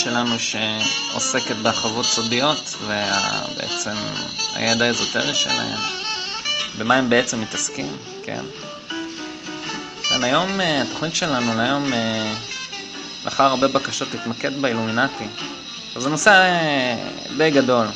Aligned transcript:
שלנו 0.00 0.36
שעוסקת 0.38 1.56
בהרחבות 1.62 2.06
סודיות 2.06 2.76
ובעצם 2.84 3.94
הידע 4.54 4.84
האזוטרי 4.84 5.34
שלהם, 5.34 5.78
במה 6.78 6.94
הם 6.94 7.10
בעצם 7.10 7.40
מתעסקים, 7.40 7.96
כן. 8.22 8.44
כן, 10.08 10.24
היום, 10.24 10.60
אה, 10.60 10.82
התוכנית 10.82 11.14
שלנו 11.14 11.54
להיום, 11.54 11.92
אה, 11.92 12.34
לאחר 13.24 13.44
הרבה 13.44 13.68
בקשות, 13.68 14.08
תתמקד 14.08 14.62
באילומינטי. 14.62 15.24
זה 15.96 16.08
נושא 16.08 16.30
אה, 16.30 16.96
די 17.36 17.50
גדול, 17.50 17.86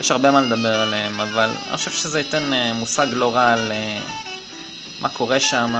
יש 0.00 0.10
הרבה 0.10 0.30
מה 0.30 0.40
לדבר 0.40 0.80
עליהם, 0.80 1.20
אבל 1.20 1.50
אני 1.68 1.76
חושב 1.76 1.90
שזה 1.90 2.18
ייתן 2.18 2.50
מושג 2.74 3.06
לא 3.12 3.34
רע 3.34 3.52
על 3.52 3.72
מה 5.00 5.08
קורה 5.08 5.40
שם, 5.40 5.74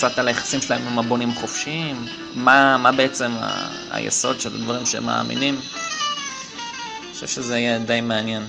קצת 0.00 0.18
על 0.18 0.28
היחסים 0.28 0.60
שלהם 0.60 0.86
עם 0.88 0.98
הבונים 0.98 1.34
חופשיים, 1.34 2.06
מה, 2.34 2.76
מה 2.76 2.92
בעצם 2.92 3.32
ה- 3.40 3.68
היסוד 3.90 4.40
של 4.40 4.54
הדברים 4.54 4.86
שהם 4.86 5.06
מאמינים. 5.06 5.54
אני 5.54 7.12
חושב 7.14 7.26
שזה 7.26 7.58
יהיה 7.58 7.78
די 7.78 8.00
מעניין. 8.00 8.46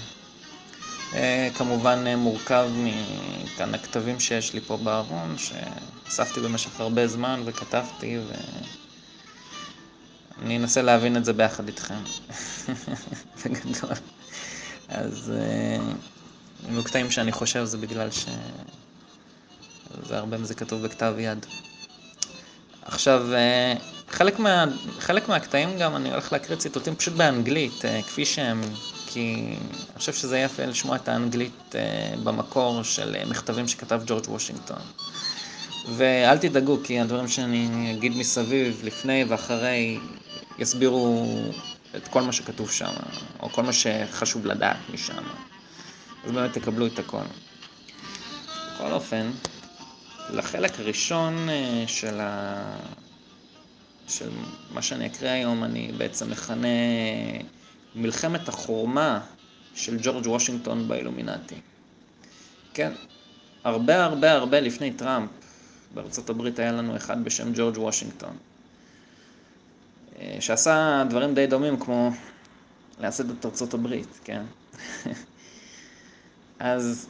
אה, 1.13 1.49
כמובן 1.55 2.03
אה, 2.07 2.15
מורכב 2.15 2.69
מכאן 2.75 3.73
הכתבים 3.73 4.19
שיש 4.19 4.53
לי 4.53 4.59
פה 4.61 4.77
בארון, 4.77 5.35
שאספתי 5.37 6.39
במשך 6.39 6.79
הרבה 6.79 7.07
זמן 7.07 7.41
וכתבתי, 7.45 8.17
ואני 10.37 10.57
אנסה 10.57 10.81
להבין 10.81 11.17
את 11.17 11.25
זה 11.25 11.33
ביחד 11.33 11.67
איתכם, 11.67 11.99
בגדול. 13.45 13.95
אז 14.89 15.33
אם 16.69 16.81
אה, 16.95 17.11
שאני 17.11 17.31
חושב 17.31 17.63
זה 17.63 17.77
בגלל 17.77 18.11
ש... 18.11 18.25
זה 20.07 20.17
הרבה 20.17 20.37
מזה 20.37 20.55
כתוב 20.55 20.83
בכתב 20.83 21.13
יד. 21.17 21.45
עכשיו, 22.81 23.33
אה, 23.33 23.73
חלק, 24.09 24.39
מה, 24.39 24.65
חלק 24.99 25.29
מהקטעים 25.29 25.77
גם 25.77 25.95
אני 25.95 26.11
הולך 26.11 26.33
להקריא 26.33 26.57
ציטוטים 26.57 26.95
פשוט 26.95 27.13
באנגלית, 27.13 27.85
אה, 27.85 28.01
כפי 28.07 28.25
שהם, 28.25 28.61
כי 29.07 29.55
אני 29.89 29.97
חושב 29.97 30.13
שזה 30.13 30.39
יפה 30.39 30.65
לשמוע 30.65 30.95
את 30.95 31.07
האנגלית 31.07 31.75
אה, 31.75 32.13
במקור 32.23 32.83
של 32.83 33.15
מכתבים 33.29 33.67
שכתב 33.67 34.01
ג'ורג' 34.05 34.29
וושינגטון. 34.29 34.81
ואל 35.95 36.37
תדאגו, 36.37 36.77
כי 36.83 36.99
הדברים 36.99 37.27
שאני 37.27 37.93
אגיד 37.97 38.17
מסביב, 38.17 38.81
לפני 38.83 39.25
ואחרי, 39.27 39.99
יסבירו 40.57 41.25
את 41.95 42.07
כל 42.07 42.21
מה 42.21 42.31
שכתוב 42.31 42.71
שם, 42.71 42.91
או 43.39 43.49
כל 43.49 43.63
מה 43.63 43.73
שחשוב 43.73 44.45
לדעת 44.45 44.77
משם. 44.93 45.23
אז 46.25 46.31
באמת 46.31 46.53
תקבלו 46.53 46.87
את 46.87 46.99
הכל. 46.99 47.21
בכל 48.75 48.91
אופן, 48.91 49.31
לחלק 50.31 50.79
הראשון 50.79 51.49
אה, 51.49 51.83
של, 51.87 52.19
ה... 52.19 52.77
של 54.07 54.29
מה 54.73 54.81
שאני 54.81 55.05
אקריא 55.05 55.31
היום, 55.31 55.63
אני 55.63 55.91
בעצם 55.97 56.31
מכנה 56.31 56.67
מלחמת 57.95 58.49
החורמה 58.49 59.19
של 59.75 59.97
ג'ורג' 60.01 60.27
וושינגטון 60.27 60.87
באילומינטי. 60.87 61.55
כן, 62.73 62.91
הרבה 63.63 64.05
הרבה 64.05 64.31
הרבה 64.31 64.59
לפני 64.59 64.93
טראמפ, 64.93 65.29
בארצות 65.93 66.29
הברית 66.29 66.59
היה 66.59 66.71
לנו 66.71 66.95
אחד 66.95 67.23
בשם 67.23 67.51
ג'ורג' 67.55 67.77
וושינגטון, 67.77 68.37
אה, 70.19 70.37
שעשה 70.39 71.03
דברים 71.09 71.35
די 71.35 71.47
דומים 71.47 71.79
כמו 71.79 72.11
לייסד 72.99 73.29
את 73.29 73.45
ארצות 73.45 73.73
הברית, 73.73 74.19
כן? 74.23 74.43
אז 76.59 77.07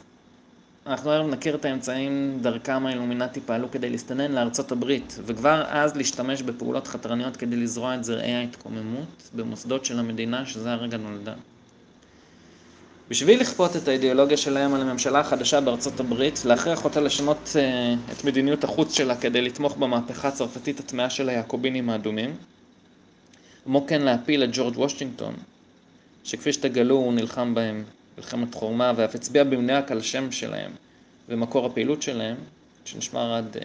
אנחנו 0.86 1.10
היום 1.10 1.30
נכיר 1.30 1.54
את 1.54 1.64
האמצעים 1.64 2.38
דרכם 2.40 2.86
האילומינטי 2.86 3.40
פעלו 3.40 3.70
כדי 3.70 3.90
להסתנן 3.90 4.32
לארצות 4.32 4.72
הברית, 4.72 5.18
וכבר 5.26 5.64
אז 5.68 5.96
להשתמש 5.96 6.42
בפעולות 6.42 6.86
חתרניות 6.86 7.36
כדי 7.36 7.56
לזרוע 7.56 7.94
את 7.94 8.04
זרעי 8.04 8.34
ההתקוממות 8.34 9.30
במוסדות 9.34 9.84
של 9.84 9.98
המדינה 9.98 10.46
שזה 10.46 10.72
הרגע 10.72 10.96
נולדה. 10.96 11.34
בשביל 13.08 13.40
לכפות 13.40 13.76
את 13.76 13.88
האידיאולוגיה 13.88 14.36
שלהם 14.36 14.74
על 14.74 14.80
הממשלה 14.80 15.20
החדשה 15.20 15.60
בארצות 15.60 16.00
הברית, 16.00 16.44
להכריח 16.44 16.84
אותה 16.84 17.00
לשנות 17.00 17.48
uh, 17.52 18.12
את 18.12 18.24
מדיניות 18.24 18.64
החוץ 18.64 18.94
שלה 18.94 19.16
כדי 19.16 19.40
לתמוך 19.40 19.76
במהפכה 19.76 20.28
הצרפתית 20.28 20.80
הטמעה 20.80 21.10
של 21.10 21.28
היעקובינים 21.28 21.90
האדומים, 21.90 22.36
כמו 23.64 23.86
כן 23.86 24.02
להפיל 24.02 24.44
את 24.44 24.48
ג'ורג' 24.52 24.78
וושינגטון, 24.78 25.34
שכפי 26.24 26.52
שתגלו 26.52 26.94
הוא 26.94 27.12
נלחם 27.12 27.54
בהם 27.54 27.84
מלחמת 28.16 28.54
חורמה, 28.54 28.92
ואף 28.96 29.14
הצביע 29.14 29.44
במדויק 29.44 29.90
על 29.90 29.98
השם 29.98 30.32
שלהם 30.32 30.70
ומקור 31.28 31.66
הפעילות 31.66 32.02
שלהם, 32.02 32.36
שנשמר 32.84 33.34
עד 33.34 33.56
uh, 33.56 33.60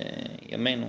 ימינו. 0.50 0.88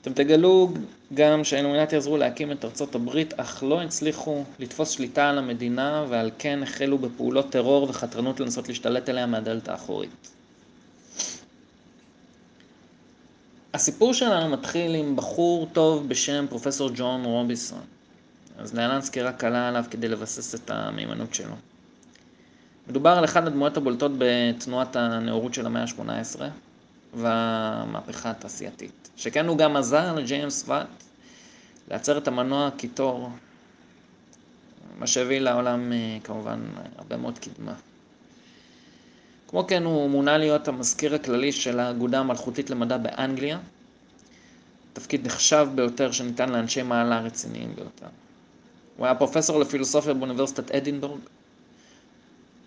אתם 0.00 0.12
תגלו 0.12 0.68
גם 1.14 1.44
שהאילומינטי 1.44 1.96
עזרו 1.96 2.16
להקים 2.16 2.52
את 2.52 2.64
ארצות 2.64 2.94
הברית, 2.94 3.34
אך 3.34 3.62
לא 3.62 3.82
הצליחו 3.82 4.44
לתפוס 4.58 4.90
שליטה 4.90 5.30
על 5.30 5.38
המדינה, 5.38 6.04
ועל 6.08 6.30
כן 6.38 6.62
החלו 6.62 6.98
בפעולות 6.98 7.50
טרור 7.50 7.90
וחתרנות 7.90 8.40
לנסות 8.40 8.68
להשתלט 8.68 9.08
עליה 9.08 9.26
מהדלת 9.26 9.68
האחורית. 9.68 10.30
הסיפור 13.74 14.14
שלנו 14.14 14.56
מתחיל 14.56 14.94
עם 14.94 15.16
בחור 15.16 15.66
טוב 15.72 16.08
בשם 16.08 16.46
פרופסור 16.48 16.90
ג'ון 16.94 17.24
רוביסון. 17.24 17.93
אז 18.58 18.74
להלן 18.74 19.00
סקירה 19.00 19.32
קלה 19.32 19.68
עליו 19.68 19.84
כדי 19.90 20.08
לבסס 20.08 20.54
את 20.54 20.70
המהימנות 20.70 21.34
שלו. 21.34 21.54
מדובר 22.88 23.10
על 23.10 23.24
אחת 23.24 23.46
הדמויות 23.46 23.76
הבולטות 23.76 24.12
בתנועת 24.18 24.96
הנאורות 24.96 25.54
של 25.54 25.66
המאה 25.66 25.82
ה-18 25.82 26.40
והמהפכה 27.14 28.30
התעשייתית. 28.30 29.10
שכן 29.16 29.46
הוא 29.46 29.58
גם 29.58 29.76
עזר 29.76 30.14
לג'יימס 30.14 30.64
ואט 30.68 31.04
לייצר 31.88 32.18
את 32.18 32.28
המנוע 32.28 32.70
קיטור, 32.76 33.30
מה 34.98 35.06
שהביא 35.06 35.38
לעולם 35.38 35.92
אה, 35.92 36.18
כמובן 36.24 36.60
הרבה 36.96 37.16
מאוד 37.16 37.38
קדמה. 37.38 37.74
כמו 39.48 39.66
כן 39.66 39.84
הוא 39.84 40.10
מונה 40.10 40.38
להיות 40.38 40.68
המזכיר 40.68 41.14
הכללי 41.14 41.52
של 41.52 41.80
האגודה 41.80 42.20
המלכותית 42.20 42.70
למדע 42.70 42.96
באנגליה, 42.96 43.58
תפקיד 44.92 45.26
נחשב 45.26 45.68
ביותר 45.74 46.12
שניתן 46.12 46.48
לאנשי 46.48 46.82
מעלה 46.82 47.20
רציניים 47.20 47.74
ביותר. 47.74 48.06
הוא 48.96 49.06
היה 49.06 49.14
פרופסור 49.14 49.60
לפילוסופיה 49.60 50.14
באוניברסיטת 50.14 50.70
אדינבורג. 50.70 51.20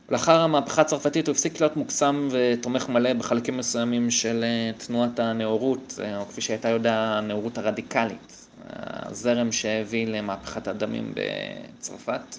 לאחר 0.09 0.39
המהפכה 0.39 0.81
הצרפתית 0.81 1.27
הוא 1.27 1.33
הפסיק 1.33 1.61
להיות 1.61 1.77
מוקסם 1.77 2.27
ותומך 2.31 2.89
מלא 2.89 3.13
בחלקים 3.13 3.57
מסוימים 3.57 4.11
של 4.11 4.43
אה, 4.43 4.71
תנועת 4.77 5.19
הנאורות, 5.19 5.99
אה, 6.03 6.17
או 6.19 6.25
כפי 6.25 6.41
שהייתה 6.41 6.69
יודעה, 6.69 7.17
הנאורות 7.17 7.57
הרדיקלית, 7.57 8.47
הזרם 8.69 9.51
שהביא 9.51 10.07
למהפכת 10.07 10.67
הדמים 10.67 11.13
בצרפת, 11.15 12.37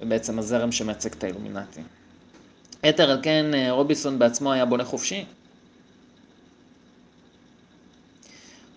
ובעצם 0.00 0.38
הזרם 0.38 0.72
שמייצג 0.72 1.12
את 1.12 1.24
האילומינטי. 1.24 1.80
יתר 2.84 3.10
על 3.10 3.18
כן, 3.22 3.54
אה, 3.54 3.70
רוביסון 3.70 4.18
בעצמו 4.18 4.52
היה 4.52 4.64
בונה 4.64 4.84
חופשי, 4.84 5.24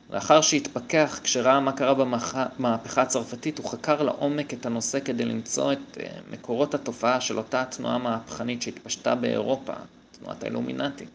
לאחר 0.10 0.42
שהתפכח 0.42 1.20
כשראה 1.24 1.60
מה 1.60 1.72
קרה 1.72 1.94
במהפכה 1.94 3.02
הצרפתית, 3.02 3.58
הוא 3.58 3.70
חקר 3.70 4.04
לעומק 4.04 4.54
את 4.54 4.66
הנושא 4.66 5.00
כדי 5.00 5.26
למצוא 5.26 5.74
את 5.74 5.98
אה, 6.00 6.08
מקורות 6.32 6.74
התופעה 6.74 7.22
של 7.22 7.38
אותה 7.38 7.66
תנועה 7.66 7.98
מהפכנית 7.98 8.62
שהתפשטה 8.62 9.16
באירופה, 9.16 9.74
תנועת 10.20 10.44
האילומינטי. 10.44 11.06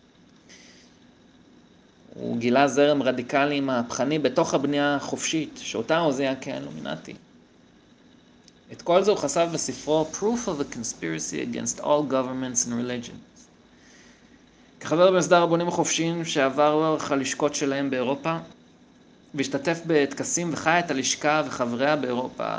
הוא 2.14 2.38
גילה 2.38 2.68
זרם 2.68 3.02
רדיקלי 3.02 3.60
מהפכני 3.60 4.18
בתוך 4.18 4.54
הבנייה 4.54 4.94
החופשית, 4.96 5.60
שאותה 5.62 5.98
הוא 5.98 6.12
זיהה 6.12 6.34
כאילומינטי. 6.34 7.14
את 8.72 8.82
כל 8.82 9.02
זה 9.02 9.10
הוא 9.10 9.18
חשף 9.18 9.46
בספרו 9.52 10.06
Proof 10.12 10.48
of 10.48 10.60
a 10.60 10.74
Conspiracy 10.74 11.54
Against 11.54 11.80
All 11.80 12.10
Governments 12.10 12.66
and 12.66 12.72
Religions. 12.72 13.40
כחבר 14.80 15.10
במסדר 15.10 15.42
הבונים 15.42 15.68
החופשיים 15.68 16.24
שעבר 16.24 16.74
לאורך 16.74 17.12
הלשכות 17.12 17.54
שלהם 17.54 17.90
באירופה, 17.90 18.36
והשתתף 19.34 19.80
בטקסים 19.86 20.50
וחי 20.52 20.78
את 20.78 20.90
הלשכה 20.90 21.42
וחבריה 21.46 21.96
באירופה 21.96 22.56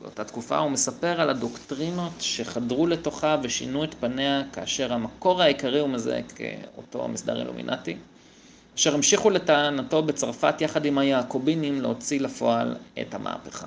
באותה 0.00 0.24
תקופה, 0.24 0.58
הוא 0.58 0.70
מספר 0.70 1.20
על 1.20 1.30
הדוקטרינות 1.30 2.12
שחדרו 2.20 2.86
לתוכה 2.86 3.36
ושינו 3.42 3.84
את 3.84 3.94
פניה 3.94 4.42
כאשר 4.52 4.92
המקור 4.92 5.42
העיקרי 5.42 5.80
הוא 5.80 5.88
מזהה 5.88 6.22
כאותו 6.22 7.04
המסדר 7.04 7.40
אילומינטי, 7.40 7.96
אשר 8.76 8.94
המשיכו 8.94 9.30
לטענתו 9.30 10.02
בצרפת 10.02 10.60
יחד 10.60 10.84
עם 10.84 10.98
היעקובינים 10.98 11.80
להוציא 11.80 12.20
לפועל 12.20 12.76
את 13.00 13.14
המהפכה. 13.14 13.66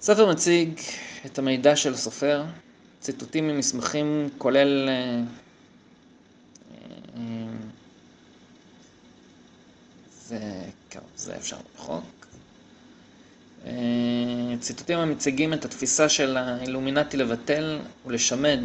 הספר 0.00 0.30
מציג 0.30 0.80
את 1.26 1.38
המידע 1.38 1.76
של 1.76 1.94
הסופר, 1.94 2.44
ציטוטים 3.00 3.48
ממסמכים 3.48 4.28
כולל 4.38 4.88
אה, 4.88 5.20
אה, 7.16 7.22
זה, 10.28 10.38
כן, 10.90 11.00
זה 11.16 11.36
אפשר 11.36 11.56
למחוק. 11.56 12.26
אה, 13.66 13.72
ציטוטים 14.60 14.98
המציגים 14.98 15.52
את 15.52 15.64
התפיסה 15.64 16.08
של 16.08 16.36
האילומינטי 16.36 17.16
לבטל 17.16 17.78
ולשמד 18.06 18.60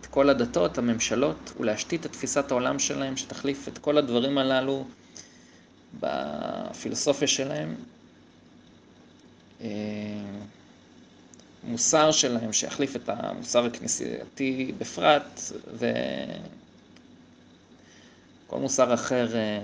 את 0.00 0.06
כל 0.06 0.30
הדתות, 0.30 0.78
הממשלות, 0.78 1.52
ולהשתית 1.60 2.06
את 2.06 2.12
תפיסת 2.12 2.50
העולם 2.50 2.78
שלהם, 2.78 3.16
שתחליף 3.16 3.68
את 3.68 3.78
כל 3.78 3.98
הדברים 3.98 4.38
הללו 4.38 4.84
בפילוסופיה 6.00 7.28
שלהם. 7.28 7.74
אה, 9.60 9.68
מוסר 11.64 12.10
שלהם 12.10 12.52
שיחליף 12.52 12.96
את 12.96 13.08
המוסר 13.08 13.64
הכנסייתי 13.64 14.72
בפרט, 14.78 15.40
וכל 18.50 18.58
מוסר 18.58 18.94
אחר 18.94 19.36
אה, 19.36 19.58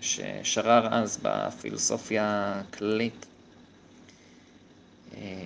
ששרר 0.00 0.88
אז 0.90 1.18
בפילוסופיה 1.22 2.52
הכללית. 2.60 3.26
אה, 5.16 5.44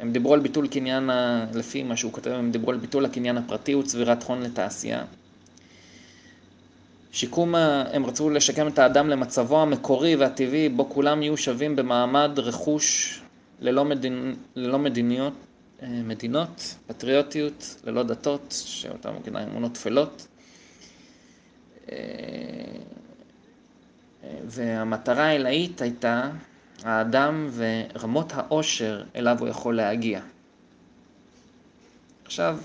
הם 0.00 0.12
דיברו 0.12 0.34
על 0.34 0.40
ביטול 0.40 0.68
קניין, 0.68 1.10
לפי 1.54 1.82
מה 1.82 1.96
שהוא 1.96 2.12
כותב, 2.12 2.30
הם 2.30 2.50
דיברו 2.50 2.70
על 2.70 2.76
ביטול 2.76 3.04
הקניין 3.04 3.38
הפרטי 3.38 3.74
וצבירת 3.74 4.22
הון 4.22 4.42
לתעשייה. 4.42 5.04
שיקום, 7.12 7.54
הם 7.92 8.06
רצו 8.06 8.30
לשקם 8.30 8.68
את 8.68 8.78
האדם 8.78 9.08
למצבו 9.08 9.62
המקורי 9.62 10.16
והטבעי, 10.16 10.68
בו 10.68 10.88
כולם 10.88 11.22
יהיו 11.22 11.36
שווים 11.36 11.76
במעמד 11.76 12.30
רכוש 12.38 13.20
ללא, 13.60 13.84
מדינ... 13.84 14.34
ללא 14.56 14.78
מדיניות, 14.78 15.34
אה, 15.82 15.88
מדינות, 15.88 16.74
פטריוטיות, 16.86 17.76
ללא 17.84 18.02
דתות, 18.02 18.54
שאותן 18.66 19.10
אמונות 19.36 19.72
טפלות. 19.72 20.26
אה, 21.90 21.96
והמטרה 24.44 25.24
העילאית 25.24 25.82
הייתה 25.82 26.30
האדם 26.84 27.50
ורמות 27.52 28.32
העושר 28.34 29.02
אליו 29.16 29.36
הוא 29.40 29.48
יכול 29.48 29.76
להגיע. 29.76 30.20
עכשיו, 32.24 32.58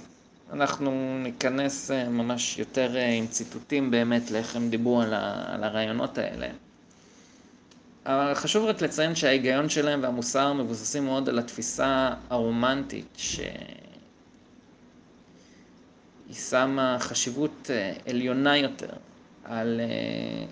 אנחנו 0.54 1.19
ניכנס 1.24 1.92
אה, 1.92 2.10
ממש 2.10 2.60
יותר 2.60 2.92
עם 3.18 3.27
ציטוטים 3.27 3.92
באמת 3.92 4.31
לאיך 4.31 4.56
הם 4.56 4.69
דיברו 4.69 5.01
על, 5.01 5.13
על 5.48 5.63
הרעיונות 5.63 6.18
האלה. 6.18 6.48
אבל 8.06 8.33
חשוב 8.33 8.66
רק 8.66 8.81
לציין 8.81 9.16
שההיגיון 9.16 9.69
שלהם 9.69 10.04
והמוסר 10.04 10.54
מבוססים 10.54 11.06
מאוד 11.06 11.30
על 11.30 11.39
התפיסה 11.39 12.13
הרומנטית, 12.30 13.07
שהיא 13.18 13.45
שמה 16.33 16.98
חשיבות 17.00 17.69
אה, 17.69 17.94
עליונה 18.10 18.57
יותר 18.57 18.89
על 19.45 19.81
אה, 19.83 20.45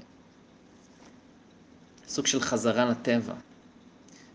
סוג 2.08 2.28
של 2.28 2.42
חזרה 2.42 2.86
לטבע, 2.86 3.34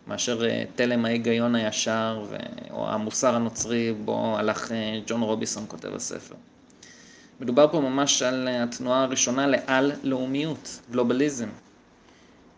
מאשר 0.07 0.45
אה, 0.49 0.65
תלם 0.75 1.05
ההיגיון 1.05 1.55
הישר 1.55 2.27
או 2.71 2.89
המוסר 2.89 3.35
הנוצרי 3.35 3.93
בו 4.05 4.39
הלך 4.39 4.73
ג'ון 5.07 5.23
רוביסון 5.23 5.65
כותב 5.69 5.95
הספר. 5.95 6.35
מדובר 7.41 7.69
פה 7.73 7.81
ממש 7.81 8.23
על 8.23 8.49
התנועה 8.51 9.03
הראשונה 9.03 9.47
לעל-לאומיות, 9.47 10.81
גלובליזם. 10.91 11.49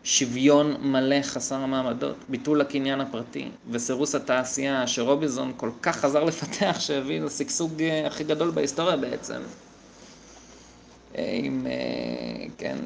שוויון 0.03 0.75
מלא 0.81 1.21
חסר 1.21 1.55
המעמדות, 1.55 2.15
ביטול 2.29 2.61
הקניין 2.61 3.01
הפרטי 3.01 3.49
וסירוס 3.71 4.15
התעשייה 4.15 4.87
שרוביזון 4.87 5.53
כל 5.57 5.69
כך 5.81 5.95
חזר 5.97 6.23
לפתח 6.23 6.79
שהביא 6.79 7.21
לשגשוג 7.21 7.81
אה, 7.81 8.07
הכי 8.07 8.23
גדול 8.23 8.51
בהיסטוריה 8.51 8.97
בעצם. 8.97 9.41
אה, 11.17 11.39
עם, 11.43 11.67
אה, 11.67 12.45
כן, 12.57 12.77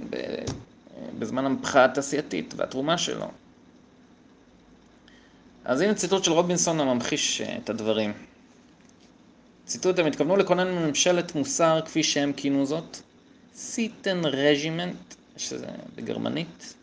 בזמן 1.20 1.46
המהפכה 1.46 1.86
התעשייתית 1.86 2.54
והתרומה 2.58 2.98
שלו. 2.98 3.26
אז 5.66 5.82
הנה 5.82 5.94
ציטוט 5.94 6.24
של 6.24 6.32
רובינסון 6.32 6.80
הממחיש 6.80 7.42
את 7.42 7.70
הדברים. 7.70 8.14
ציטוט, 9.66 10.00
הם 10.00 10.06
התכוונו 10.06 10.38
לכונן 10.38 10.72
ממשלת 10.72 11.36
מוסר 11.36 11.80
כפי 11.86 12.04
שהם 12.04 12.34
כינו 12.34 12.66
זאת, 12.66 12.98
Sittenregiment, 13.56 15.16
שזה 15.38 15.68
בגרמנית, 15.96 16.74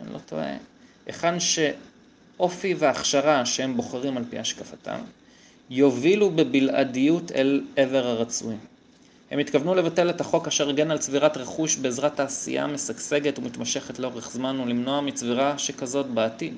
אני 0.00 0.12
לא 0.12 0.18
טועה, 0.18 0.56
היכן 1.06 1.34
שאופי 1.40 2.74
והכשרה 2.74 3.46
שהם 3.46 3.76
בוחרים 3.76 4.16
על 4.16 4.24
פי 4.30 4.38
השקפתם, 4.38 4.98
יובילו 5.70 6.30
בבלעדיות 6.30 7.32
אל 7.32 7.64
עבר 7.76 8.06
הרצוי. 8.06 8.56
הם 9.32 9.38
התכוונו 9.38 9.74
לבטל 9.74 10.10
את 10.10 10.20
החוק 10.20 10.46
אשר 10.46 10.68
הגן 10.68 10.90
על 10.90 10.98
צבירת 10.98 11.36
רכוש 11.36 11.76
בעזרת 11.76 12.16
תעשייה 12.16 12.66
משגשגת 12.66 13.38
ומתמשכת 13.38 13.98
לאורך 13.98 14.30
זמן 14.30 14.60
ולמנוע 14.60 15.00
מצבירה 15.00 15.58
שכזאת 15.58 16.06
בעתיד. 16.06 16.54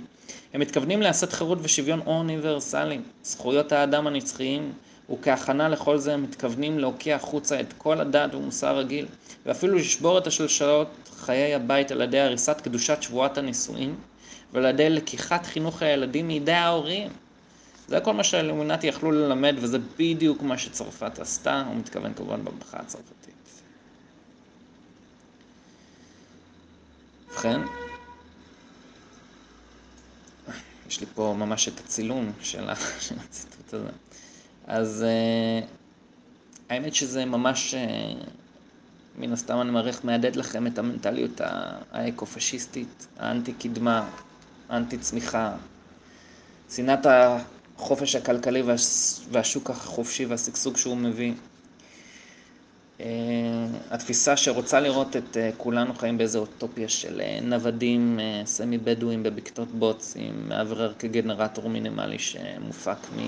הם 0.55 0.61
מתכוונים 0.61 1.03
לעשות 1.03 1.33
חירות 1.33 1.59
ושוויון 1.63 2.01
אוניברסליים, 2.07 3.03
זכויות 3.23 3.73
האדם 3.73 4.07
הנצחיים, 4.07 4.73
וכהכנה 5.11 5.69
לכל 5.69 5.99
זה 5.99 6.15
הם 6.15 6.23
מתכוונים 6.23 6.79
להוקיע 6.79 7.17
החוצה 7.17 7.61
את 7.61 7.73
כל 7.79 8.01
הדת 8.01 8.35
ומוסר 8.35 8.77
רגיל, 8.77 9.07
ואפילו 9.47 9.75
לשבור 9.75 10.19
את 10.19 10.27
השלשלות 10.27 10.89
חיי 11.17 11.55
הבית 11.55 11.91
על 11.91 12.01
ידי 12.01 12.21
הריסת 12.21 12.61
קדושת 12.61 13.03
שבועת 13.03 13.39
הנישואין, 13.39 13.95
ועל 14.53 14.65
ידי 14.65 14.91
לקיחת 14.91 15.47
חינוך 15.47 15.83
הילדים 15.83 16.29
מידי 16.29 16.53
ההורים. 16.53 17.09
זה 17.89 18.01
כל 18.01 18.13
מה 18.13 18.25
שהאלומינטי 18.25 18.87
יכלו 18.87 19.11
ללמד, 19.11 19.55
וזה 19.59 19.79
בדיוק 19.99 20.43
מה 20.43 20.59
שצרפת 20.59 21.19
עשתה, 21.19 21.65
הוא 21.67 21.77
מתכוון 21.77 22.15
כמובן 22.15 22.45
במחאה 22.45 22.81
הצרפתית. 22.81 23.35
ובכן, 27.29 27.61
יש 30.89 31.01
לי 31.01 31.07
פה 31.15 31.35
ממש 31.39 31.69
את 31.69 31.81
הצילום 31.81 32.33
של 32.41 32.71
הציטוט 32.71 33.75
הזה. 33.75 33.91
אז 34.67 35.05
uh, 35.05 35.67
האמת 36.69 36.95
שזה 36.95 37.25
ממש, 37.25 37.75
uh, 37.75 38.27
מן 39.19 39.33
הסתם 39.33 39.61
אני 39.61 39.71
מעריך, 39.71 40.05
מהדהד 40.05 40.37
לכם 40.37 40.67
את 40.67 40.79
המנטליות 40.79 41.41
האקו-פשיסטית, 41.93 43.07
האנטי-קדמה, 43.19 44.09
האנטי-צמיחה, 44.69 45.57
שנאת 46.71 47.07
החופש 47.79 48.17
הכלכלי 48.17 48.63
והשוק 49.31 49.71
החופשי 49.71 50.27
והשגשוג 50.27 50.77
שהוא 50.77 50.97
מביא. 50.97 51.33
Uh, 52.99 53.03
התפיסה 53.91 54.37
שרוצה 54.37 54.81
לראות 54.81 55.17
את 55.17 55.37
uh, 55.37 55.57
כולנו 55.57 55.95
חיים 55.95 56.19
באיזו 56.19 56.39
אוטופיה 56.39 56.89
של 56.89 57.21
uh, 57.21 57.45
נוודים 57.45 58.21
סמי 58.45 58.79
בדואים 58.79 59.23
בבקתות 59.23 59.69
בוץ 59.69 60.15
עם 60.17 60.49
מאוורר 60.49 60.93
כגנרטור 60.99 61.69
מינימלי 61.69 62.19
שמופק 62.19 62.99
מ... 63.17 63.19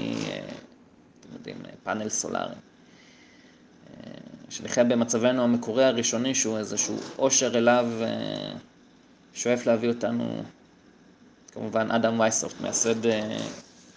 אתם 1.27 1.35
יודעים, 1.35 1.57
פאנל 1.85 2.09
סולארי. 2.09 2.55
אה, 2.55 4.11
שנחיה 4.51 4.85
במצבנו 4.85 5.43
המקורי 5.43 5.85
הראשוני, 5.85 6.35
שהוא 6.35 6.59
איזשהו 6.59 6.97
עושר 7.17 7.59
אליו 7.59 7.87
אה, 8.01 8.53
שואף 9.35 9.67
להביא 9.67 9.89
אותנו, 9.89 10.43
כמובן 11.53 11.91
אדם 11.91 12.21
וייסופט, 12.21 12.61
מייסד 12.61 13.07
אה, 13.07 13.39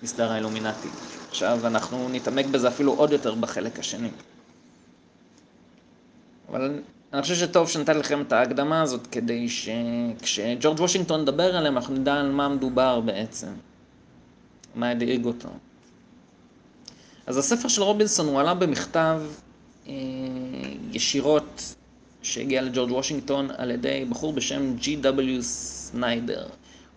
מסדר 0.03 0.31
האילומינטי. 0.31 0.87
עכשיו 1.29 1.67
אנחנו 1.67 2.09
נתעמק 2.09 2.45
בזה 2.45 2.67
אפילו 2.67 2.93
עוד 2.93 3.11
יותר 3.11 3.35
בחלק 3.35 3.79
השני. 3.79 4.09
אבל 6.49 6.81
אני 7.13 7.21
חושב 7.21 7.35
שטוב 7.35 7.69
שנתן 7.69 7.97
לכם 7.97 8.21
את 8.21 8.31
ההקדמה 8.31 8.81
הזאת, 8.81 9.07
כדי 9.07 9.49
שכשג'ורג' 9.49 10.79
וושינגטון 10.79 11.21
נדבר 11.21 11.55
עליהם, 11.55 11.77
אנחנו 11.77 11.95
נדע 11.95 12.13
על 12.13 12.31
מה 12.31 12.49
מדובר 12.49 12.99
בעצם, 12.99 13.51
מה 14.75 14.89
הדאיג 14.89 15.25
אותו. 15.25 15.49
אז 17.27 17.37
הספר 17.37 17.67
של 17.67 17.81
רובינסון 17.81 18.27
הוא 18.27 18.39
עלה 18.39 18.53
במכתב 18.53 19.21
אה, 19.87 19.93
ישירות 20.91 21.75
שהגיע 22.21 22.61
לג'ורג' 22.61 22.91
וושינגטון 22.91 23.51
על 23.57 23.71
ידי 23.71 24.05
בחור 24.09 24.33
בשם 24.33 24.75
G.W. 24.81 25.41
סניידר. 25.41 26.47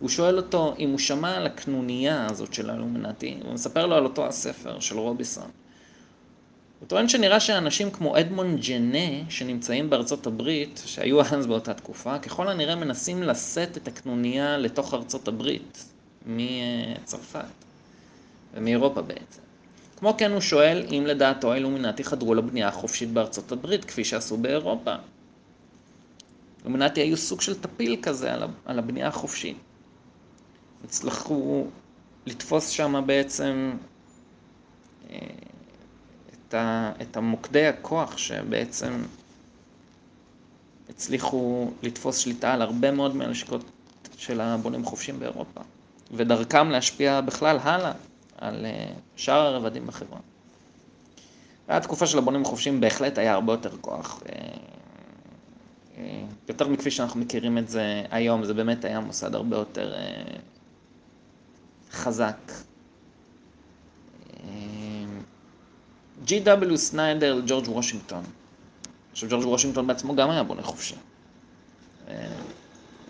הוא 0.02 0.08
שואל 0.08 0.36
אותו 0.36 0.74
אם 0.78 0.90
הוא 0.90 0.98
שמע 0.98 1.36
על 1.36 1.46
הקנוניה 1.46 2.26
הזאת 2.30 2.54
של 2.54 2.70
האלומינטי, 2.70 3.38
הוא 3.44 3.52
מספר 3.52 3.86
לו 3.86 3.96
על 3.96 4.04
אותו 4.04 4.26
הספר 4.26 4.80
של 4.80 4.98
רובינסון. 4.98 5.50
הוא 6.80 6.88
טוען 6.88 7.08
שנראה 7.08 7.40
שאנשים 7.40 7.90
כמו 7.90 8.18
אדמונד 8.18 8.60
ג'נה, 8.60 9.30
שנמצאים 9.30 9.90
בארצות 9.90 10.26
הברית, 10.26 10.82
שהיו 10.86 11.20
אז 11.20 11.46
באותה 11.46 11.74
תקופה, 11.74 12.18
ככל 12.18 12.48
הנראה 12.48 12.74
מנסים 12.74 13.22
לשאת 13.22 13.76
את 13.76 13.88
הקנוניה 13.88 14.58
לתוך 14.58 14.94
ארצות 14.94 15.28
הברית, 15.28 15.84
מצרפת 16.26 17.44
ומאירופה 18.54 19.02
בעצם. 19.02 19.40
כמו 19.96 20.14
כן 20.18 20.32
הוא 20.32 20.40
שואל 20.40 20.86
אם 20.90 21.04
לדעתו 21.06 21.52
האילומינטי 21.52 22.04
חדרו 22.04 22.34
לבנייה 22.34 22.68
החופשית 22.68 23.10
בארצות 23.10 23.52
הברית, 23.52 23.84
כפי 23.84 24.04
שעשו 24.04 24.36
באירופה. 24.36 24.94
אילומינטי 26.64 27.00
היו 27.00 27.16
סוג 27.16 27.40
של 27.40 27.60
טפיל 27.60 27.96
כזה 28.02 28.34
על 28.64 28.78
הבנייה 28.78 29.08
החופשית. 29.08 29.56
הצלחו 30.84 31.66
לתפוס 32.26 32.68
שם 32.68 33.02
בעצם 33.06 33.72
אה, 35.10 35.18
את, 36.32 36.54
ה, 36.54 36.92
את 37.02 37.16
המוקדי 37.16 37.66
הכוח 37.66 38.18
שבעצם 38.18 39.02
הצליחו 40.88 41.70
לתפוס 41.82 42.18
שליטה 42.18 42.52
על 42.52 42.62
הרבה 42.62 42.90
מאוד 42.90 43.16
מהנשיקות 43.16 43.64
של 44.16 44.40
הבונים 44.40 44.84
חופשיים 44.84 45.18
באירופה, 45.18 45.60
ודרכם 46.10 46.70
להשפיע 46.70 47.20
בכלל 47.20 47.58
הלאה 47.62 47.92
על 48.38 48.66
אה, 48.66 48.92
שאר 49.16 49.40
הרבדים 49.40 49.86
בחברה. 49.86 50.18
התקופה 51.68 52.06
של 52.06 52.18
הבונים 52.18 52.42
החופשיים 52.42 52.80
בהחלט 52.80 53.18
היה 53.18 53.32
הרבה 53.32 53.52
יותר 53.52 53.76
כוח. 53.80 54.22
יותר 56.48 56.68
מכפי 56.68 56.90
שאנחנו 56.90 57.20
מכירים 57.20 57.58
את 57.58 57.68
זה 57.68 58.02
היום, 58.10 58.44
זה 58.44 58.54
באמת 58.54 58.84
היה 58.84 59.00
מוסד 59.00 59.34
הרבה 59.34 59.56
יותר 59.56 59.94
חזק. 61.92 62.52
G.W. 66.26 66.76
סניידר 66.76 67.34
לג'ורג' 67.34 67.68
וושינגטון. 67.68 68.24
עכשיו 69.12 69.28
ג'ורג' 69.30 69.46
וושינגטון 69.46 69.86
בעצמו 69.86 70.16
גם 70.16 70.30
היה 70.30 70.42
בונה 70.42 70.62
חופשי. 70.62 70.94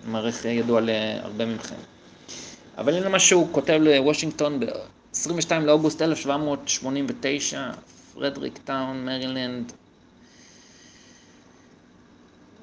מעריך 0.06 0.44
ידוע 0.44 0.80
להרבה 0.80 1.46
מכם. 1.46 1.74
אבל 2.78 2.94
הנה 2.94 3.08
מה 3.08 3.18
שהוא 3.18 3.48
כותב 3.52 3.78
לוושינגטון 3.82 4.60
ב-22 4.60 5.52
לאוגוסט 5.62 6.02
1789, 6.02 7.70
פרדריק 8.14 8.58
טאון, 8.64 9.04
מרילנד. 9.04 9.72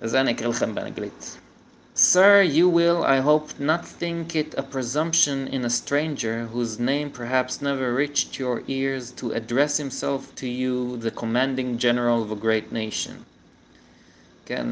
זה 0.01 0.21
אני 0.21 0.31
אקריא 0.31 0.49
לכם 0.49 0.75
באנגלית. 0.75 1.37
Sir, 2.01 2.41
you 2.41 2.69
will, 2.69 3.03
I 3.03 3.19
hope, 3.19 3.59
not 3.59 3.85
think 3.85 4.33
it 4.33 4.55
a 4.57 4.63
presumption 4.63 5.49
in 5.49 5.65
a 5.65 5.69
stranger, 5.69 6.45
whose 6.45 6.79
name 6.79 7.09
perhaps 7.11 7.61
never 7.61 7.93
reached 7.93 8.39
your 8.39 8.63
ears, 8.69 9.11
to 9.19 9.33
address 9.33 9.75
himself 9.75 10.33
to 10.35 10.47
you, 10.47 10.95
the 10.95 11.11
commanding 11.11 11.77
general 11.77 12.23
of 12.23 12.31
a 12.31 12.37
great 12.37 12.71
nation. 12.71 13.25
כן, 14.45 14.67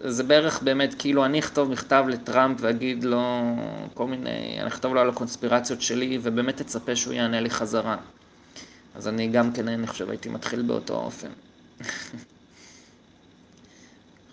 זה 0.00 0.22
בערך 0.22 0.62
באמת 0.62 0.94
כאילו 0.98 1.24
אני 1.24 1.38
אכתוב 1.38 1.70
מכתב 1.70 2.04
לטראמפ 2.08 2.58
ואגיד 2.60 3.04
לו 3.04 3.56
כל 3.94 4.06
מיני, 4.06 4.56
אני 4.60 4.68
אכתוב 4.68 4.94
לו 4.94 5.00
על 5.00 5.08
הקונספירציות 5.08 5.82
שלי 5.82 6.18
ובאמת 6.22 6.60
אצפה 6.60 6.96
שהוא 6.96 7.14
יענה 7.14 7.40
לי 7.40 7.50
חזרה. 7.50 7.96
אז 8.94 9.08
אני 9.08 9.28
גם 9.28 9.52
כן, 9.52 9.68
אני 9.68 9.86
חושב, 9.86 10.10
הייתי 10.10 10.28
מתחיל 10.28 10.62
באותו 10.62 10.94
אופן. 10.94 11.28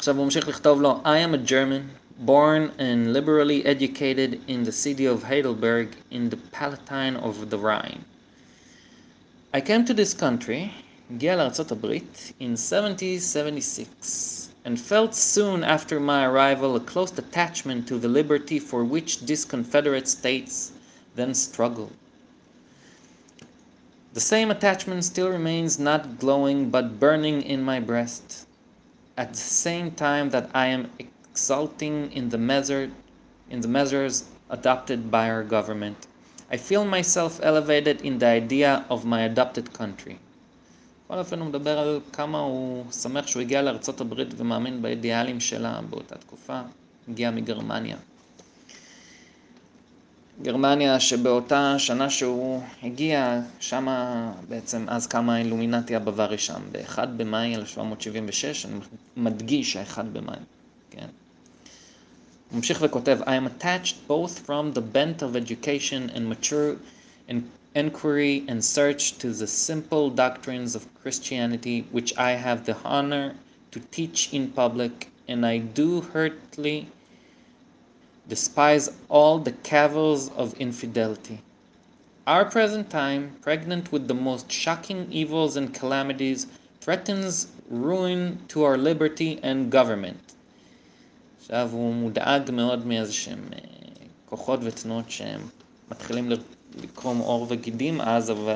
עכשיו 0.02 0.16
הוא 0.16 0.24
ממשיך 0.24 0.48
לכתוב 0.48 0.82
לו, 0.82 1.00
I 1.04 1.18
am 1.18 1.34
a 1.34 1.50
German, 1.50 1.82
born 2.26 2.72
and 2.78 3.12
liberally 3.12 3.64
educated 3.64 4.40
in 4.48 4.64
the 4.64 4.72
city 4.72 5.06
of 5.06 5.22
Heidelberg 5.22 5.88
in 6.10 6.30
the 6.30 6.36
Palatine 6.36 7.16
of 7.16 7.50
the 7.50 7.58
Rhine. 7.58 8.04
I 9.54 9.60
came 9.60 9.84
to 9.84 9.94
this 9.94 10.14
country, 10.14 10.72
הגיע 11.10 11.36
לארצות 11.36 11.70
הברית, 11.72 12.32
in 12.40 12.56
1776, 12.56 14.48
and 14.64 14.80
felt 14.80 15.14
soon 15.14 15.62
after 15.62 16.00
my 16.00 16.24
arrival 16.24 16.74
a 16.74 16.80
close 16.80 17.16
attachment 17.16 17.86
to 17.86 17.98
the 17.98 18.08
liberty 18.08 18.58
for 18.58 18.82
which 18.82 19.20
these 19.20 19.44
Confederate 19.44 20.08
states 20.08 20.72
then 21.14 21.34
struggled. 21.34 21.92
The 24.14 24.20
same 24.20 24.50
attachment 24.50 25.04
still 25.04 25.30
remains 25.30 25.78
not 25.78 26.18
glowing 26.18 26.68
but 26.68 26.98
burning 26.98 27.42
in 27.42 27.62
my 27.62 27.78
breast 27.78 28.46
at 29.16 29.32
the 29.32 29.38
same 29.38 29.90
time 29.90 30.30
that 30.30 30.48
I 30.54 30.66
am 30.66 30.90
exulting 30.98 32.12
in 32.12 32.28
the 32.28 32.38
measure 32.38 32.90
in 33.50 33.60
the 33.60 33.68
measures 33.68 34.24
adopted 34.50 35.10
by 35.10 35.28
our 35.30 35.42
government. 35.42 36.06
I 36.50 36.56
feel 36.56 36.84
myself 36.84 37.40
elevated 37.42 38.00
in 38.02 38.18
the 38.18 38.26
idea 38.26 38.84
of 38.88 39.04
my 39.04 39.20
adopted 39.22 39.72
country. 39.72 40.16
בכל 41.08 41.18
אופן 41.18 41.40
הוא 41.40 41.48
מדבר 41.48 41.78
על 41.78 42.00
כמה 42.12 42.38
הוא 42.38 42.92
שמח 42.92 43.26
שהוא 43.26 43.42
הגיע 43.42 43.62
לארצות 43.62 44.00
הברית 44.00 44.28
ומאמין 44.36 44.82
באידיאלים 44.82 45.40
שלה 45.40 45.80
באותה 45.90 46.14
תקופה, 46.18 46.60
הגיע 47.08 47.30
מגרמניה. 47.30 47.96
גרמניה 50.42 51.00
שבאותה 51.00 51.78
שנה 51.78 52.10
שהוא 52.10 52.62
הגיע, 52.82 53.40
שם 53.60 53.86
בעצם 54.48 54.84
אז 54.88 55.06
קמה 55.06 55.34
האילומינטי 55.36 55.96
הבווארי 55.96 56.38
שם, 56.38 56.62
ב-1 56.72 57.06
במאי 57.16 57.54
1776, 57.54 58.66
אני 58.66 58.74
מדגיש 59.16 59.76
ה-1 59.76 60.02
במאי, 60.02 60.38
כן. 60.90 61.06
הוא 62.50 62.56
ממשיך 62.56 62.78
וכותב, 62.82 63.18
I 63.22 63.26
am 63.26 63.62
attached 63.62 64.08
both 64.08 64.46
from 64.46 64.72
the 64.74 64.80
bent 64.80 65.22
of 65.22 65.36
education 65.36 66.10
and 66.14 66.28
mature 66.28 66.74
inquiry 67.74 68.44
and 68.48 68.64
search 68.64 69.18
to 69.18 69.32
the 69.32 69.46
simple 69.46 70.10
doctrines 70.10 70.74
of 70.74 70.82
Christianity 71.02 71.84
which 71.92 72.10
I 72.16 72.30
have 72.46 72.64
the 72.64 72.76
honor 72.84 73.34
to 73.72 73.80
teach 73.96 74.32
in 74.32 74.44
public, 74.62 74.94
and 75.28 75.44
I 75.44 75.58
do 75.58 76.00
heartily 76.12 76.88
despise 78.28 78.90
all 79.08 79.38
the 79.38 79.52
cavils 79.52 80.30
of 80.36 80.54
infidelity. 80.60 81.40
Our 82.26 82.44
present 82.44 82.90
time, 82.90 83.36
pregnant 83.40 83.90
with 83.90 84.06
the 84.06 84.14
most 84.14 84.52
shocking 84.52 85.10
evils 85.10 85.56
and 85.56 85.72
calamities, 85.72 86.46
threatens 86.80 87.46
ruin 87.70 88.38
to 88.48 88.64
our 88.64 88.76
liberty 88.76 89.40
and 89.42 89.70
government. 89.70 90.34
עכשיו 91.40 91.68
הוא 91.72 91.94
מודאג 91.94 92.50
מאוד 92.50 92.86
מאיזה 92.86 93.12
שהם 93.12 93.48
כוחות 94.28 94.60
ותנועות 94.62 95.10
שהם 95.10 95.40
מתחילים 95.90 96.30
לקרום 96.82 97.18
עור 97.18 97.46
וגידים 97.48 98.00
אז, 98.00 98.30
אבל 98.30 98.54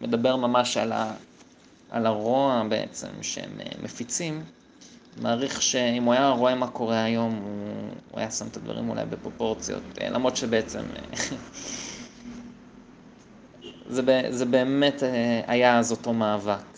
מדבר 0.00 0.36
ממש 0.36 0.76
על, 0.76 0.92
ה, 0.92 1.14
על 1.90 2.06
הרוע 2.06 2.62
בעצם 2.68 3.08
שהם 3.22 3.50
מפיצים. 3.82 4.42
מעריך 5.21 5.61
שאם 5.61 6.03
הוא 6.03 6.13
היה 6.13 6.29
רואה 6.29 6.55
מה 6.55 6.67
קורה 6.67 7.03
היום, 7.03 7.35
הוא, 7.35 8.19
היה 8.19 8.31
שם 8.31 8.47
את 8.47 8.57
הדברים 8.57 8.89
אולי 8.89 9.05
בפרופורציות, 9.05 9.81
למרות 10.01 10.35
שבעצם 10.35 10.81
זה, 13.89 14.01
זה 14.29 14.45
באמת 14.45 15.03
היה 15.47 15.79
אז 15.79 15.91
אותו 15.91 16.13
מאבק, 16.13 16.77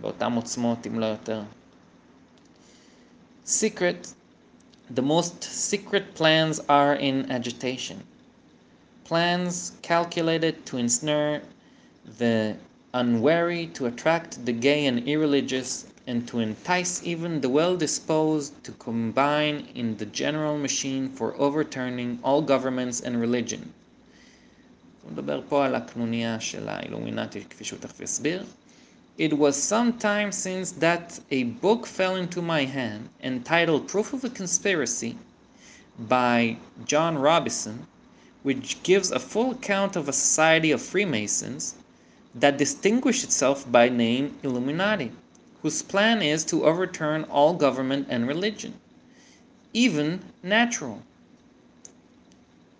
באותם 0.00 0.32
עוצמות, 0.32 0.86
אם 0.86 1.00
לא 1.00 1.06
יותר. 1.06 1.42
Secret, 3.46 4.14
the 4.94 5.02
most 5.02 5.42
secret 5.42 6.14
plans 6.14 6.60
are 6.68 6.94
in 6.94 7.30
agitation. 7.30 7.96
Plans 9.04 9.72
calculated 9.82 10.54
to 10.66 10.76
ensnare 10.76 11.42
the 12.18 12.54
unwary, 12.94 13.66
to 13.74 13.86
attract 13.86 14.44
the 14.46 14.52
gay 14.52 14.86
and 14.86 14.98
irreligious, 15.08 15.86
and 16.09 16.27
to 16.27 16.39
entice 16.39 17.03
even 17.03 17.41
the 17.41 17.49
well 17.49 17.77
disposed 17.77 18.63
to 18.63 18.71
combine 18.71 19.67
in 19.75 19.97
the 19.97 20.05
general 20.07 20.57
machine 20.57 21.09
for 21.09 21.35
overturning 21.39 22.17
all 22.23 22.41
governments 22.41 22.99
and 23.01 23.21
religion. 23.21 23.71
הוא 25.03 25.11
מדבר 25.11 25.41
פה 25.49 25.65
על 25.65 25.75
הקנוניה 25.75 26.39
של 26.39 26.69
האילומינטי, 26.69 27.43
כפי 27.49 27.63
שהוא 27.63 27.79
תכף 27.79 27.99
יסביר. 27.99 28.43
It 29.19 29.33
was 29.33 29.55
some 29.55 29.93
time 29.99 30.31
since 30.31 30.71
that 30.79 31.19
a 31.31 31.43
book 31.43 31.85
fell 31.85 32.15
into 32.15 32.41
my 32.41 32.65
hand 32.65 33.09
entitled 33.21 33.87
Proof 33.87 34.13
of 34.13 34.23
a 34.23 34.29
Conspiracy 34.29 35.15
by 35.99 36.57
John 36.85 37.17
Robison, 37.19 37.85
which 38.41 38.81
gives 38.83 39.11
a 39.11 39.19
full 39.19 39.51
account 39.51 39.95
of 39.95 40.09
a 40.09 40.13
society 40.13 40.71
of 40.71 40.81
Freemasons 40.81 41.75
that 42.33 42.57
distinguished 42.57 43.23
itself 43.23 43.71
by 43.71 43.87
name 43.87 44.35
Illuminati. 44.43 45.11
whose 45.61 45.81
plan 45.81 46.21
is 46.21 46.45
to 46.45 46.65
overturn 46.65 47.23
all 47.29 47.53
government 47.53 48.07
and 48.09 48.27
religion, 48.27 48.73
even 49.73 50.19
natural. 50.43 51.01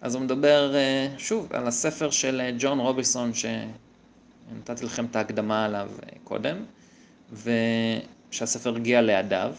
אז 0.01 0.15
הוא 0.15 0.23
מדבר 0.23 0.75
שוב 1.17 1.53
על 1.53 1.67
הספר 1.67 2.09
של 2.09 2.55
ג'ון 2.59 2.79
רוביסון 2.79 3.31
שנתתי 3.33 4.85
לכם 4.85 5.05
את 5.05 5.15
ההקדמה 5.15 5.65
עליו 5.65 5.89
קודם, 6.23 6.57
ושהספר 7.33 8.75
הגיע 8.75 9.01
לידיו, 9.01 9.55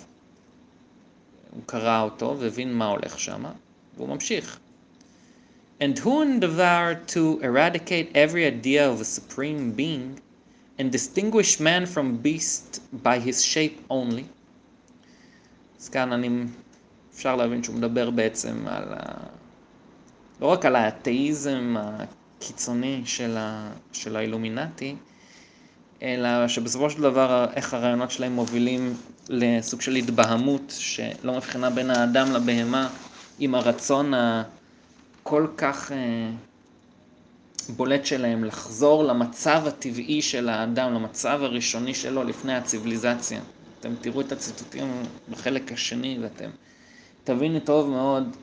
הוא 1.50 1.62
קרא 1.66 2.02
אותו 2.02 2.36
והבין 2.38 2.74
מה 2.74 2.86
הולך 2.86 3.20
שם, 3.20 3.44
והוא 3.96 4.08
ממשיך. 4.08 4.58
And 5.80 5.98
who 5.98 6.22
endeavored 6.22 7.06
to 7.08 7.40
eradicate 7.42 8.08
every 8.14 8.44
idea 8.46 8.88
of 8.88 9.00
a 9.00 9.04
supreme 9.04 9.72
being 9.72 10.20
and 10.81 10.91
distinguish 10.91 11.59
man 11.59 11.83
from 11.93 12.07
beast 12.25 12.81
by 13.03 13.17
his 13.27 13.37
shape 13.53 13.77
only. 13.89 14.23
אז 15.79 15.89
כאן 15.89 16.13
אני, 16.13 16.29
אפשר 17.15 17.35
להבין 17.35 17.63
שהוא 17.63 17.75
מדבר 17.75 18.09
בעצם 18.09 18.67
על 18.67 18.93
ה... 18.93 18.99
לא 20.41 20.47
רק 20.47 20.65
על 20.65 20.75
האתאיזם 20.75 21.75
הקיצוני 21.79 23.01
של, 23.05 23.37
ה... 23.37 23.71
של 23.91 24.15
האילומינטי, 24.15 24.95
אלא 26.01 26.47
שבסופו 26.47 26.89
של 26.89 27.01
דבר 27.01 27.45
איך 27.55 27.73
הרעיונות 27.73 28.11
שלהם 28.11 28.31
מובילים 28.31 28.93
לסוג 29.29 29.81
של 29.81 29.95
התבהמות 29.95 30.73
שלא 30.77 31.35
מבחינה 31.35 31.69
בין 31.69 31.89
האדם 31.89 32.31
לבהמה 32.31 32.89
עם 33.39 33.55
הרצון 33.55 34.13
הכל 34.13 35.47
כך 35.57 35.91
בולט 37.75 38.05
שלהם 38.05 38.43
לחזור 38.43 39.03
למצב 39.03 39.63
הטבעי 39.67 40.21
של 40.21 40.49
האדם, 40.49 40.93
למצב 40.93 41.39
הראשוני 41.43 41.93
שלו 41.93 42.23
לפני 42.23 42.55
הציוויליזציה. 42.55 43.41
אתם 43.79 43.93
תראו 44.01 44.21
את 44.21 44.31
הציטוטים 44.31 45.03
בחלק 45.29 45.71
השני 45.71 46.17
ואתם 46.21 46.49
תבינו 47.23 47.59
טוב 47.59 47.89
מאוד 47.89 48.35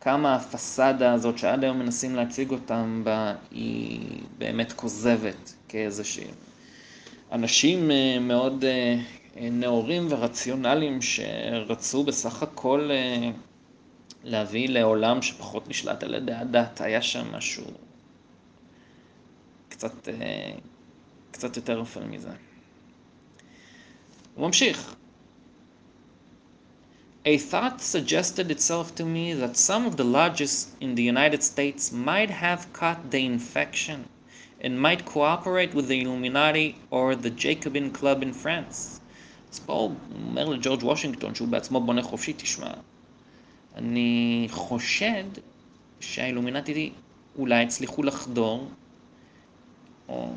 כמה 0.00 0.34
הפסאדה 0.34 1.12
הזאת 1.12 1.38
שעד 1.38 1.64
היום 1.64 1.78
מנסים 1.78 2.14
להציג 2.14 2.50
אותם 2.50 3.00
בה 3.04 3.34
היא 3.50 4.00
באמת 4.38 4.72
כוזבת 4.72 5.54
כאיזושהי... 5.68 6.26
אנשים 7.32 7.90
אה, 7.90 8.18
מאוד 8.20 8.64
אה, 8.64 8.96
נאורים 9.50 10.06
ורציונליים 10.10 10.98
שרצו 11.02 12.04
בסך 12.04 12.42
הכל 12.42 12.90
אה, 12.92 13.30
להביא 14.24 14.68
לעולם 14.68 15.22
שפחות 15.22 15.68
נשלט 15.68 16.02
על 16.02 16.14
ידי 16.14 16.32
הדת. 16.32 16.80
היה 16.80 17.02
שם 17.02 17.36
משהו 17.36 17.64
קצת, 19.76 20.08
קצת 21.30 21.56
יותר 21.56 21.82
אפל 21.82 22.04
מזה. 22.04 22.30
הוא 24.34 24.46
ממשיך. 24.46 24.94
A 27.26 27.38
thought 27.50 27.80
suggested 27.80 28.50
itself 28.50 28.94
to 28.94 29.04
me 29.04 29.34
that 29.34 29.56
some 29.56 29.84
of 29.84 29.96
the 29.96 30.04
lodges 30.04 30.54
in 30.80 30.94
the 30.94 31.02
United 31.02 31.42
States 31.42 31.92
might 31.92 32.30
have 32.30 32.72
caught 32.72 33.10
the 33.10 33.22
infection 33.34 33.98
and 34.64 34.80
might 34.86 35.04
cooperate 35.04 35.74
with 35.74 35.88
the 35.88 36.00
Illuminati 36.02 36.68
or 36.90 37.14
the 37.14 37.32
Jacobin 37.44 37.90
Club 37.90 38.22
in 38.22 38.32
France. 38.32 39.00
אז 39.52 39.58
פה 39.58 39.72
הוא 39.72 39.94
אומר 40.28 40.48
לג'ורג' 40.48 40.84
וושינגטון, 40.84 41.34
שהוא 41.34 41.48
בעצמו 41.48 41.80
בונה 41.80 42.02
חופשי, 42.02 42.32
תשמע, 42.32 42.70
אני 43.74 44.46
חושד 44.50 45.24
שהאילומינטי 46.00 46.92
אולי 47.38 47.62
הצליחו 47.62 48.02
לחדור, 48.02 48.68
או 50.08 50.28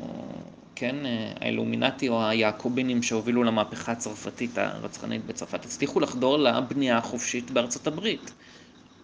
כן, 0.74 0.96
האילומינטי 1.40 2.08
או 2.08 2.28
היעקובינים 2.28 3.02
שהובילו 3.02 3.44
למהפכה 3.44 3.92
הצרפתית 3.92 4.58
הרצחנית 4.58 5.26
בצרפת, 5.26 5.64
הצליחו 5.64 6.00
לחדור 6.00 6.38
לבנייה 6.38 6.98
החופשית 6.98 7.50
בארצות 7.50 7.86
הברית, 7.86 8.32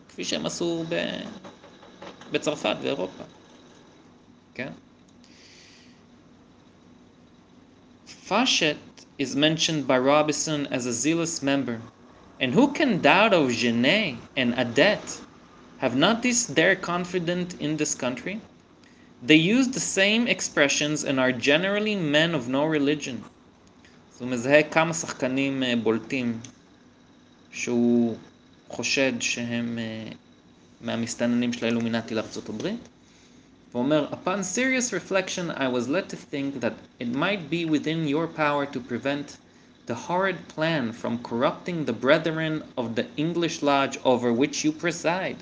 כפי 0.09 0.25
שהם 0.25 0.47
עשו 0.47 0.85
ב... 0.89 0.95
בצרפת 2.33 2.77
ואירופה, 2.83 3.25
כן? 4.55 4.73
Fachet 8.29 9.07
is 9.19 9.37
mentioned 9.37 9.87
by 9.87 9.99
Robinson 9.99 10.67
as 10.73 10.85
a 10.87 10.93
zealous 10.93 11.43
member, 11.43 11.81
and 12.41 12.53
who 12.53 12.73
can 12.73 13.01
doubt 13.01 13.33
of 13.33 13.53
Genet 13.53 14.17
and 14.37 14.53
Adet? 14.55 15.21
Have 15.79 15.95
not 15.95 16.23
these 16.23 16.47
their 16.49 16.75
confidence 16.75 17.55
in 17.61 17.77
this 17.77 17.95
country? 17.95 18.41
They 19.26 19.36
use 19.36 19.68
the 19.68 19.80
same 19.80 20.28
expressions 20.28 21.04
and 21.04 21.20
are 21.20 21.32
generally 21.32 21.96
men 21.96 22.36
of 22.36 22.48
no 22.48 22.66
religion. 22.66 23.24
אז 24.16 24.22
הוא 24.22 24.30
מזהה 24.30 24.64
כמה 24.64 24.94
שחקנים 24.94 25.64
בולטים 25.84 26.40
שהוא 27.52 28.16
חושד 28.70 29.14
שהם 29.20 29.80
מהמסתננים 30.82 31.54
של 31.54 31.66
האילומינטי 31.66 32.16
לארצות 32.16 32.50
הברית. 32.50 32.90
ואומר, 33.74 34.08
upon 34.12 34.44
serious 34.44 34.92
reflection 34.94 35.50
I 35.52 35.68
was 35.68 35.88
led 35.88 36.10
to 36.10 36.16
think 36.16 36.60
that 36.60 36.74
it 37.00 37.08
might 37.08 37.50
be 37.50 37.66
within 37.66 38.08
your 38.08 38.28
power 38.28 38.66
to 38.66 38.80
prevent 38.80 39.38
the 39.88 39.96
horrid 39.96 40.48
plan 40.48 40.92
from 40.92 41.18
corrupting 41.24 41.86
the 41.86 41.94
brethren 41.94 42.62
of 42.78 42.96
the 42.96 43.06
English 43.18 43.62
lodge 43.62 43.98
over 44.06 44.32
which 44.32 44.64
you 44.64 44.72
preside. 44.72 45.38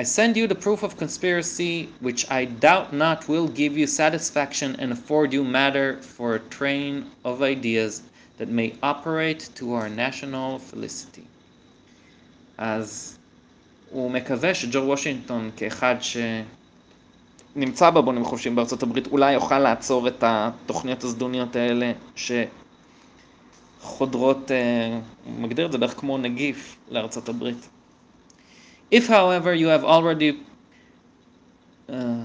I 0.00 0.02
send 0.02 0.32
you 0.34 0.46
the 0.46 0.60
proof 0.66 0.80
of 0.82 0.96
conspiracy, 0.96 1.74
which 2.06 2.22
I 2.30 2.46
doubt 2.46 2.88
not 3.04 3.28
will 3.28 3.48
give 3.60 3.72
you 3.80 3.86
satisfaction 3.86 4.70
and 4.80 4.88
afford 4.92 5.28
you 5.36 5.44
matter 5.44 5.88
for 6.16 6.28
a 6.36 6.42
train 6.58 6.92
of 7.22 7.42
ideas 7.42 7.92
that 8.38 8.48
may 8.48 8.68
operate 8.82 9.42
to 9.56 9.64
our 9.74 9.88
national 9.90 10.58
felicity. 10.58 11.24
אז 12.58 13.18
הוא 13.90 14.10
מקווה 14.10 14.54
שג'ורג' 14.54 14.88
וושינגטון, 14.88 15.50
כאחד 15.56 15.94
שנמצא 17.56 17.90
בבונים 17.90 18.24
חופשיים 18.24 18.56
בארצות 18.56 18.82
הברית, 18.82 19.06
אולי 19.06 19.32
יוכל 19.32 19.58
לעצור 19.58 20.08
את 20.08 20.24
התוכניות 20.26 21.04
הזדוניות 21.04 21.56
האלה 21.56 21.92
שחודרות, 23.80 24.50
הוא 25.24 25.40
מגדיר 25.40 25.66
את 25.66 25.72
זה 25.72 25.78
בערך 25.78 26.00
כמו 26.00 26.18
נגיף 26.18 26.76
לארצות 26.90 27.28
הברית. 27.28 27.68
If, 28.91 29.07
however, 29.07 29.53
you 29.53 29.67
have 29.67 29.83
already 29.83 30.39
uh, 31.89 32.23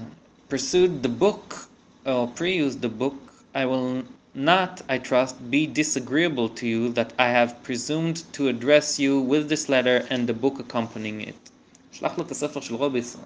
pursued 0.49 1.03
the 1.03 1.09
book 1.09 1.67
or 2.05 2.27
pre-used 2.27 2.81
the 2.81 2.89
book, 2.89 3.15
I 3.53 3.65
will 3.65 4.03
not, 4.33 4.81
I 4.87 4.97
trust, 4.97 5.35
be 5.51 5.67
disagreeable 5.67 6.49
to 6.49 6.67
you 6.67 6.89
that 6.93 7.13
I 7.19 7.27
have 7.27 7.61
presumed 7.63 8.23
to 8.33 8.47
address 8.47 8.99
you 8.99 9.19
with 9.19 9.49
this 9.49 9.69
letter 9.69 10.05
and 10.09 10.27
the 10.27 10.33
book 10.33 10.59
accompanying 10.59 11.21
it. 11.21 11.51
שלח 11.91 12.17
לו 12.17 12.23
את 12.23 12.31
הספר 12.31 12.61
של 12.61 12.75
רוביסון. 12.75 13.23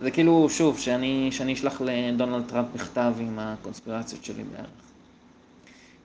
זה 0.00 0.10
כאילו, 0.10 0.48
שוב, 0.50 0.78
שאני, 0.78 1.28
שאני 1.32 1.52
אשלח 1.52 1.80
לדונלד 1.80 2.48
טראמפ 2.48 2.66
מכתב 2.74 3.14
עם 3.20 3.38
הקונספירציות 3.38 4.24
שלי 4.24 4.42
בערך. 4.44 4.83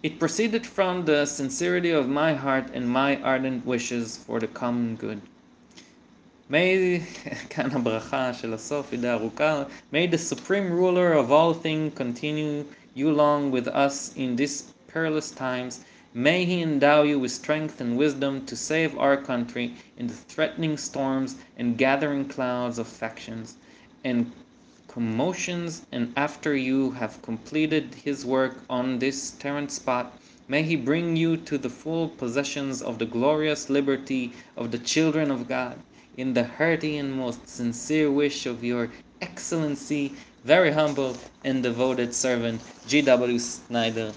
It 0.01 0.19
proceeded 0.19 0.65
from 0.65 1.03
the 1.03 1.25
sincerity 1.25 1.89
of 1.91 2.07
my 2.07 2.33
heart 2.33 2.69
and 2.73 2.89
my 2.89 3.21
ardent 3.21 3.65
wishes 3.65 4.15
for 4.15 4.39
the 4.39 4.47
common 4.47 4.95
good. 4.95 5.19
May, 6.47 7.01
כאן 7.49 7.71
הברכה 7.71 8.33
של 8.33 8.53
הסוף, 8.53 8.93
ידי 8.93 9.09
ארוכה, 9.11 9.65
May 9.91 10.07
the 10.07 10.17
supreme 10.17 10.71
ruler 10.71 11.11
of 11.11 11.29
all 11.29 11.53
things 11.53 11.93
continue 11.93 12.63
you 12.93 13.11
long 13.11 13.51
with 13.51 13.67
us 13.67 14.13
in 14.15 14.37
these 14.37 14.63
perilous 14.87 15.29
times. 15.29 15.81
May 16.13 16.45
he 16.45 16.61
endow 16.61 17.01
you 17.03 17.19
with 17.19 17.31
strength 17.31 17.81
and 17.81 17.97
wisdom 17.97 18.45
to 18.45 18.55
save 18.55 18.97
our 18.97 19.17
country 19.17 19.73
in 19.97 20.07
the 20.07 20.13
threatening 20.13 20.77
storms 20.77 21.35
and 21.57 21.77
gathering 21.77 22.29
clouds 22.29 22.79
of 22.79 22.87
factions 22.87 23.55
and 24.05 24.31
commotions, 24.94 25.86
and 25.92 26.12
after 26.16 26.56
you 26.56 26.90
have 27.00 27.22
completed 27.22 27.94
his 28.04 28.26
work 28.26 28.54
on 28.68 28.98
this 28.98 29.30
terrent 29.42 29.70
spot, 29.70 30.06
may 30.48 30.62
he 30.62 30.76
bring 30.76 31.16
you 31.16 31.36
to 31.36 31.56
the 31.58 31.70
full 31.70 32.08
possessions 32.08 32.82
of 32.82 32.98
the 32.98 33.06
glorious 33.06 33.70
liberty 33.70 34.32
of 34.56 34.70
the 34.72 34.78
children 34.92 35.30
of 35.30 35.48
God, 35.48 35.76
in 36.16 36.34
the 36.34 36.44
hearty 36.58 36.98
and 36.98 37.12
most 37.12 37.48
sincere 37.48 38.10
wish 38.10 38.46
of 38.46 38.64
your 38.64 38.90
excellency, 39.20 40.12
very 40.44 40.72
humble 40.72 41.16
and 41.44 41.62
devoted 41.62 42.12
servant, 42.14 42.60
G.W. 42.88 43.38
סניידר. 43.38 44.10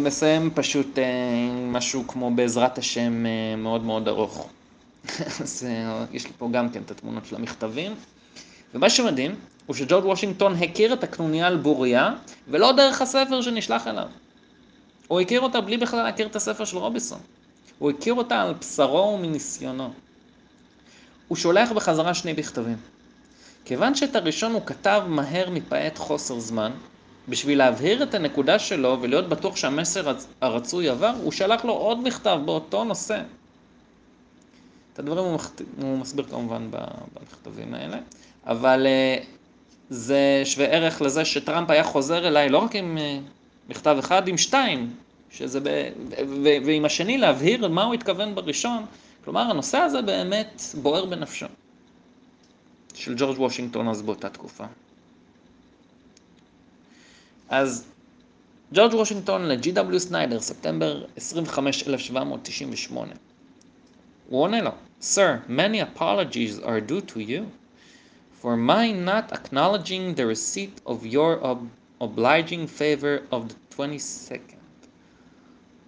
מסיים 0.00 0.50
פשוט 0.54 0.98
משהו 1.66 2.06
כמו 2.08 2.30
בעזרת 2.30 2.78
השם 2.78 3.24
מאוד 3.58 3.84
מאוד 3.84 4.08
ארוך. 4.08 4.48
אז 5.40 5.66
יש 6.12 6.26
לי 6.26 6.32
פה 6.38 6.48
גם 6.52 6.70
כן 6.70 6.82
את 6.82 6.90
התמונות 6.90 7.26
של 7.26 7.36
המכתבים. 7.36 7.92
ומה 8.74 8.90
שמדהים 8.90 9.34
הוא 9.66 9.76
שג'ורג' 9.76 10.04
וושינגטון 10.04 10.54
הכיר 10.54 10.92
את 10.92 11.04
הקנוניה 11.04 11.46
על 11.46 11.56
בוריה, 11.56 12.14
ולא 12.48 12.72
דרך 12.72 13.02
הספר 13.02 13.42
שנשלח 13.42 13.86
אליו. 13.86 14.06
הוא 15.08 15.20
הכיר 15.20 15.40
אותה 15.40 15.60
בלי 15.60 15.76
בכלל 15.76 16.02
להכיר 16.02 16.26
את 16.26 16.36
הספר 16.36 16.64
של 16.64 16.78
רוביסון. 16.78 17.18
הוא 17.78 17.90
הכיר 17.90 18.14
אותה 18.14 18.42
על 18.42 18.54
בשרו 18.54 19.14
ומניסיונו. 19.14 19.92
הוא 21.28 21.36
שולח 21.36 21.72
בחזרה 21.72 22.14
שני 22.14 22.34
בכתבים. 22.34 22.76
כיוון 23.64 23.94
שאת 23.94 24.16
הראשון 24.16 24.52
הוא 24.52 24.62
כתב 24.66 25.02
מהר 25.06 25.50
מפאת 25.50 25.98
חוסר 25.98 26.38
זמן, 26.40 26.72
בשביל 27.28 27.58
להבהיר 27.58 28.02
את 28.02 28.14
הנקודה 28.14 28.58
שלו 28.58 28.98
ולהיות 29.00 29.28
בטוח 29.28 29.56
שהמסר 29.56 30.12
הרצוי 30.40 30.88
עבר, 30.88 31.12
הוא 31.22 31.32
שלח 31.32 31.64
לו 31.64 31.72
עוד 31.72 32.02
מכתב 32.02 32.38
באותו 32.44 32.84
נושא. 32.84 33.22
הדברים 35.00 35.24
הוא, 35.24 35.34
מכת... 35.34 35.62
הוא 35.82 35.98
מסביר 35.98 36.24
כמובן 36.24 36.70
במכתבים 36.70 37.74
האלה. 37.74 37.98
אבל 38.46 38.86
זה 39.90 40.42
שווה 40.44 40.66
ערך 40.66 41.02
לזה 41.02 41.24
שטראמפ 41.24 41.70
היה 41.70 41.84
חוזר 41.84 42.28
אליי 42.28 42.48
לא 42.48 42.58
רק 42.58 42.74
עם 42.74 42.98
מכתב 43.68 43.96
אחד, 43.98 44.28
עם 44.28 44.38
שתיים, 44.38 44.94
שזה 45.30 45.60
ב... 45.60 45.68
ו... 46.28 46.48
ועם 46.66 46.84
השני 46.84 47.18
להבהיר 47.18 47.68
מה 47.68 47.84
הוא 47.84 47.94
התכוון 47.94 48.34
בראשון. 48.34 48.86
כלומר, 49.24 49.40
הנושא 49.40 49.78
הזה 49.78 50.02
באמת 50.02 50.62
בוער 50.82 51.04
בנפשו. 51.04 51.46
של 52.94 53.14
ג'ורג' 53.16 53.38
וושינגטון 53.40 53.88
אז 53.88 54.02
באותה 54.02 54.28
תקופה. 54.28 54.64
אז 57.48 57.86
ג'ורג' 58.72 58.94
וושינגטון 58.94 59.42
לג'י.דאבליו 59.42 60.00
סניידר, 60.00 60.40
ספטמבר 60.40 61.04
25, 61.16 61.88
1798. 61.88 63.12
הוא 64.28 64.42
עונה 64.42 64.62
לו, 64.62 64.70
Sir, 64.99 65.43
many 65.47 65.79
apologies 65.79 66.59
are 66.59 66.81
due 66.81 67.01
to 67.01 67.19
you. 67.19 67.51
for 68.45 68.55
my 68.55 68.91
not 68.91 69.31
acknowledging 69.31 70.13
the 70.13 70.23
receipt 70.23 70.79
of 70.85 71.03
your 71.03 71.43
ob- 71.43 71.67
obliging 71.99 72.67
favor 72.67 73.23
of 73.31 73.49
the 73.49 73.55
22nd. 73.75 74.61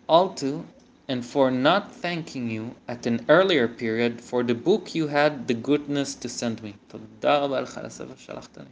Also, 0.07 0.65
and 1.07 1.23
for 1.23 1.51
not 1.51 1.93
thanking 1.93 2.49
you 2.49 2.73
at 2.87 3.05
an 3.05 3.23
earlier 3.29 3.67
period 3.67 4.19
for 4.19 4.41
the 4.41 4.55
book 4.55 4.95
you 4.95 5.05
had 5.05 5.47
the 5.47 5.53
goodness 5.53 6.15
to 6.15 6.27
send 6.27 6.63
me. 6.63 6.73
תודה 6.87 7.37
רבה 7.37 7.61
לך 7.61 7.77
על 7.77 7.85
הספר 7.85 8.13
ששלחת 8.17 8.57
לי. 8.57 8.63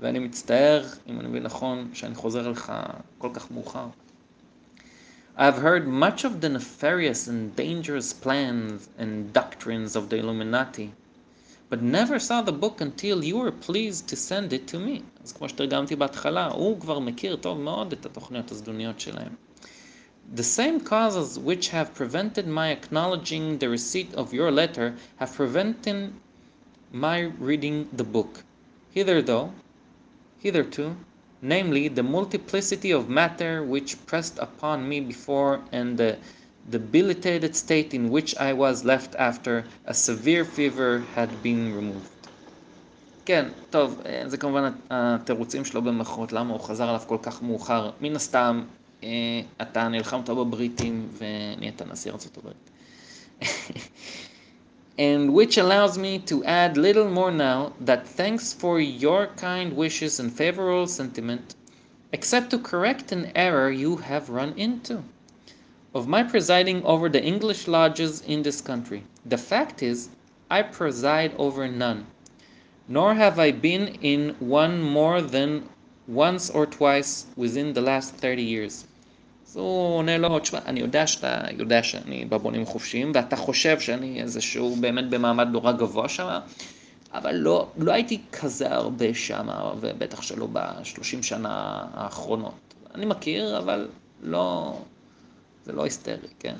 ואני 0.00 0.18
מצטער, 0.18 0.86
אם 1.08 1.20
אני 1.20 1.28
מבין 1.28 1.42
נכון, 1.42 1.90
שאני 1.94 2.14
חוזר 2.14 2.48
לך 2.48 2.72
כל 3.18 3.30
כך 3.32 3.50
מאוחר. 3.50 3.86
I 5.36 5.46
have 5.46 5.58
heard 5.58 5.88
much 5.88 6.22
of 6.22 6.40
the 6.40 6.48
nefarious 6.48 7.26
and 7.26 7.56
dangerous 7.56 8.12
plans 8.12 8.88
and 8.96 9.32
doctrines 9.32 9.96
of 9.96 10.08
the 10.08 10.18
Illuminati, 10.18 10.92
but 11.68 11.82
never 11.82 12.20
saw 12.20 12.42
the 12.42 12.52
book 12.52 12.80
until 12.80 13.24
you 13.24 13.38
were 13.38 13.50
pleased 13.50 14.06
to 14.06 14.14
send 14.14 14.52
it 14.52 14.68
to 14.68 14.78
me. 14.78 15.02
אז 15.24 15.32
כמו 15.32 15.48
שתרגמתי 15.48 15.96
בהתחלה, 15.96 16.46
הוא 16.46 16.80
כבר 16.80 16.98
מכיר 16.98 17.36
טוב 17.36 17.58
מאוד 17.60 17.92
את 17.92 18.06
התוכניות 18.06 18.50
הזדוניות 18.50 19.00
שלהם. 19.00 19.34
The 20.32 20.44
same 20.44 20.78
causes 20.78 21.40
which 21.40 21.70
have 21.70 21.92
prevented 21.92 22.46
my 22.46 22.70
acknowledging 22.70 23.58
the 23.58 23.68
receipt 23.68 24.14
of 24.14 24.32
your 24.32 24.52
letter 24.52 24.94
have 25.18 25.34
prevented 25.34 26.12
my 26.92 27.32
reading 27.40 27.88
the 27.96 28.04
book. 28.04 28.44
Hitherto, 28.94 29.50
hitherto, 30.38 30.94
namely 31.44 31.88
the 31.88 32.02
multiplicity 32.02 32.90
of 32.92 33.08
matter 33.08 33.62
which 33.62 33.96
pressed 34.06 34.38
upon 34.38 34.88
me 34.88 35.00
before 35.00 35.60
and 35.72 35.98
the 35.98 36.16
debilitated 36.70 37.56
state 37.56 37.94
in 37.94 38.10
which 38.10 38.36
I 38.36 38.52
was 38.52 38.84
left 38.84 39.14
after 39.16 39.64
a 39.86 39.94
severe 39.94 40.44
fever 40.44 41.02
had 41.16 41.30
been 41.42 41.74
removed. 41.74 42.20
כן, 43.24 43.48
טוב, 43.70 44.00
זה 44.26 44.36
כמובן 44.36 44.72
התירוצים 44.90 45.64
שלו 45.64 45.82
במחרות, 45.82 46.32
למה 46.32 46.52
הוא 46.52 46.60
חזר 46.60 46.90
אליו 46.90 47.00
כל 47.06 47.16
כך 47.22 47.42
מאוחר. 47.42 47.90
מן 48.00 48.16
הסתם, 48.16 48.64
אתה 49.62 49.88
נלחמת 49.88 50.30
בבריטים 50.30 51.08
ונהיית 51.18 51.82
נשיא 51.82 52.12
ארצות 52.12 52.36
הברית. 52.36 52.70
and 54.97 55.33
which 55.33 55.57
allows 55.57 55.97
me 55.97 56.19
to 56.19 56.43
add 56.45 56.77
little 56.77 57.09
more 57.09 57.31
now 57.31 57.73
that 57.79 58.07
thanks 58.07 58.53
for 58.53 58.79
your 58.79 59.27
kind 59.35 59.75
wishes 59.75 60.19
and 60.19 60.31
favorable 60.31 60.87
sentiment, 60.87 61.55
except 62.11 62.49
to 62.49 62.59
correct 62.59 63.11
an 63.11 63.31
error 63.35 63.69
you 63.69 63.97
have 63.97 64.29
run 64.29 64.53
into 64.57 65.03
of 65.95 66.09
my 66.09 66.21
presiding 66.21 66.83
over 66.83 67.07
the 67.07 67.23
English 67.23 67.69
lodges 67.69 68.21
in 68.27 68.43
this 68.43 68.59
country. 68.59 69.01
The 69.25 69.37
fact 69.37 69.81
is, 69.81 70.09
I 70.51 70.61
preside 70.61 71.33
over 71.37 71.69
none, 71.69 72.07
nor 72.89 73.13
have 73.13 73.39
I 73.39 73.51
been 73.51 73.97
in 74.01 74.35
one 74.39 74.81
more 74.81 75.21
than 75.21 75.69
once 76.05 76.49
or 76.49 76.65
twice 76.65 77.27
within 77.37 77.71
the 77.71 77.81
last 77.81 78.15
30 78.15 78.43
years. 78.43 78.85
הוא 79.55 79.97
עונה 79.97 80.17
לו, 80.17 80.39
תשמע, 80.39 80.59
אני 80.65 80.79
יודע 80.79 81.07
שאתה 81.07 81.41
יודע 81.51 81.83
שאני 81.83 82.25
בבונים 82.25 82.65
חופשיים, 82.65 83.11
ואתה 83.15 83.35
חושב 83.35 83.79
שאני 83.79 84.21
איזשהו 84.21 84.75
באמת 84.75 85.09
במעמד 85.09 85.47
נורא 85.47 85.71
גבוה 85.71 86.09
שם, 86.09 86.39
אבל 87.13 87.35
לא, 87.35 87.67
לא 87.77 87.91
הייתי 87.91 88.21
כזה 88.31 88.73
הרבה 88.73 89.13
שם, 89.13 89.47
ובטח 89.79 90.21
שלא 90.21 90.47
בשלושים 90.53 91.23
שנה 91.23 91.83
האחרונות. 91.93 92.73
אני 92.95 93.05
מכיר, 93.05 93.57
אבל 93.57 93.87
לא, 94.23 94.77
זה 95.65 95.71
לא 95.71 95.83
היסטרי, 95.83 96.27
כן? 96.39 96.55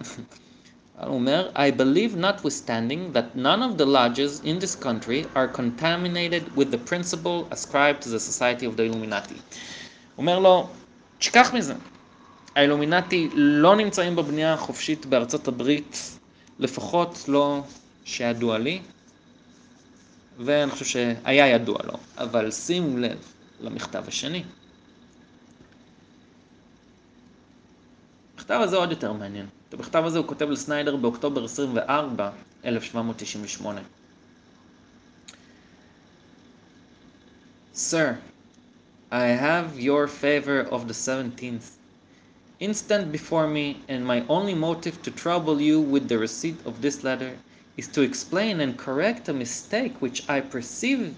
הוא 1.03 1.15
אומר, 1.15 1.49
I 1.55 1.79
believe 1.79 2.15
notwithstanding 2.15 3.13
that 3.13 3.35
none 3.35 3.61
of 3.61 3.77
the 3.77 3.85
lodges 3.85 4.41
in 4.45 4.59
this 4.59 4.75
country 4.85 5.25
are 5.35 5.47
contaminated 5.47 6.43
with 6.55 6.71
the 6.71 6.79
principle 6.89 7.47
ascribed 7.51 8.01
to 8.01 8.09
the 8.09 8.19
Society 8.19 8.65
of 8.65 8.77
the 8.77 8.83
Illuminati. 8.83 9.39
הוא 10.15 10.17
אומר 10.17 10.39
לו, 10.39 10.67
תשכח 11.19 11.53
מזה. 11.53 11.73
האילומינטי 12.55 13.29
לא 13.33 13.75
נמצאים 13.75 14.15
בבנייה 14.15 14.53
החופשית 14.53 15.05
בארצות 15.05 15.47
הברית, 15.47 16.19
לפחות 16.59 17.25
לא 17.27 17.63
שידוע 18.05 18.57
לי, 18.57 18.81
ואני 20.37 20.71
חושב 20.71 20.85
שהיה 20.85 21.47
ידוע 21.47 21.77
לו, 21.83 21.93
אבל 22.17 22.51
שימו 22.51 22.97
לב 22.97 23.17
למכתב 23.61 24.03
השני. 24.07 24.43
המכתב 28.33 28.59
הזה 28.63 28.75
עוד 28.75 28.91
יותר 28.91 29.13
מעניין. 29.13 29.47
את 29.69 29.73
המכתב 29.73 30.03
הזה 30.05 30.17
הוא 30.17 30.27
כותב 30.27 30.49
לסניידר 30.49 30.95
באוקטובר 30.95 31.45
24, 31.45 32.31
1798. 32.65 33.81
Sir, 37.75 38.15
I 39.11 39.27
have 39.27 39.79
your 39.79 40.07
favor 40.07 40.67
of 40.71 40.87
the 40.87 40.93
17th 40.93 41.74
instant 42.60 43.10
before 43.10 43.46
me, 43.48 43.80
and 43.88 44.06
my 44.06 44.24
only 44.28 44.54
motive 44.54 45.02
to 45.02 45.10
trouble 45.10 45.60
you 45.60 45.80
with 45.80 46.08
the 46.08 46.18
receipt 46.18 46.58
of 46.66 46.82
this 46.82 47.02
letter 47.02 47.32
is 47.76 47.88
to 47.88 48.02
explain 48.02 48.60
and 48.60 48.76
correct 48.76 49.28
a 49.28 49.32
mistake 49.32 49.94
which 50.00 50.28
I 50.28 50.40
perceive 50.40 51.14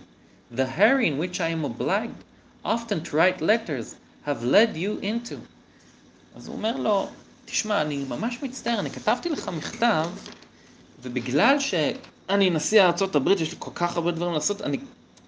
the 0.50 0.66
hurry 0.66 1.06
in 1.08 1.18
which 1.18 1.40
I 1.40 1.48
am 1.48 1.64
obliged 1.64 2.20
often 2.64 3.02
to 3.04 3.16
write 3.16 3.40
letters 3.40 3.96
have 4.24 4.44
led 4.44 4.76
you 4.76 4.98
into. 5.02 5.36
אז 6.36 6.48
הוא 6.48 6.56
אומר 6.56 6.76
לו, 6.76 7.08
תשמע, 7.44 7.82
אני 7.82 8.04
ממש 8.08 8.42
מצטער, 8.42 8.80
אני 8.80 8.90
כתבתי 8.90 9.28
לך 9.28 9.48
מכתב, 9.48 10.10
ובגלל 11.02 11.58
שאני 11.58 12.50
נשיא 12.50 12.82
ארצות 12.82 13.16
הברית, 13.16 13.40
יש 13.40 13.50
לי 13.50 13.56
כל 13.58 13.70
כך 13.74 13.96
הרבה 13.96 14.10
דברים 14.10 14.32
לעשות, 14.32 14.62
אני 14.62 14.78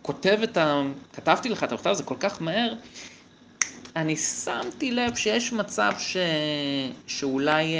כותב 0.02 0.38
את 0.44 0.56
ה... 0.56 0.82
כתבתי 1.12 1.48
לך 1.48 1.64
את 1.64 1.72
המכתב 1.72 1.90
הזה 1.90 2.02
כל 2.02 2.16
כך 2.20 2.42
מהר, 2.42 2.74
אני 3.99 4.17
שמתי 4.17 4.91
לב 4.91 5.15
שיש 5.15 5.53
מצב 5.53 5.91
ש... 5.97 6.17
שאולי 7.07 7.75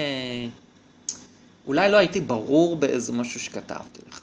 אולי 1.68 1.92
לא 1.92 1.98
הייתי 1.98 2.22
ברור 2.22 2.76
באיזה 2.76 3.14
משהו 3.14 3.40
שכתבתי 3.40 4.02
לך. 4.10 4.22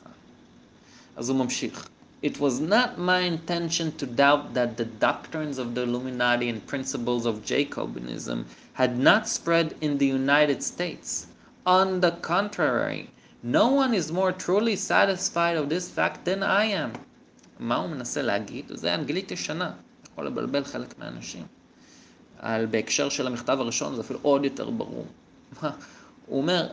אז 1.16 1.28
הוא 1.28 1.38
ממשיך. 1.38 1.88
It 2.24 2.36
was 2.36 2.60
not 2.60 2.98
my 2.98 3.20
intention 3.34 3.86
to 4.00 4.06
doubt 4.06 4.44
that 4.54 4.76
the 4.76 4.88
doctrines 5.06 5.58
of 5.58 5.74
the 5.74 5.82
Illuminati 5.88 6.48
and 6.52 6.60
principles 6.72 7.24
of 7.24 7.34
Jacobinism 7.52 8.38
had 8.74 8.92
not 8.98 9.22
spread 9.36 9.68
in 9.80 9.92
the 9.98 10.08
United 10.22 10.62
States. 10.72 11.26
On 11.66 12.00
the 12.04 12.12
contrary, 12.32 13.02
no 13.42 13.66
one 13.82 13.92
is 14.00 14.12
more 14.20 14.32
truly 14.44 14.76
satisfied 14.92 15.56
of 15.60 15.70
this 15.74 15.86
fact 15.96 16.18
than 16.26 16.42
I 16.42 16.64
am. 16.84 16.90
מה 17.60 17.76
הוא 17.76 17.88
מנסה 17.88 18.22
להגיד? 18.22 18.64
זה 18.74 18.94
אנגלית 18.94 19.30
ישנה, 19.30 19.70
יכול 20.12 20.26
לבלבל 20.26 20.64
חלק 20.64 20.98
מהאנשים. 20.98 21.55
על 22.38 22.66
בהקשר 22.66 23.08
של 23.08 23.26
המכתב 23.26 23.60
הראשון 23.60 23.94
זה 23.94 24.00
אפילו 24.00 24.18
עוד 24.22 24.44
יותר 24.44 24.70
ברור. 24.70 25.06
הוא 26.26 26.38
אומר, 26.40 26.66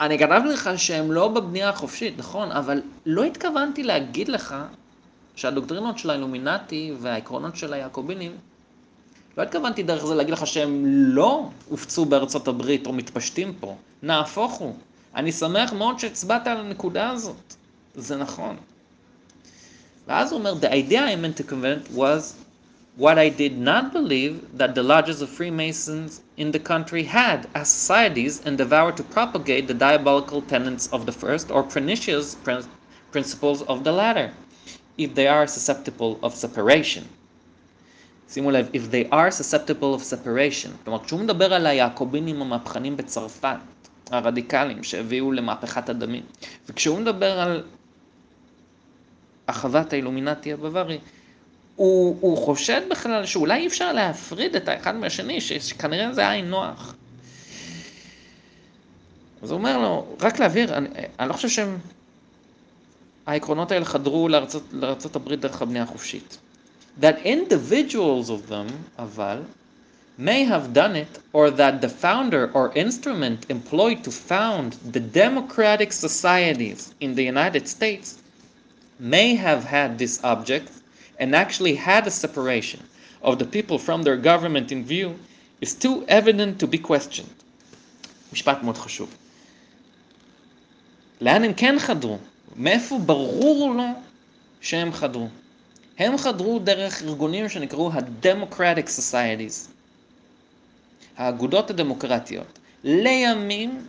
אני 0.00 0.18
כתבתי 0.18 0.48
לך 0.48 0.70
שהם 0.76 1.12
לא 1.12 1.28
בבנייה 1.28 1.68
החופשית, 1.68 2.18
נכון, 2.18 2.52
אבל 2.52 2.82
לא 3.06 3.24
התכוונתי 3.24 3.82
להגיד 3.82 4.28
לך 4.28 4.54
שהדוקטרינות 5.36 5.98
של 5.98 6.10
האילומינטי 6.10 6.92
והעקרונות 7.00 7.56
של 7.56 7.72
היעקובינים, 7.72 8.32
לא 9.38 9.42
התכוונתי 9.42 9.82
דרך 9.82 10.06
זה 10.06 10.14
להגיד 10.14 10.32
לך 10.34 10.46
שהם 10.46 10.82
לא 10.86 11.48
הופצו 11.68 12.04
בארצות 12.04 12.48
הברית 12.48 12.86
או 12.86 12.92
מתפשטים 12.92 13.54
פה, 13.60 13.76
נהפוך 14.02 14.52
הוא. 14.52 14.74
אני 15.14 15.32
שמח 15.32 15.72
מאוד 15.72 15.98
שהצבעת 15.98 16.46
על 16.46 16.56
הנקודה 16.56 17.10
הזאת, 17.10 17.54
זה 17.94 18.16
נכון. 18.16 18.56
ואז 20.06 20.32
הוא 20.32 20.38
אומר, 20.38 20.54
the 20.60 20.70
idea 20.70 21.00
I 21.00 21.16
meant 21.16 21.40
to 21.40 21.50
convey 21.50 21.96
was 21.96 22.45
what 22.95 23.17
I 23.17 23.29
did 23.29 23.57
not 23.57 23.91
believe 23.93 24.57
that 24.57 24.75
the 24.75 24.83
lodges 24.83 25.21
of 25.21 25.29
Freemasons 25.29 26.21
in 26.37 26.51
the 26.51 26.59
country 26.59 27.03
had 27.03 27.47
as 27.55 27.69
societies 27.69 28.39
endeavored 28.45 28.95
to 28.97 29.03
propagate 29.03 29.67
the 29.67 29.73
diabolical 29.73 30.41
tenets 30.41 30.87
of 30.87 31.05
the 31.05 31.11
first 31.11 31.51
or 31.51 31.63
pernicious 31.63 32.37
principles 33.11 33.61
of 33.63 33.83
the 33.83 33.91
latter, 33.91 34.31
if 34.97 35.15
they 35.15 35.27
are 35.27 35.47
susceptible 35.47 36.19
of 36.23 36.33
separation. 36.35 37.03
שימו 38.29 38.51
לב, 38.51 38.69
if 38.73 38.91
they 38.91 39.09
are 39.11 39.31
susceptible 39.31 39.93
of 39.95 40.03
separation. 40.03 40.69
כלומר, 40.83 41.03
כשהוא 41.03 41.19
מדבר 41.19 41.53
על 41.53 41.65
היעקובינים 41.65 42.41
המהפכנים 42.41 42.97
בצרפת, 42.97 43.57
הרדיקלים 44.11 44.83
שהביאו 44.83 45.31
למהפכת 45.31 45.89
הדמים, 45.89 46.23
וכשהוא 46.69 46.99
מדבר 46.99 47.39
על 47.39 47.63
אחוות 49.45 49.93
האילומינטי 49.93 50.53
הבווארי, 50.53 50.99
הוא, 51.76 52.16
הוא 52.20 52.38
חושד 52.38 52.80
בכלל 52.90 53.26
שאולי 53.26 53.60
אי 53.60 53.66
אפשר 53.66 53.92
להפריד 53.92 54.56
את 54.56 54.68
האחד 54.68 54.94
מהשני, 54.94 55.40
שכנראה 55.40 56.12
זה 56.12 56.30
עין 56.30 56.50
נוח. 56.50 56.94
אז 59.42 59.50
הוא 59.50 59.58
אומר 59.58 59.78
לו, 59.78 60.16
רק 60.20 60.38
להבהיר, 60.38 60.76
אני, 60.76 60.88
אני 61.18 61.28
לא 61.28 61.32
חושב 61.32 61.48
שהם... 61.48 61.78
העקרונות 63.26 63.72
האלה 63.72 63.84
חדרו 63.84 64.28
לארצות, 64.28 64.62
לארצות 64.72 65.16
הברית 65.16 65.40
דרך 65.40 65.62
הבנייה 65.62 65.84
החופשית. 65.84 66.38
That 67.00 67.16
individuals 67.24 68.28
of 68.30 68.50
them, 68.50 68.72
אבל, 68.98 69.42
may 70.18 70.44
have 70.44 70.72
done 70.72 70.96
it, 70.96 71.18
or 71.32 71.50
that 71.50 71.80
the 71.82 71.88
founder 71.88 72.50
or 72.54 72.72
instrument 72.74 73.50
employed 73.50 74.02
to 74.04 74.10
found 74.10 74.72
the 74.94 75.00
democratic 75.00 75.92
societies 75.92 76.94
in 77.00 77.14
the 77.14 77.24
United 77.24 77.68
States 77.68 78.14
may 78.98 79.34
have 79.34 79.64
had 79.64 79.98
this 79.98 80.24
object 80.24 80.70
and 81.18 81.34
actually 81.34 81.74
had 81.74 82.06
a 82.06 82.10
separation 82.10 82.80
of 83.22 83.38
the 83.38 83.44
people 83.44 83.78
from 83.78 84.02
their 84.02 84.16
government 84.16 84.72
in 84.72 84.84
view 84.84 85.08
is 85.60 85.74
too 85.74 86.04
evident 86.08 86.60
to 86.60 86.66
be 86.66 86.78
questioned. 86.78 87.42
משפט 88.32 88.62
מאוד 88.62 88.76
חשוב. 88.76 89.16
לאן 91.20 91.44
הם 91.44 91.52
כן 91.54 91.78
חדרו? 91.78 92.18
מאיפה 92.56 92.98
ברור 92.98 93.74
לו 93.74 93.84
שהם 94.60 94.92
חדרו? 94.92 95.28
הם 95.98 96.18
חדרו 96.18 96.58
דרך 96.58 97.02
ארגונים 97.02 97.48
שנקראו 97.48 97.92
ה-Democratic 97.92 98.88
Societies. 98.98 99.68
האגודות 101.16 101.70
הדמוקרטיות, 101.70 102.58
לימים, 102.84 103.86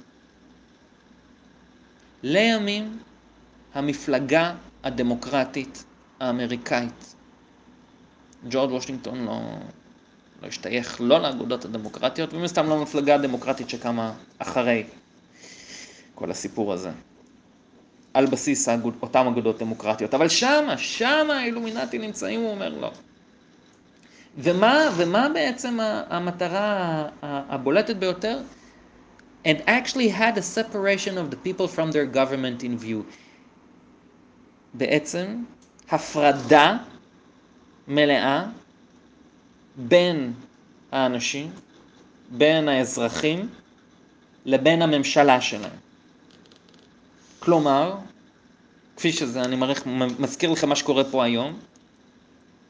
לימים 2.23 2.99
המפלגה 3.73 4.53
הדמוקרטית 4.83 5.83
האמריקאית. 6.19 7.15
ג'ורג' 8.49 8.71
וושינגטון 8.71 9.25
לא, 9.25 9.41
לא 10.41 10.47
השתייך 10.47 11.01
לא 11.01 11.19
לאגודות 11.19 11.65
הדמוקרטיות, 11.65 12.33
ומן 12.33 12.43
הסתם 12.43 12.69
לא 12.69 12.77
למפלגה 12.77 13.15
הדמוקרטית 13.15 13.69
שקמה 13.69 14.13
אחרי 14.39 14.83
כל 16.15 16.31
הסיפור 16.31 16.73
הזה. 16.73 16.91
על 18.13 18.25
בסיס 18.25 18.69
האגוד, 18.69 18.93
אותם 19.01 19.27
אגודות 19.27 19.59
דמוקרטיות. 19.59 20.13
אבל 20.13 20.29
שמה, 20.29 20.77
שמה 20.77 21.37
האילומינטי 21.37 21.97
נמצאים, 21.97 22.39
הוא 22.39 22.51
אומר 22.51 22.69
לא. 22.69 22.91
ומה, 24.37 24.89
ומה 24.95 25.29
בעצם 25.33 25.79
המטרה 26.09 27.05
הבולטת 27.21 27.95
ביותר? 27.95 28.39
And 29.45 29.57
actually 29.67 30.09
had 30.09 30.37
a 30.37 30.41
separation 30.41 31.17
of 31.17 31.31
the 31.31 31.37
people 31.47 31.67
from 31.67 31.91
their 31.91 32.05
government 32.05 32.63
in 32.63 32.83
view. 32.85 33.03
בעצם 34.73 35.43
הפרדה 35.89 36.77
מלאה 37.87 38.45
בין 39.75 40.33
האנשים, 40.91 41.51
בין 42.29 42.67
האזרחים, 42.67 43.49
לבין 44.45 44.81
הממשלה 44.81 45.41
שלהם. 45.41 45.77
כלומר, 47.39 47.95
כפי 48.97 49.11
שזה, 49.11 49.41
אני 49.41 49.55
מעריך, 49.55 49.83
מזכיר 50.19 50.51
לכם 50.51 50.69
מה 50.69 50.75
שקורה 50.75 51.03
פה 51.03 51.23
היום, 51.23 51.59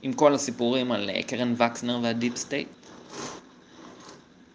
עם 0.02 0.14
כל 0.14 0.34
הסיפורים 0.34 0.92
על 0.92 1.10
אה, 1.10 1.24
קרן 1.24 1.54
וקסנר 1.58 2.00
והדיפ 2.04 2.36
סטייט, 2.36 2.68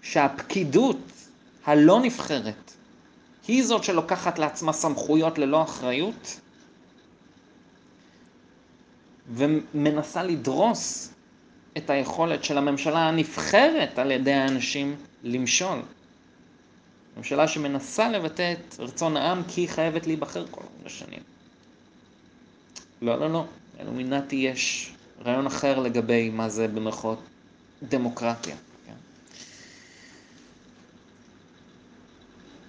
שהפקידות 0.03 0.99
הלא 1.65 2.01
נבחרת 2.01 2.73
היא 3.49 3.65
זאת 3.65 3.85
שלוקחת 3.85 4.39
לעצמה 4.39 4.73
סמכויות 4.73 5.39
ללא 5.39 5.63
אחריות 5.63 6.41
ומנסה 9.31 10.23
לדרוס 10.23 11.13
את 11.77 11.91
היכולת 11.91 12.45
של 12.45 12.59
הממשלה 12.59 13.09
הנבחרת 13.09 13.99
על 13.99 14.11
ידי 14.11 14.33
האנשים 14.33 14.97
למשול. 15.23 15.79
ממשלה 17.17 17.49
שמנסה 17.49 18.09
לבטא 18.09 18.53
את 18.53 18.77
רצון 18.79 19.17
העם 19.17 19.43
כי 19.49 19.61
היא 19.61 19.69
חייבת 19.69 20.07
להיבחר 20.07 20.47
כל 20.51 20.63
מיני 20.77 20.91
שנים. 20.91 21.21
לא, 23.03 23.21
לא, 23.21 23.31
לא. 23.31 23.45
אלומינטי 23.81 24.37
יש 24.37 24.93
רעיון 25.25 25.47
אחר 25.47 25.79
לגבי 25.79 26.31
מה 26.31 26.49
זה 26.49 26.69
במרכאות 26.69 27.19
דמוקרטיה. 27.83 28.57
כן? 28.87 28.95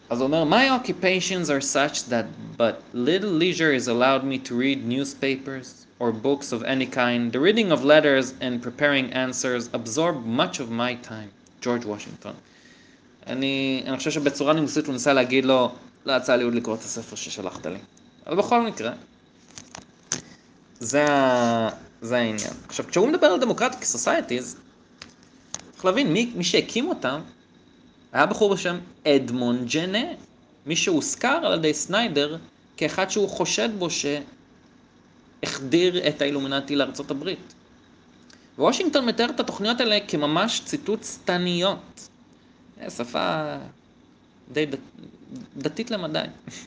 אז 0.10 0.22
הוא 0.22 0.28
אומר, 0.28 0.44
My 0.44 0.84
occupations 0.84 1.50
are 1.50 1.62
such 1.62 2.10
that 2.10 2.26
but 2.58 2.82
little 2.94 3.32
leisure 3.32 3.74
is 3.74 3.88
allowed 3.88 4.24
me 4.24 4.38
to 4.50 4.56
read 4.56 4.86
newspapers 4.88 5.84
or 6.04 6.12
books 6.12 6.52
of 6.52 6.62
any 6.64 6.88
kind. 7.02 7.32
The 7.32 7.40
reading 7.48 7.70
of 7.72 7.80
letters 7.94 8.34
and 8.46 8.54
preparing 8.68 9.06
answers 9.26 9.64
absorb 9.80 10.16
much 10.42 10.56
of 10.60 10.68
my 10.70 10.94
time. 10.96 11.30
ג'ורג' 11.62 11.86
וושינגטון. 11.86 12.34
אני, 13.28 13.84
אני 13.86 13.98
חושב 13.98 14.12
שבצורה 14.12 14.54
נימוסית 14.54 14.86
הוא 14.86 14.94
ניסה 14.94 15.14
להגיד 15.14 15.46
לו, 15.46 15.72
לא 16.06 16.14
יצא 16.14 16.36
לי 16.36 16.44
עוד 16.44 16.56
לקרוא 16.56 16.76
את 16.76 16.80
הספר 16.80 17.16
ששלחת 17.16 17.66
לי. 17.66 17.80
אבל 18.28 18.36
בכל 18.38 18.62
מקרה, 18.62 18.94
זה, 20.80 21.06
זה 22.02 22.18
העניין. 22.18 22.54
עכשיו, 22.68 22.86
כשהוא 22.88 23.08
מדבר 23.08 23.28
על 23.28 23.40
דמוקרטיה 23.40 23.80
כסוסייטיז, 23.80 24.58
צריך 25.72 25.86
להבין, 25.86 26.14
מי, 26.14 26.32
מי 26.36 26.44
שהקים 26.44 26.90
אותם 26.90 27.20
היה 28.14 28.26
בחור 28.26 28.54
בשם 28.54 28.78
אדמון 29.08 29.66
ג'נה, 29.66 30.04
מי 30.66 30.76
שהוזכר 30.76 31.40
על 31.46 31.54
ידי 31.54 31.74
סניידר 31.74 32.38
כאחד 32.78 33.10
שהוא 33.10 33.30
חושד 33.30 33.70
בו 33.80 33.90
שהחדיר 35.44 36.08
את 36.08 36.22
האילומינטי 36.22 36.76
לארצות 36.76 37.12
הברית. 37.12 37.54
וושינגטון 38.58 39.06
מתאר 39.06 39.30
את 39.30 39.40
התוכניות 39.40 39.80
האלה 39.80 39.98
כממש 40.08 40.62
ציטוט 40.66 41.04
שטניות. 41.04 42.10
שפה 42.90 43.56
די 44.52 44.66
דת, 44.66 44.80
דתית 45.58 45.92
למדי. 45.92 46.20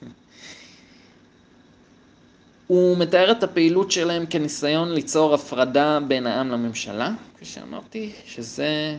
הוא 2.66 2.98
מתאר 2.98 3.32
את 3.32 3.42
הפעילות 3.42 3.90
שלהם 3.90 4.26
כניסיון 4.26 4.92
ליצור 4.92 5.34
הפרדה 5.34 5.98
בין 6.08 6.26
העם 6.26 6.48
לממשלה, 6.48 7.10
כפי 7.36 7.44
שאמרתי, 7.44 8.12
שזה, 8.26 8.98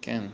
כן, 0.00 0.24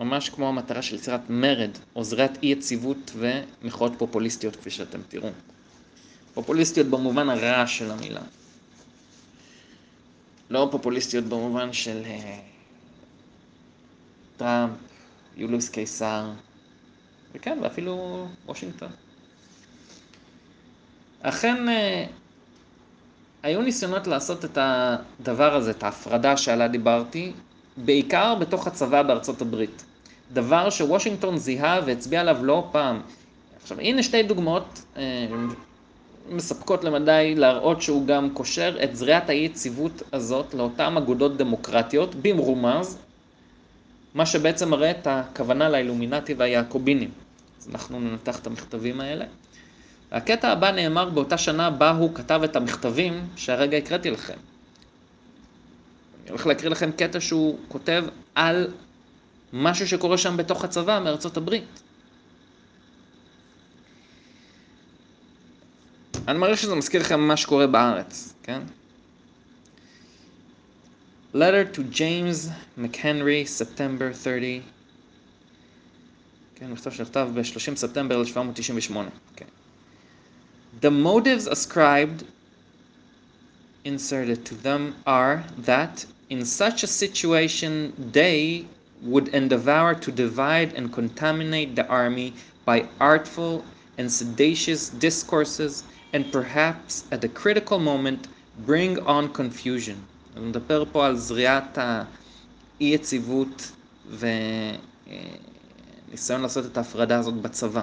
ממש 0.00 0.28
כמו 0.28 0.48
המטרה 0.48 0.82
של 0.82 0.96
יצירת 0.96 1.30
מרד, 1.30 1.70
או 1.96 2.04
זריעת 2.04 2.38
אי 2.42 2.48
יציבות 2.48 3.12
ומחאות 3.16 3.92
פופוליסטיות, 3.98 4.56
כפי 4.56 4.70
שאתם 4.70 5.00
תראו. 5.08 5.28
פופוליסטיות 6.34 6.86
במובן 6.86 7.28
הרע 7.28 7.66
של 7.66 7.90
המילה. 7.90 8.20
לא 10.50 10.68
פופוליסטיות 10.70 11.24
במובן 11.24 11.72
של 11.72 12.02
uh, 12.04 12.08
טראמפ, 14.36 14.70
יוליוס 15.36 15.68
קיסר, 15.68 16.24
וכן, 17.34 17.58
ואפילו 17.62 18.26
וושינגטון. 18.46 18.88
אכן, 21.22 21.68
אה, 21.68 22.04
היו 23.42 23.62
ניסיונות 23.62 24.06
לעשות 24.06 24.44
את 24.44 24.58
הדבר 24.60 25.54
הזה, 25.54 25.70
את 25.70 25.82
ההפרדה 25.82 26.36
שעליה 26.36 26.68
דיברתי, 26.68 27.32
בעיקר 27.76 28.34
בתוך 28.34 28.66
הצבא 28.66 29.02
בארצות 29.02 29.42
הברית. 29.42 29.84
דבר 30.32 30.70
שוושינגטון 30.70 31.38
זיהה 31.38 31.80
והצביע 31.86 32.20
עליו 32.20 32.44
לא 32.44 32.68
פעם. 32.72 33.00
עכשיו, 33.62 33.80
הנה 33.80 34.02
שתי 34.02 34.22
דוגמאות 34.22 34.82
אה, 34.96 35.26
מספקות 36.30 36.84
למדי 36.84 37.34
להראות 37.36 37.82
שהוא 37.82 38.06
גם 38.06 38.30
קושר 38.30 38.78
את 38.84 38.96
זריעת 38.96 39.28
האי-יציבות 39.28 40.02
הזאת 40.12 40.54
לאותן 40.54 40.96
אגודות 40.96 41.36
דמוקרטיות, 41.36 42.14
במרומז, 42.14 42.98
מה 44.14 44.26
שבעצם 44.26 44.70
מראה 44.70 44.90
את 44.90 45.06
הכוונה 45.06 45.68
לאילומינטי 45.68 46.34
והיעקובינים. 46.34 47.10
אז 47.60 47.68
אנחנו 47.68 48.00
ננתח 48.00 48.38
את 48.38 48.46
המכתבים 48.46 49.00
האלה. 49.00 49.24
והקטע 50.12 50.48
הבא 50.48 50.70
נאמר 50.70 51.10
באותה 51.10 51.38
שנה 51.38 51.70
בה 51.70 51.90
הוא 51.90 52.14
כתב 52.14 52.40
את 52.44 52.56
המכתבים 52.56 53.26
שהרגע 53.36 53.76
הקראתי 53.76 54.10
לכם. 54.10 54.36
אני 56.22 56.30
הולך 56.30 56.46
להקריא 56.46 56.70
לכם 56.70 56.92
קטע 56.92 57.20
שהוא 57.20 57.58
כותב 57.68 58.04
על 58.34 58.70
משהו 59.52 59.88
שקורה 59.88 60.18
שם 60.18 60.36
בתוך 60.36 60.64
הצבא 60.64 61.00
מארצות 61.04 61.36
הברית. 61.36 61.82
אני 66.27 66.37
מעריך 66.37 66.59
שזה 66.59 66.75
מזכיר 66.75 67.01
לכם 67.01 67.19
מה 67.19 67.37
שקורה 67.37 67.67
בארץ, 67.67 68.33
כן? 68.43 68.61
Letter 71.35 71.65
to 71.75 71.79
James 71.91 72.49
McHenry, 72.77 73.47
September 73.47 74.13
30. 74.13 74.61
כן, 76.55 76.71
מכתב 76.71 76.91
שנכתב 76.91 77.29
ב-30 77.33 77.75
ספטמבר 77.75 78.15
1798. 78.15 79.09
Okay. 79.35 79.45
The 80.81 80.91
motives 80.91 81.47
ascribed 81.47 82.23
inserted 83.85 84.45
to 84.45 84.55
them 84.55 84.95
are 85.05 85.43
that 85.65 86.05
in 86.29 86.45
such 86.45 86.83
a 86.83 86.87
situation 86.87 87.93
they 88.13 88.65
would 89.01 89.27
endeavor 89.29 89.93
to 89.95 90.11
divide 90.11 90.73
and 90.73 90.93
contaminate 90.93 91.75
the 91.75 91.85
army 91.87 92.33
by 92.65 92.87
artful 92.99 93.63
and 93.97 94.09
seditious 94.11 94.89
discourses 94.89 95.83
and 96.13 96.31
perhaps 96.31 97.03
at 97.11 97.23
a 97.23 97.27
critical 97.27 97.79
moment 97.79 98.27
bring 98.65 98.99
on 98.99 99.27
confusion. 99.33 99.95
אני 100.37 100.45
מדבר 100.45 100.83
פה 100.91 101.05
על 101.05 101.17
זריעת 101.17 101.77
האי-יציבות 101.77 103.71
וניסיון 106.09 106.41
לעשות 106.41 106.65
את 106.65 106.77
ההפרדה 106.77 107.19
הזאת 107.19 107.33
בצבא. 107.33 107.81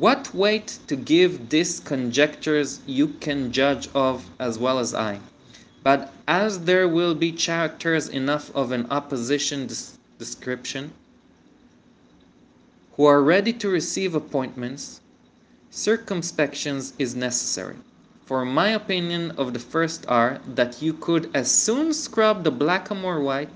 What 0.00 0.34
weight 0.34 0.78
to 0.88 0.96
give 0.96 1.50
these 1.50 1.80
conjectures 1.80 2.80
you 2.86 3.08
can 3.20 3.52
judge 3.52 3.88
of 3.94 4.30
as 4.38 4.58
well 4.58 4.78
as 4.78 4.94
I. 4.94 5.20
But 5.84 6.12
as 6.26 6.60
there 6.60 6.88
will 6.88 7.14
be 7.14 7.32
characters 7.32 8.08
enough 8.08 8.50
of 8.54 8.72
an 8.72 8.86
opposition 8.90 9.68
description 10.18 10.92
who 12.96 13.04
are 13.04 13.22
ready 13.22 13.52
to 13.52 13.68
receive 13.68 14.14
appointments, 14.14 15.00
circumspection 15.70 16.82
is 16.98 17.14
necessary. 17.14 17.76
For 18.26 18.44
my 18.44 18.68
opinion 18.68 19.32
of 19.32 19.52
the 19.52 19.58
first 19.58 20.04
are 20.08 20.40
that 20.54 20.80
you 20.80 20.92
could 20.92 21.30
as 21.34 21.50
soon 21.50 21.92
scrub 21.92 22.44
the 22.44 22.52
blackamoor 22.52 23.20
white 23.22 23.48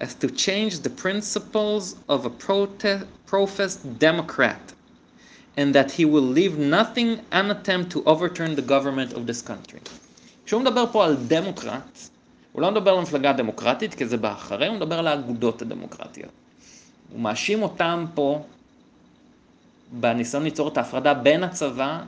as 0.00 0.14
to 0.14 0.28
change 0.28 0.80
the 0.80 0.90
principles 0.90 1.96
of 2.08 2.24
a 2.24 2.30
prote- 2.30 3.06
professed 3.26 3.98
Democrat, 3.98 4.72
and 5.56 5.74
that 5.74 5.90
he 5.92 6.04
will 6.04 6.28
leave 6.38 6.58
nothing 6.58 7.20
unattempted 7.30 7.90
to 7.90 8.04
overturn 8.04 8.54
the 8.54 8.62
government 8.62 9.12
of 9.12 9.26
this 9.26 9.42
country. 9.42 9.80
כשהוא 10.44 10.60
מדבר 10.62 10.84
פה 10.92 11.04
על 11.04 11.16
דמוקרט, 11.16 12.08
הוא 12.52 12.62
לא 12.62 12.70
מדבר 12.70 12.90
על 12.90 13.00
מפלגה 13.00 13.32
דמוקרטית, 13.32 13.94
כי 13.94 14.06
זה 14.06 14.16
באחרי, 14.16 14.66
הוא 14.66 14.76
מדבר 14.76 14.98
על 14.98 15.06
האגודות 15.06 15.62
הדמוקרטיות. 15.62 16.30
הוא 17.12 17.20
מאשים 17.20 17.62
אותם 17.62 18.06
פה 18.14 18.44
בניסיון 19.91 20.43
ליצור 20.43 20.67
את 20.67 20.77
ההפרדה 20.77 21.13
בין 21.13 21.43
הצבא 21.43 22.03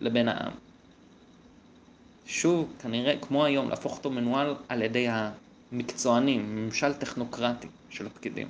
לבין 0.00 0.28
העם. 0.28 0.52
שוב, 2.26 2.72
כנראה, 2.82 3.16
כמו 3.20 3.44
היום, 3.44 3.70
להפוך 3.70 3.96
אותו 3.96 4.10
מנוהל 4.10 4.54
על 4.68 4.82
ידי 4.82 5.06
המקצוענים, 5.10 6.56
ממשל 6.56 6.92
טכנוקרטי 6.92 7.68
של 7.90 8.06
הפקידים. 8.06 8.48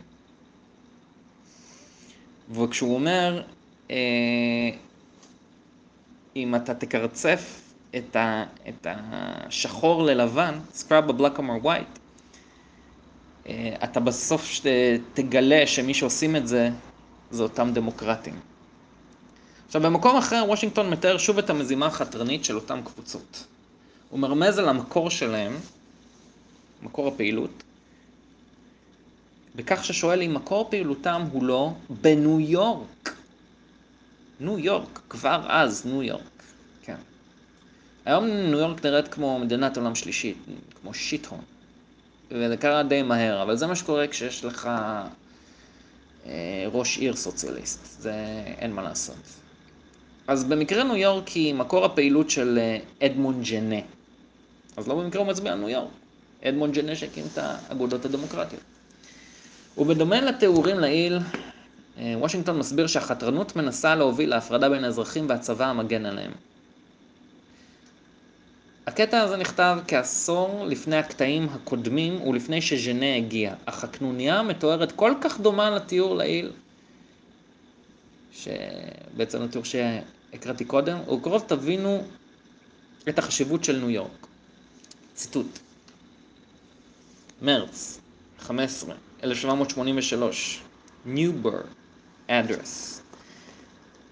וכשהוא 2.50 2.94
אומר, 2.94 3.42
אה, 3.90 3.96
אם 6.36 6.54
אתה 6.54 6.74
תקרצף 6.74 7.62
את, 7.96 8.16
ה, 8.16 8.44
את 8.68 8.86
השחור 8.90 10.02
ללבן, 10.02 10.58
סקראב 10.72 11.06
בבלק 11.06 11.38
אמר 11.38 11.56
ווייט, 11.62 11.98
אתה 13.84 14.00
בסוף 14.00 14.60
תגלה 15.14 15.66
שמי 15.66 15.94
שעושים 15.94 16.36
את 16.36 16.48
זה, 16.48 16.70
זה 17.30 17.42
אותם 17.42 17.70
דמוקרטים. 17.72 18.51
עכשיו, 19.72 19.82
במקום 19.82 20.16
אחר, 20.16 20.44
וושינגטון 20.48 20.90
מתאר 20.90 21.18
שוב 21.18 21.38
את 21.38 21.50
המזימה 21.50 21.86
החתרנית 21.86 22.44
של 22.44 22.56
אותן 22.56 22.82
קבוצות. 22.84 23.44
הוא 24.10 24.20
מרמז 24.20 24.58
על 24.58 24.68
המקור 24.68 25.10
שלהם, 25.10 25.56
מקור 26.82 27.08
הפעילות, 27.08 27.62
בכך 29.54 29.84
ששואל 29.84 30.22
אם 30.22 30.34
מקור 30.34 30.66
פעילותם 30.70 31.24
הוא 31.32 31.44
לא 31.44 31.72
בניו 31.90 32.40
יורק. 32.40 33.16
ניו 34.40 34.58
יורק, 34.58 35.00
כבר 35.08 35.46
אז 35.48 35.86
ניו 35.86 36.02
יורק, 36.02 36.42
כן. 36.82 36.98
היום 38.04 38.26
ניו 38.26 38.58
יורק 38.58 38.84
נראית 38.84 39.08
כמו 39.08 39.38
מדינת 39.38 39.76
עולם 39.76 39.94
שלישית, 39.94 40.36
כמו 40.80 40.94
שיט-הון. 40.94 41.40
וזה 42.30 42.56
קרה 42.56 42.82
די 42.82 43.02
מהר, 43.02 43.42
אבל 43.42 43.56
זה 43.56 43.66
מה 43.66 43.76
שקורה 43.76 44.08
כשיש 44.08 44.44
לך 44.44 44.70
אה, 46.26 46.66
ראש 46.72 46.98
עיר 46.98 47.16
סוציאליסט, 47.16 48.00
זה 48.00 48.14
אין 48.58 48.72
מה 48.72 48.82
לעשות. 48.82 49.41
אז 50.32 50.44
במקרה 50.44 50.84
ניו 50.84 50.96
יורק 50.96 51.28
היא 51.28 51.54
מקור 51.54 51.84
הפעילות 51.84 52.30
של 52.30 52.58
אה, 52.58 53.06
אדמונד 53.06 53.44
ג'נה. 53.44 53.80
אז 54.76 54.88
לא 54.88 54.94
במקרה 54.94 55.22
הוא 55.22 55.28
מצביע 55.28 55.52
על 55.52 55.58
ניו 55.58 55.68
יורק. 55.68 55.90
אדמונד 56.44 56.74
ג'נה 56.74 56.96
שהקים 56.96 57.24
את 57.32 57.38
האגודות 57.38 58.04
הדמוקרטיות. 58.04 58.62
ובדומה 59.78 60.20
לתיאורים 60.20 60.78
לעיל, 60.78 61.18
אה, 61.98 62.14
וושינגטון 62.18 62.58
מסביר 62.58 62.86
שהחתרנות 62.86 63.56
מנסה 63.56 63.94
להוביל 63.94 64.30
להפרדה 64.30 64.68
בין 64.68 64.84
האזרחים 64.84 65.28
והצבא 65.28 65.66
המגן 65.66 66.06
עליהם. 66.06 66.32
הקטע 68.86 69.20
הזה 69.20 69.36
נכתב 69.36 69.78
כעשור 69.88 70.64
לפני 70.66 70.96
הקטעים 70.96 71.48
הקודמים 71.52 72.22
ולפני 72.22 72.62
שז'נה 72.62 73.16
הגיע, 73.16 73.54
אך 73.64 73.84
הקנוניה 73.84 74.42
מתוארת 74.42 74.92
כל 74.92 75.12
כך 75.20 75.40
דומה 75.40 75.70
לתיאור 75.70 76.14
לעיל, 76.16 76.50
שבעצם 78.32 79.42
לתיאור 79.42 79.64
שהקראתי 80.31 80.65
קודם, 80.65 80.97
וקרוב 81.09 81.43
תבינו 81.47 82.03
את 83.09 83.19
החשיבות 83.19 83.63
של 83.63 83.77
ניו 83.79 83.89
יורק. 83.89 84.27
ציטוט 85.15 85.59
מרץ 87.41 87.99
15, 88.39 88.95
1783, 89.23 90.61
ניובר, 91.05 91.61
אדרס 92.27 93.01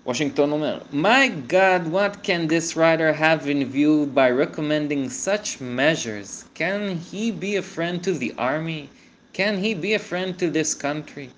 וושינגטון 0.05 0.51
אומר, 0.51 0.79
My 0.91 1.29
God, 1.47 1.91
what 1.91 2.23
can 2.23 2.47
this 2.47 2.75
writer 2.75 3.11
have 3.11 3.49
in 3.49 3.65
view 3.65 4.05
by 4.13 4.29
recommending 4.29 5.09
such 5.09 5.59
measures? 5.59 6.45
Can 6.53 6.97
he 6.97 7.31
be 7.31 7.55
a 7.55 7.63
friend 7.63 8.03
to 8.03 8.13
the 8.13 8.33
army? 8.37 8.89
Can 9.33 9.57
he 9.57 9.73
be 9.73 9.95
a 9.95 9.99
friend 9.99 10.37
to 10.37 10.51
this 10.51 10.75
country? 10.75 11.29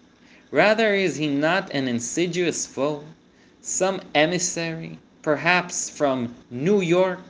Rather, 0.51 0.93
is 0.93 1.15
he 1.15 1.27
not 1.27 1.71
an 1.71 1.87
insidious 1.87 2.65
foe? 2.65 3.03
Some 3.64 4.00
emissary, 4.12 4.98
perhaps 5.22 5.88
from 5.88 6.34
New 6.50 6.80
York, 6.80 7.20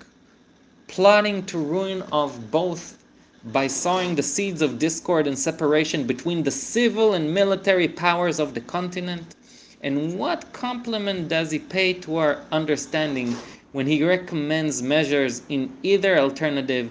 plotting 0.88 1.44
to 1.44 1.58
ruin 1.58 2.00
of 2.10 2.50
both 2.50 2.96
by 3.44 3.66
sowing 3.66 4.14
the 4.14 4.22
seeds 4.22 4.62
of 4.62 4.78
discord 4.78 5.26
and 5.26 5.38
separation 5.38 6.06
between 6.06 6.42
the 6.42 6.50
civil 6.50 7.12
and 7.12 7.34
military 7.34 7.86
powers 7.86 8.40
of 8.40 8.54
the 8.54 8.62
continent? 8.62 9.36
And 9.82 10.18
what 10.18 10.50
compliment 10.54 11.28
does 11.28 11.50
he 11.50 11.58
pay 11.58 11.92
to 12.00 12.16
our 12.16 12.38
understanding 12.50 13.36
when 13.72 13.86
he 13.86 14.02
recommends 14.02 14.80
measures 14.80 15.42
in 15.50 15.70
either 15.82 16.18
alternative 16.18 16.90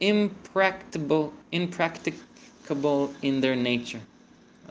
impracticable, 0.00 1.32
impracticable 1.52 3.14
in 3.22 3.40
their 3.40 3.54
nature? 3.54 4.00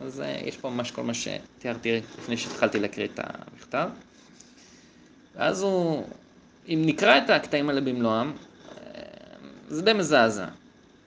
אז 0.02 0.24
יש 0.46 0.58
פה 0.58 0.70
ממש 0.70 0.92
כל 0.92 1.04
מה 1.04 1.14
שתיארתי 1.14 2.02
לפני 2.20 2.38
שהתחלתי 2.38 2.80
להקריא 2.80 3.08
את 3.14 3.20
המכתב. 3.24 3.90
ואז 5.36 5.62
הוא, 5.62 6.04
אם 6.68 6.82
נקרא 6.86 7.18
את 7.18 7.30
הקטעים 7.30 7.70
האלה 7.70 7.82
במלואם, 7.82 8.32
זה 9.68 9.82
די 9.82 9.94
מזעזע. 9.94 10.48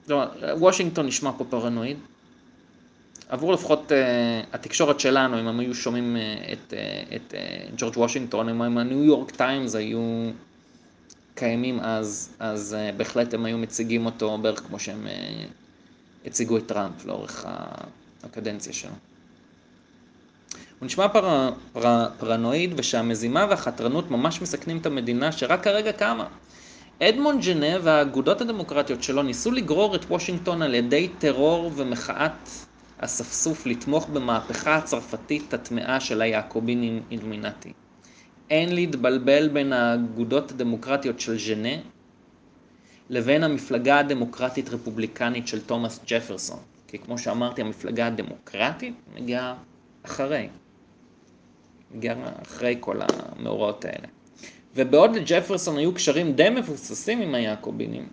כלומר, 0.05 0.29
וושינגטון 0.57 1.07
נשמע 1.07 1.31
פה 1.37 1.45
פרנואיד, 1.49 1.97
עבור 3.29 3.53
לפחות 3.53 3.91
uh, 3.91 3.95
התקשורת 4.53 4.99
שלנו, 4.99 5.39
אם 5.39 5.47
הם 5.47 5.59
היו 5.59 5.75
שומעים 5.75 6.15
uh, 6.15 6.51
את, 6.53 6.73
uh, 6.73 7.15
את 7.15 7.33
uh, 7.33 7.73
ג'ורג' 7.77 7.97
וושינגטון, 7.97 8.49
אם 8.49 8.77
הניו 8.77 9.03
יורק 9.03 9.31
טיימס 9.31 9.75
היו 9.75 10.29
קיימים 11.35 11.79
אז, 11.79 12.35
אז 12.39 12.75
uh, 12.79 12.97
בהחלט 12.97 13.33
הם 13.33 13.45
היו 13.45 13.57
מציגים 13.57 14.05
אותו 14.05 14.37
בערך 14.37 14.59
כמו 14.59 14.79
שהם 14.79 15.07
uh, 15.07 16.27
הציגו 16.27 16.57
את 16.57 16.67
טראמפ 16.67 17.05
לאורך 17.05 17.45
הקדנציה 18.29 18.73
שלו. 18.73 18.91
הוא 20.79 20.85
נשמע 20.85 21.07
פר, 21.07 21.49
פר, 21.73 22.07
פרנואיד 22.17 22.73
ושהמזימה 22.77 23.45
והחתרנות 23.49 24.11
ממש 24.11 24.41
מסכנים 24.41 24.77
את 24.77 24.85
המדינה 24.85 25.31
שרק 25.31 25.63
כרגע 25.63 25.91
קמה. 25.91 26.27
אדמונד 26.99 27.43
ג'נה 27.43 27.77
והאגודות 27.83 28.41
הדמוקרטיות 28.41 29.03
שלו 29.03 29.23
ניסו 29.23 29.51
לגרור 29.51 29.95
את 29.95 30.05
וושינגטון 30.05 30.61
על 30.61 30.75
ידי 30.75 31.09
טרור 31.19 31.71
ומחאת 31.75 32.49
אספסוף 32.97 33.65
לתמוך 33.65 34.09
במהפכה 34.09 34.75
הצרפתית 34.75 35.53
הטמאה 35.53 35.99
של 35.99 36.21
היעקובין 36.21 37.01
אילומינטי. 37.11 37.73
אין 38.49 38.75
להתבלבל 38.75 39.47
בין 39.47 39.73
האגודות 39.73 40.51
הדמוקרטיות 40.51 41.19
של 41.19 41.39
ז'נה 41.39 41.75
לבין 43.09 43.43
המפלגה 43.43 43.99
הדמוקרטית 43.99 44.69
רפובליקנית 44.69 45.47
של 45.47 45.61
תומאס 45.61 45.99
ג'פרסון. 46.07 46.59
כי 46.87 46.99
כמו 46.99 47.17
שאמרתי, 47.17 47.61
המפלגה 47.61 48.07
הדמוקרטית 48.07 48.93
מגיעה 49.15 49.55
אחרי. 50.03 50.49
מגיעה 51.91 52.15
אחרי 52.41 52.77
כל 52.79 52.99
המאורעות 53.01 53.85
האלה. 53.85 54.07
ובעוד 54.75 55.15
לג'פרסון 55.15 55.77
היו 55.77 55.93
קשרים 55.93 56.33
די 56.33 56.49
מבוססים 56.49 57.21
עם 57.21 57.35
היעקובינים, 57.35 58.07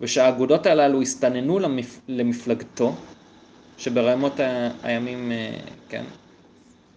ושהאגודות 0.00 0.66
הללו 0.66 1.02
הסתננו 1.02 1.58
למפ... 1.58 2.00
למפלגתו, 2.08 2.94
שברמות 3.78 4.32
הימים, 4.82 5.32
אה, 5.32 5.56
כן, 5.88 6.04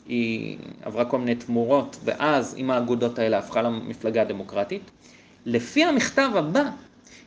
היא 0.07 0.57
עברה 0.81 1.05
כל 1.05 1.19
מיני 1.19 1.35
תמורות, 1.35 1.97
ואז 2.03 2.53
עם 2.57 2.71
האגודות 2.71 3.19
האלה 3.19 3.37
הפכה 3.37 3.61
למפלגה 3.61 4.21
הדמוקרטית. 4.21 4.91
לפי 5.45 5.83
המכתב 5.83 6.29
הבא, 6.35 6.63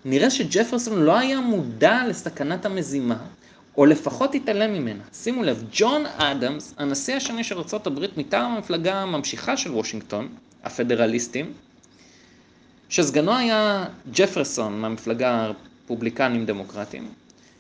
נראה 0.05 0.31
שג'פרסון 0.31 1.03
לא 1.03 1.19
היה 1.19 1.41
מודע 1.41 2.03
לסכנת 2.09 2.67
המזימה, 2.67 3.27
או 3.77 3.87
לפחות 3.87 4.35
התעלם 4.35 4.75
ממנה. 4.75 5.03
שימו 5.13 5.43
לב, 5.43 5.65
ג'ון 5.73 6.07
אדמס, 6.07 6.75
הנשיא 6.79 7.17
השני 7.17 7.45
של 7.45 7.59
ארה"ב 7.59 8.07
מטעם 8.17 8.53
המפלגה 8.53 8.95
הממשיכה 8.95 9.57
של 9.57 9.73
וושינגטון, 9.73 10.29
הפדרליסטים, 10.65 11.53
שסגנו 12.89 13.37
היה 13.37 13.85
ג'פרסון 14.13 14.81
מהמפלגה 14.81 15.45
הרפובליקנים 15.45 16.47
דמוקרטים, 16.47 17.09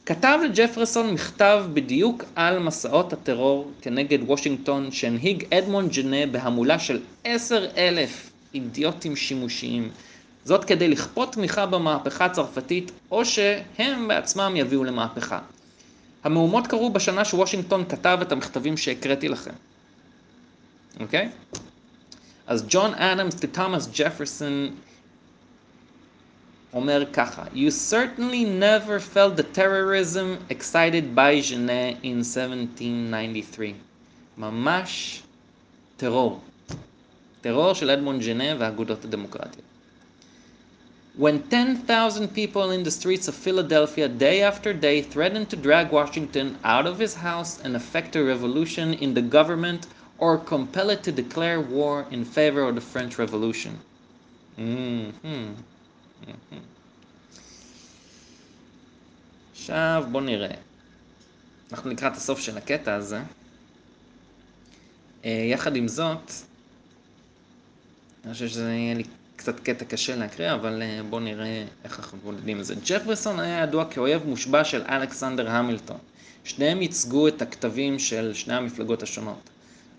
כתב 0.06 0.38
לג'פרסון 0.44 1.10
מכתב 1.10 1.64
בדיוק 1.74 2.24
על 2.34 2.58
מסעות 2.58 3.12
הטרור 3.12 3.70
כנגד 3.80 4.18
וושינגטון 4.22 4.90
שהנהיג 4.92 5.44
אדמונד 5.54 5.92
ג'נה 5.92 6.26
בהמולה 6.26 6.78
של 6.78 7.00
עשר 7.24 7.66
אלף 7.76 8.30
אידיוטים 8.54 9.16
שימושיים. 9.16 9.90
זאת 10.44 10.64
כדי 10.64 10.88
לכפות 10.88 11.32
תמיכה 11.32 11.66
במהפכה 11.66 12.24
הצרפתית 12.24 12.92
או 13.10 13.24
שהם 13.24 14.08
בעצמם 14.08 14.54
יביאו 14.56 14.84
למהפכה. 14.84 15.38
המהומות 16.24 16.66
קרו 16.66 16.90
בשנה 16.90 17.24
שוושינגטון 17.24 17.84
כתב 17.88 18.18
את 18.22 18.32
המכתבים 18.32 18.76
שהקראתי 18.76 19.28
לכם. 19.28 19.52
אוקיי? 21.00 21.28
Okay? 21.52 21.58
אז 22.46 22.64
ג'ון 22.68 22.94
אדמס 22.94 23.44
לתומאס 23.44 23.88
ג'פרסון 23.94 24.70
אומר 26.72 27.04
ככה, 27.12 27.42
You 27.54 27.70
certainly 27.90 28.44
never 28.44 28.98
felt 29.14 29.36
the 29.36 29.58
terrorism 29.58 30.38
excited 30.50 31.14
by 31.14 31.40
Genet 31.40 31.96
in 32.02 32.22
1793. 32.22 33.74
ממש 34.38 35.22
טרור. 35.96 36.40
טרור 37.40 37.72
של 37.74 37.90
אדמונד 37.90 38.22
ג'נה 38.22 38.44
והאגודות 38.58 39.04
הדמוקרטיות. 39.04 39.73
When 41.16 41.44
10,000 41.44 42.34
people 42.34 42.72
in 42.72 42.82
the 42.82 42.90
streets 42.90 43.28
of 43.28 43.36
Philadelphia 43.36 44.08
day 44.08 44.42
after 44.42 44.72
day 44.72 45.00
threatened 45.00 45.48
to 45.50 45.56
drag 45.56 45.92
Washington 45.92 46.58
out 46.64 46.86
of 46.86 46.98
his 46.98 47.14
house 47.14 47.60
and 47.62 47.76
effect 47.76 48.16
a 48.16 48.24
revolution 48.24 48.94
in 48.94 49.14
the 49.14 49.22
government 49.22 49.86
or 50.18 50.38
compel 50.38 50.90
it 50.90 51.04
to 51.04 51.12
declare 51.12 51.60
war 51.60 52.06
in 52.10 52.24
favor 52.24 52.62
of 52.62 52.74
the 52.74 52.80
French 52.80 53.16
Revolution. 53.18 53.78
Mm-hmm. 54.58 55.52
Mm-hmm. 56.24 56.58
עכשיו 59.52 60.04
בוא 60.12 60.20
נראה. 60.20 60.54
אנחנו 61.72 61.90
לקראת 61.90 62.16
הסוף 62.16 62.40
של 62.40 62.56
הקטע 62.56 62.94
הזה. 62.94 63.20
יחד 65.24 65.76
עם 65.76 65.88
זאת, 65.88 66.30
אני 68.24 68.32
חושב 68.32 68.48
שזה 68.48 68.72
יהיה 68.72 68.94
לי 68.94 69.04
קצת 69.36 69.60
קטע 69.60 69.84
קשה 69.84 70.16
להקריא, 70.16 70.52
אבל 70.52 70.82
בואו 71.10 71.20
נראה 71.20 71.64
איך 71.84 71.98
אנחנו 71.98 72.18
מתמודדים 72.18 72.56
עם 72.56 72.62
זה. 72.62 72.74
ג'פרסון 72.86 73.40
היה 73.40 73.62
ידוע 73.62 73.84
כאויב 73.84 74.26
מושבע 74.26 74.64
של 74.64 74.82
אלכסנדר 74.88 75.50
המילטון. 75.50 75.98
שניהם 76.44 76.82
ייצגו 76.82 77.28
את 77.28 77.42
הכתבים 77.42 77.98
של 77.98 78.34
שני 78.34 78.54
המפלגות 78.54 79.02
השונות. 79.02 79.50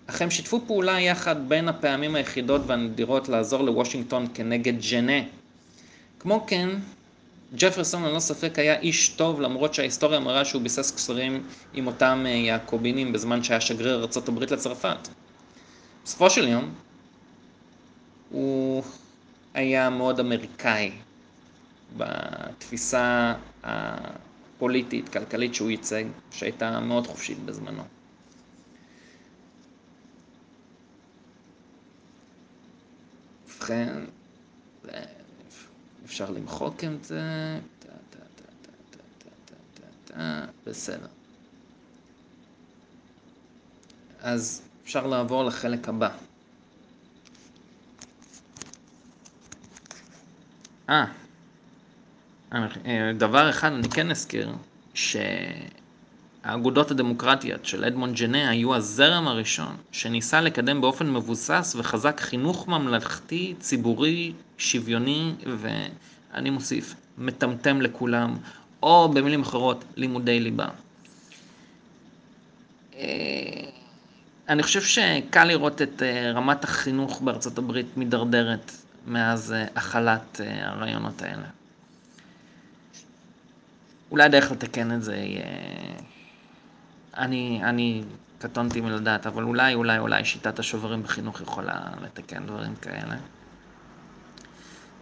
אך 0.06 0.22
הם 0.22 0.30
שיתפו 0.30 0.60
פעולה 0.66 1.00
יחד 1.00 1.48
בין 1.48 1.68
הפעמים 1.68 2.14
היחידות 2.14 2.62
והנדירות 2.66 3.28
לעזור 3.28 3.62
לוושינגטון 3.62 4.26
כנגד 4.34 4.74
ג'נה. 4.90 5.22
כמו 6.20 6.44
כן, 6.46 6.68
ג'פרסון 7.56 8.02
ללא 8.02 8.18
ספק 8.18 8.58
היה 8.58 8.78
איש 8.78 9.08
טוב, 9.08 9.40
למרות 9.40 9.74
שההיסטוריה 9.74 10.20
מראה 10.20 10.44
שהוא 10.44 10.62
ביסס 10.62 10.90
קשרים 10.90 11.42
עם 11.74 11.86
אותם 11.86 12.24
יעקובינים 12.28 13.12
בזמן 13.12 13.42
שהיה 13.42 13.60
שגריר 13.60 13.94
ארה"ב 13.94 14.42
לצרפת. 14.42 15.08
בסופו 16.04 16.30
של 16.30 16.48
יום, 16.48 16.70
הוא 18.30 18.82
היה 19.56 19.90
מאוד 19.90 20.20
אמריקאי 20.20 20.92
בתפיסה 21.96 23.34
הפוליטית, 23.62 25.08
כלכלית 25.08 25.54
שהוא 25.54 25.70
ייצג, 25.70 26.04
שהייתה 26.30 26.80
מאוד 26.80 27.06
חופשית 27.06 27.38
בזמנו. 27.38 27.82
ובכן, 33.46 34.04
אפשר 36.04 36.30
למחוק 36.30 36.84
את 36.84 37.04
זה, 37.04 37.22
בסדר. 40.66 41.06
אז 44.20 44.62
אפשר 44.84 45.06
לעבור 45.06 45.44
לחלק 45.44 45.88
הבא. 45.88 46.16
אה, 50.90 51.04
דבר 53.14 53.50
אחד 53.50 53.72
אני 53.72 53.88
כן 53.88 54.10
אזכיר, 54.10 54.52
שהאגודות 56.44 56.90
הדמוקרטיות 56.90 57.66
של 57.66 57.84
אדמונד 57.84 58.16
ג'נה 58.16 58.48
היו 58.50 58.74
הזרם 58.74 59.28
הראשון 59.28 59.76
שניסה 59.92 60.40
לקדם 60.40 60.80
באופן 60.80 61.12
מבוסס 61.12 61.76
וחזק 61.78 62.20
חינוך 62.20 62.68
ממלכתי, 62.68 63.54
ציבורי, 63.60 64.32
שוויוני, 64.58 65.32
ואני 65.58 66.50
מוסיף, 66.50 66.94
מטמטם 67.18 67.80
לכולם, 67.80 68.36
או 68.82 69.08
במילים 69.14 69.42
אחרות, 69.42 69.84
לימודי 69.96 70.40
ליבה. 70.40 70.68
אני 74.48 74.62
חושב 74.62 74.82
שקל 74.82 75.44
לראות 75.44 75.82
את 75.82 76.02
רמת 76.34 76.64
החינוך 76.64 77.20
בארצות 77.20 77.58
הברית 77.58 77.96
מידרדרת 77.96 78.72
מאז 79.06 79.54
החלת 79.76 80.40
הרעיונות 80.62 81.22
האלה. 81.22 81.46
אולי 84.10 84.24
הדרך 84.24 84.52
לתקן 84.52 84.92
את 84.92 85.02
זה 85.02 85.16
יהיה... 85.16 85.44
אני, 87.16 87.60
אני 87.64 88.02
קטונתי 88.38 88.80
מלדעת, 88.80 89.26
אבל 89.26 89.42
אולי, 89.42 89.74
אולי, 89.74 89.98
אולי 89.98 90.24
שיטת 90.24 90.58
השוברים 90.58 91.02
בחינוך 91.02 91.40
יכולה 91.40 91.80
לתקן 92.02 92.46
דברים 92.46 92.76
כאלה. 92.76 93.16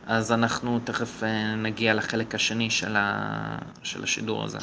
אז 0.07 0.33
אנחנו 0.33 0.81
תכף 0.85 1.23
נגיע 1.57 1.95
לחלק 1.95 2.35
השני 2.35 2.71
של, 2.71 2.97
ה... 2.97 3.59
של 3.83 4.03
השידור 4.03 4.45
הזה. 4.45 4.59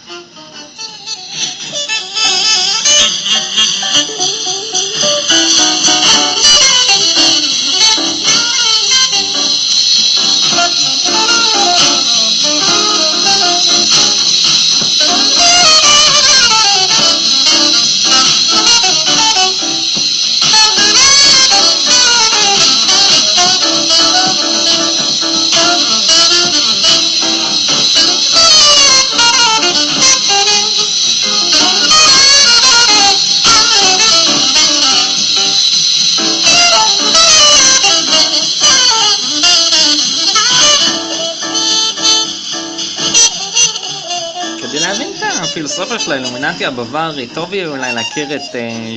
של 46.05 46.11
האילומינטי 46.11 46.65
הבווארי, 46.65 47.27
טוב 47.27 47.53
יהיה 47.53 47.67
אולי 47.67 47.93
להכיר 47.93 48.35
את 48.35 48.41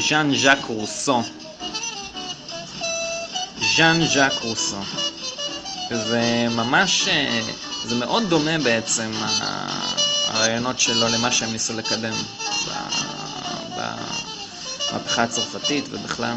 ז'אן 0.09 0.35
ז'אק 0.35 0.59
רוסו. 0.69 1.23
ז'אן 3.77 4.07
ז'אק 4.07 4.33
רוסו. 4.43 4.77
זה 5.91 6.47
ממש, 6.51 7.09
זה 7.85 7.95
מאוד 7.95 8.29
דומה 8.29 8.59
בעצם 8.59 9.13
הרעיונות 10.29 10.81
שלו 10.81 11.09
למה 11.09 11.33
שהם 11.33 11.53
ניסו 11.53 11.73
לקדם 11.77 12.15
במהפכה 13.77 15.23
הצרפתית 15.23 15.85
ובכלל. 15.91 16.37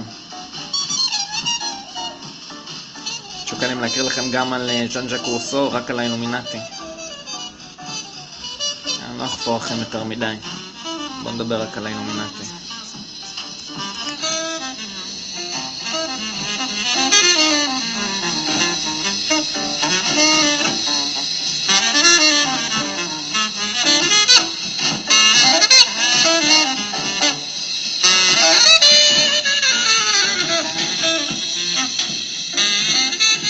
שוקלים 3.46 3.82
להכיר 3.82 4.04
לכם 4.04 4.32
גם 4.32 4.54
על 4.54 4.70
ז'אן 4.92 5.10
ז'אק 5.10 5.22
רוסו, 5.22 5.72
רק 5.72 5.90
על 5.90 6.00
האילומינטי. 6.00 6.60
אני 9.10 9.18
לא 9.20 9.26
אחפור 9.26 9.58
לכם 9.58 9.80
יותר 9.80 10.04
מדי. 10.04 10.36
בואו 11.28 11.36
נדבר 11.36 11.62
רק 11.62 11.78
על 11.78 11.88
האילומינטי. 11.88 12.44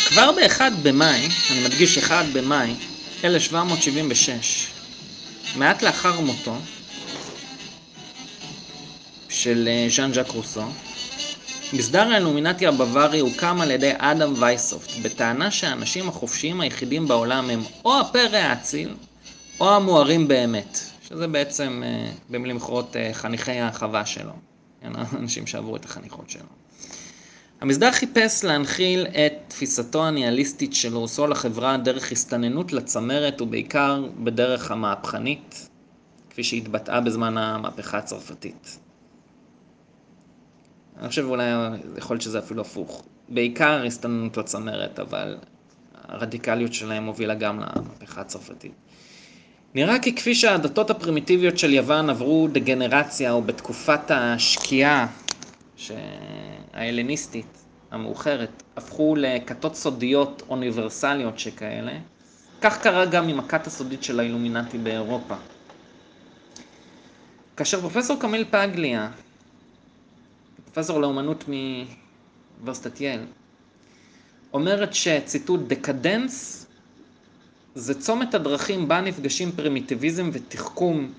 כבר 0.09 0.32
ב-1 0.32 0.61
במאי, 0.84 1.28
אני 1.51 1.59
מדגיש 1.59 1.97
1 1.97 2.25
במאי 2.34 2.73
1776, 3.23 4.67
מעט 5.55 5.82
לאחר 5.84 6.19
מותו 6.19 6.55
של 9.38 9.69
ז'אן 9.89 10.13
ז'אק 10.13 10.31
רוסו, 10.31 10.61
מסדר 11.73 12.07
האילומינטי 12.11 12.67
הבווארי 12.67 13.19
הוקם 13.19 13.61
על 13.61 13.71
ידי 13.71 13.91
אדם 13.97 14.33
וייסופט, 14.39 14.95
בטענה 15.01 15.51
שהאנשים 15.51 16.09
החופשיים 16.09 16.61
היחידים 16.61 17.07
בעולם 17.07 17.49
הם 17.49 17.63
או 17.85 17.99
הפרא 17.99 18.38
האציל, 18.38 18.95
או 19.59 19.75
המוארים 19.75 20.27
באמת, 20.27 20.79
שזה 21.07 21.27
בעצם, 21.27 21.83
במילים 22.29 22.57
אחרות, 22.57 22.95
חניכי 23.13 23.59
החווה 23.59 24.05
שלו, 24.05 24.31
אנשים 25.19 25.47
שעברו 25.47 25.75
את 25.75 25.85
החניכות 25.85 26.29
שלו. 26.29 26.49
המסדר 27.61 27.91
חיפש 27.91 28.43
להנחיל 28.43 29.07
את 29.07 29.33
תפיסתו 29.47 30.05
הניהליסטית 30.05 30.73
של 30.73 30.95
רוסו 30.95 31.27
לחברה 31.27 31.77
דרך 31.77 32.11
הסתננות 32.11 32.73
לצמרת 32.73 33.41
ובעיקר 33.41 34.05
בדרך 34.23 34.71
המהפכנית, 34.71 35.69
כפי 36.29 36.43
שהתבטאה 36.43 37.01
בזמן 37.01 37.38
המהפכה 37.38 37.97
הצרפתית. 37.97 38.79
אני 40.99 41.09
חושב 41.09 41.25
אולי 41.25 41.45
יכול 41.97 42.13
להיות 42.13 42.21
שזה 42.21 42.39
אפילו 42.39 42.61
הפוך. 42.61 43.03
בעיקר 43.29 43.83
הסתננות 43.85 44.37
לצמרת, 44.37 44.99
אבל 44.99 45.37
הרדיקליות 46.07 46.73
שלהם 46.73 47.05
הובילה 47.05 47.35
גם 47.35 47.59
למהפכה 47.59 48.21
הצרפתית. 48.21 48.71
נראה 49.75 49.99
כי 49.99 50.15
כפי 50.15 50.35
שהדתות 50.35 50.89
הפרימיטיביות 50.89 51.57
של 51.57 51.73
יוון 51.73 52.09
עברו 52.09 52.47
דגנרציה 52.51 53.31
או 53.31 53.41
בתקופת 53.41 54.11
השקיעה. 54.11 55.07
ההלניסטית 56.73 57.57
המאוחרת, 57.91 58.63
הפכו 58.77 59.15
לכתות 59.17 59.75
סודיות 59.75 60.43
אוניברסליות 60.49 61.39
שכאלה, 61.39 61.93
כך 62.61 62.81
קרה 62.81 63.05
גם 63.05 63.27
עם 63.27 63.39
הכת 63.39 63.67
הסודית 63.67 64.03
של 64.03 64.19
האילומינטי 64.19 64.77
באירופה. 64.77 65.35
כאשר 67.57 67.81
פרופסור 67.81 68.19
קמיל 68.19 68.45
פגליה, 68.49 69.09
פרופסור 70.74 70.99
לאומנות 71.01 71.43
מאוניברסיטת 71.47 73.01
יל, 73.01 73.20
אומרת 74.53 74.93
שציטוט 74.93 75.59
דקדנס 75.68 76.65
זה 77.76 78.01
צומת 78.01 78.34
הדרכים 78.34 78.88
בה 78.88 79.01
נפגשים 79.01 79.51
פרימיטיביזם 79.51 80.30
ותחכום, 80.34 81.13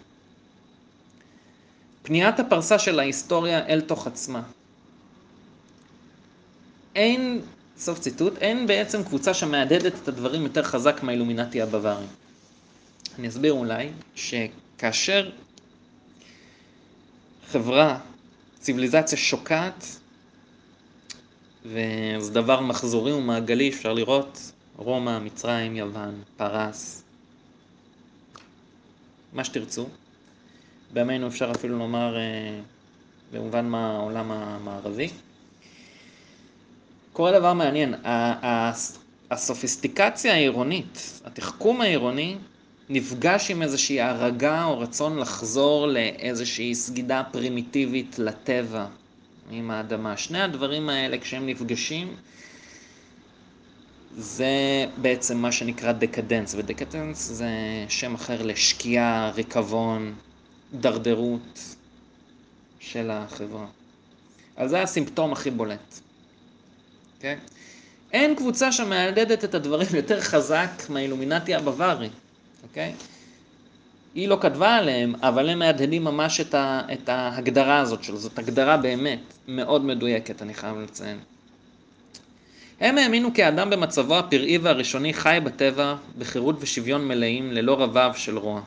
פניית 2.03 2.41
הפרסה 2.41 2.79
של 2.79 2.99
ההיסטוריה 2.99 3.67
אל 3.67 3.81
תוך 3.81 4.07
עצמה. 4.07 4.43
אין, 6.95 7.41
סוף 7.79 7.99
ציטוט, 7.99 8.39
אין 8.39 8.67
בעצם 8.67 9.05
קבוצה 9.05 9.35
שמהדהדת 9.35 9.95
את 10.03 10.09
הדברים 10.09 10.43
יותר 10.43 10.63
חזק 10.63 11.03
מהאילומינטי 11.03 11.63
הבווארי. 11.63 12.07
אני 13.19 13.29
אסביר 13.29 13.53
אולי 13.53 13.89
שכאשר 14.15 15.31
חברה, 17.51 17.99
ציוויליזציה 18.61 19.19
שוקעת, 19.19 19.85
וזה 21.65 22.33
דבר 22.33 22.61
מחזורי 22.61 23.13
ומעגלי, 23.13 23.69
אפשר 23.69 23.93
לראות 23.93 24.53
רומא, 24.77 25.19
מצרים, 25.19 25.77
יוון, 25.77 26.23
פרס, 26.37 27.03
מה 29.33 29.45
שתרצו. 29.45 29.87
בימינו 30.93 31.27
אפשר 31.27 31.51
אפילו 31.51 31.79
לומר 31.79 32.17
אה, 32.17 32.61
במובן 33.33 33.69
מה 33.69 33.93
העולם 33.93 34.31
המערבי. 34.31 35.09
קורה 37.13 37.39
דבר 37.39 37.53
מעניין, 37.53 37.95
הסופיסטיקציה 39.31 40.33
העירונית, 40.33 41.21
התחכום 41.25 41.81
העירוני, 41.81 42.37
נפגש 42.91 43.51
עם 43.51 43.63
איזושהי 43.63 44.01
הרגה 44.01 44.65
או 44.65 44.81
רצון 44.81 45.19
לחזור 45.19 45.87
לאיזושהי 45.87 46.75
סגידה 46.75 47.23
פרימיטיבית 47.33 48.19
לטבע 48.19 48.87
עם 49.51 49.71
האדמה. 49.71 50.17
שני 50.17 50.43
הדברים 50.43 50.89
האלה 50.89 51.19
כשהם 51.19 51.47
נפגשים 51.47 52.17
זה 54.17 54.87
בעצם 54.97 55.37
מה 55.37 55.53
שנקרא 55.53 55.93
דקדנס, 55.93 56.55
ודקדנס 56.55 57.29
זה 57.29 57.51
שם 57.89 58.15
אחר 58.15 58.43
לשקיעה, 58.43 59.31
ריקבון, 59.35 60.15
דרדרות 60.75 61.77
של 62.81 63.11
החברה. 63.11 63.67
אז 64.57 64.71
זה 64.71 64.83
הסימפטום 64.83 65.33
הכי 65.33 65.51
בולט. 65.51 65.79
Okay? 65.79 66.01
אוקיי? 67.17 67.37
אין 68.13 68.35
קבוצה 68.35 68.73
שמהדהדת 68.73 69.45
את 69.45 69.55
הדברים 69.55 69.87
יותר 69.95 70.21
חזק 70.21 70.71
מהאילומינטי 70.89 71.55
הבווארי. 71.55 72.09
אוקיי? 72.69 72.93
היא 74.15 74.29
לא 74.29 74.39
כתבה 74.41 74.77
עליהם, 74.77 75.15
אבל 75.23 75.49
הם 75.49 75.59
מהדהדים 75.59 76.05
ממש 76.05 76.41
את, 76.41 76.55
ה, 76.55 76.81
את 76.93 77.09
ההגדרה 77.09 77.79
הזאת 77.79 78.05
שלו. 78.05 78.17
זאת 78.17 78.39
הגדרה 78.39 78.77
באמת 78.77 79.21
מאוד 79.49 79.85
מדויקת, 79.85 80.43
אני 80.43 80.55
חייב 80.55 80.77
לציין. 80.79 81.19
הם 82.81 82.99
האמינו 82.99 83.35
כי 83.35 83.43
האדם 83.43 83.71
במצבו 83.71 84.19
הפראי 84.19 84.59
והראשוני 84.59 85.15
חי 85.15 85.39
בטבע 85.45 85.95
בחירות 86.19 86.57
ושוויון 86.61 87.09
מלאים 87.09 87.53
ללא 87.53 87.83
רבב 87.83 88.11
של 88.17 88.39
רוע. 88.39 88.61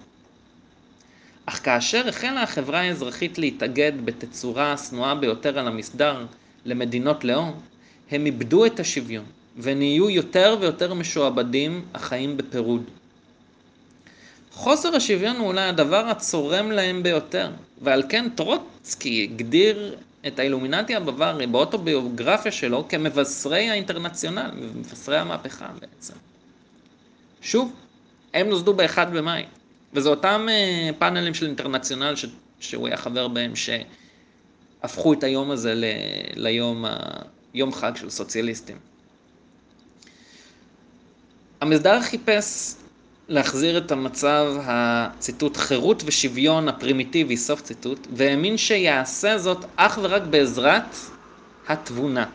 אך 1.46 1.66
כאשר 1.66 2.08
החלה 2.10 2.44
החברה 2.44 2.80
האזרחית 2.80 3.38
להתאגד 3.38 3.92
בתצורה 4.06 4.74
השנואה 4.74 5.16
ביותר 5.16 5.60
על 5.60 5.68
המסדר 5.68 6.26
למדינות 6.66 7.24
לאום, 7.24 7.60
הם 8.12 8.26
איבדו 8.26 8.66
את 8.66 8.80
השוויון 8.80 9.26
ונהיו 9.58 10.10
יותר 10.10 10.58
ויותר 10.60 10.94
משועבדים 10.94 11.86
החיים 11.94 12.38
בפירוד. 12.38 12.84
חוסר 14.52 14.96
השוויון 14.96 15.36
הוא 15.38 15.48
אולי 15.48 15.62
הדבר 15.62 16.06
הצורם 16.08 16.72
להם 16.72 17.04
ביותר, 17.04 17.52
ועל 17.82 18.04
כן 18.10 18.30
טרוצקי 18.36 19.24
הגדיר 19.24 19.96
את 20.28 20.40
האילומינטי 20.40 20.96
הבווארי 20.96 21.48
באוטוביוגרפיה 21.48 22.52
שלו 22.52 22.88
כמבשרי 22.90 23.70
האינטרנציונל, 23.70 24.52
מבשרי 24.76 25.18
המהפכה 25.18 25.68
בעצם. 25.80 26.14
שוב, 27.42 27.74
הם 28.34 28.50
נוסדו 28.50 28.74
ב-1 28.74 29.06
במאי, 29.14 29.44
וזה 29.94 30.10
אותם 30.10 30.48
uh, 30.50 30.94
פאנלים 31.00 31.34
של 31.34 31.46
אינטרנציונל 31.46 32.16
ש... 32.16 32.26
שהוא 32.60 32.88
היה 32.88 32.98
חבר 32.98 33.28
בהם, 33.28 33.54
שהפכו 33.56 35.14
את 35.14 35.24
היום 35.24 35.52
הזה 35.52 35.76
ל... 35.76 35.86
ליום 36.36 36.86
ה... 36.86 36.98
יום 37.54 37.74
חג 37.74 37.92
של 37.96 38.10
סוציאליסטים. 38.10 38.78
המסדר 41.62 42.02
חיפש 42.02 42.74
להחזיר 43.30 43.78
את 43.78 43.92
המצב, 43.92 44.56
הציטוט, 44.64 45.58
חירות 45.58 46.04
ושוויון 46.06 46.68
הפרימיטיבי, 46.68 47.38
סוף 47.38 47.62
ציטוט, 47.62 48.08
והאמין 48.14 48.58
שיעשה 48.58 49.38
זאת 49.38 49.66
אך 49.76 50.00
ורק 50.02 50.22
בעזרת 50.22 50.96
התבונה. 51.68 52.26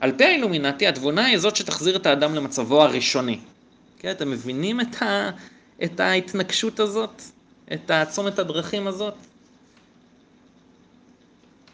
על 0.00 0.12
פי 0.16 0.24
האילומינטי, 0.24 0.86
התבונה 0.86 1.24
היא 1.24 1.38
זאת 1.38 1.56
שתחזיר 1.56 1.96
את 1.96 2.06
האדם 2.06 2.34
למצבו 2.34 2.82
הראשוני. 2.82 3.38
כן, 3.98 4.10
אתם 4.10 4.30
מבינים 4.30 4.80
את, 4.80 5.02
ה, 5.02 5.30
את 5.84 6.00
ההתנגשות 6.00 6.80
הזאת? 6.80 7.22
את 7.72 7.90
הצומת 7.90 8.38
הדרכים 8.38 8.86
הזאת? 8.86 9.14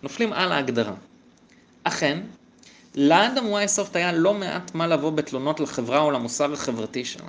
נופלים 0.03 0.33
על 0.33 0.53
ההגדרה. 0.53 0.95
אכן, 1.85 2.21
לאדם 2.95 3.47
וייסופט 3.47 3.97
היה 3.97 4.13
לא 4.13 4.35
מעט 4.35 4.75
מה 4.75 4.87
לבוא 4.87 5.11
בתלונות 5.11 5.61
לחברה 5.61 5.99
או 5.99 6.11
למוסר 6.11 6.53
החברתי 6.53 7.05
שלה. 7.05 7.25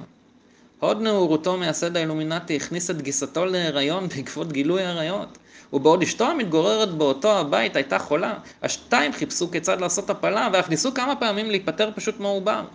הוד 0.81 1.01
נעורותו 1.01 1.57
מייסד 1.57 1.97
האילומינטי 1.97 2.55
הכניס 2.55 2.89
את 2.89 3.01
גיסתו 3.01 3.45
להיריון 3.45 4.07
בעקבות 4.07 4.51
גילוי 4.51 4.83
עריות. 4.83 5.37
ובעוד 5.73 6.01
אשתו 6.01 6.25
המתגוררת 6.25 6.89
באותו 6.89 7.39
הבית 7.39 7.75
הייתה 7.75 7.99
חולה, 7.99 8.39
השתיים 8.63 9.13
חיפשו 9.13 9.51
כיצד 9.51 9.81
לעשות 9.81 10.09
הפלה 10.09 10.49
ואף 10.53 10.69
ניסו 10.69 10.93
כמה 10.93 11.15
פעמים 11.15 11.49
להיפטר 11.49 11.89
פשוט 11.95 12.19
מעובר. 12.19 12.65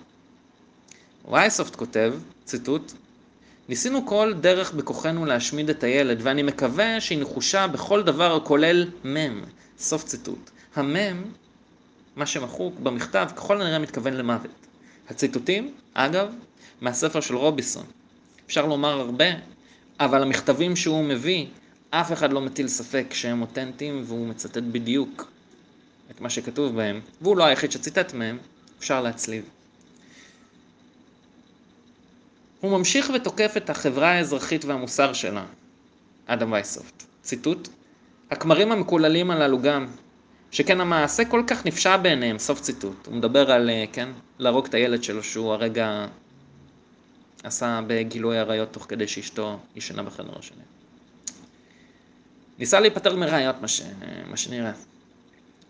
וייסופט 1.30 1.76
כותב, 1.76 2.14
ציטוט, 2.44 2.92
ניסינו 3.68 4.07
כל 4.07 4.34
דרך 4.40 4.72
בכוחנו 4.72 5.24
להשמיד 5.24 5.70
את 5.70 5.84
הילד, 5.84 6.18
ואני 6.22 6.42
מקווה 6.42 7.00
שהיא 7.00 7.18
נחושה 7.18 7.66
בכל 7.66 8.02
דבר 8.02 8.36
הכולל 8.36 8.90
מם. 9.04 9.40
סוף 9.78 10.04
ציטוט. 10.04 10.50
המם, 10.74 11.24
מה 12.16 12.26
שמחוק 12.26 12.74
במכתב, 12.82 13.28
ככל 13.36 13.61
הנראה 13.61 13.78
מתכוון 13.78 14.14
למוות. 14.14 14.66
הציטוטים, 15.09 15.74
אגב, 15.94 16.28
מהספר 16.81 17.20
של 17.20 17.37
רוביסון. 17.37 17.87
אפשר 18.47 18.66
לומר 18.66 19.01
הרבה, 19.01 19.24
אבל 20.01 20.22
המכתבים 20.22 20.77
שהוא 20.77 21.05
מביא, 21.05 21.47
אף 21.91 22.12
אחד 22.12 22.33
לא 22.33 22.41
מטיל 22.41 22.68
ספק 22.68 23.07
שהם 23.12 23.41
אותנטיים 23.41 24.03
והוא 24.07 24.29
מצטט 24.29 24.62
בדיוק 24.62 25.31
את 26.11 26.20
מה 26.20 26.31
שכתוב 26.31 26.77
בהם, 26.77 27.01
והוא 27.20 27.37
לא 27.37 27.45
היחיד 27.45 27.72
שציטט 27.72 28.14
מהם, 28.14 28.39
אפשר 28.79 29.03
להצליב. 29.03 29.45
הוא 32.61 32.79
ממשיך 32.79 33.11
ותוקף 33.14 33.55
את 33.57 33.70
החברה 33.70 34.09
האזרחית 34.11 34.64
והמוסר 34.64 35.12
שלה, 35.12 35.45
אדם 36.27 36.53
וייסופט. 36.53 37.05
ציטוט: 37.22 37.68
הכמרים 38.31 38.72
המקוללים 38.72 39.31
הללו 39.31 39.62
גם, 39.62 39.87
שכן 40.51 40.81
המעשה 40.81 41.24
כל 41.24 41.43
כך 41.47 41.66
נפשע 41.66 41.97
בעיניהם, 41.97 42.39
סוף 42.39 42.61
ציטוט. 42.61 43.07
הוא 43.07 43.14
מדבר 43.14 43.51
על, 43.51 43.70
אה, 43.70 43.85
כן, 43.93 44.09
להרוג 44.39 44.66
את 44.66 44.74
הילד 44.74 45.03
שלו 45.03 45.22
שהוא 45.22 45.53
הרגע 45.53 46.07
עשה 47.47 47.80
בגילוי 47.86 48.38
עריות 48.38 48.72
תוך 48.72 48.86
כדי 48.88 49.09
שאשתו 49.09 49.59
ישנה 49.76 50.03
בחדר 50.03 50.38
השני. 50.38 50.62
ניסה 52.59 52.80
להיפטר 52.80 53.16
מראיות, 53.16 53.61
מה, 53.61 53.68
ש... 53.68 53.82
מה 54.26 54.36
שנראה. 54.36 54.72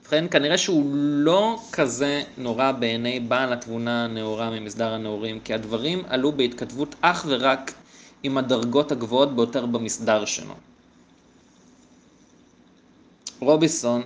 ובכן, 0.02 0.24
כנראה 0.30 0.58
שהוא 0.58 0.90
לא 0.96 1.62
כזה 1.72 2.22
נורא 2.38 2.72
בעיני 2.72 3.20
בעל 3.20 3.52
התבונה 3.52 4.04
הנאורה 4.04 4.50
ממסדר 4.50 4.92
הנאורים, 4.92 5.40
כי 5.40 5.54
הדברים 5.54 6.02
עלו 6.08 6.32
בהתכתבות 6.32 6.94
אך 7.00 7.24
ורק 7.28 7.72
עם 8.22 8.38
הדרגות 8.38 8.92
הגבוהות 8.92 9.36
ביותר 9.36 9.66
במסדר 9.66 10.24
שלו. 10.24 10.54
רוביסון 13.40 14.02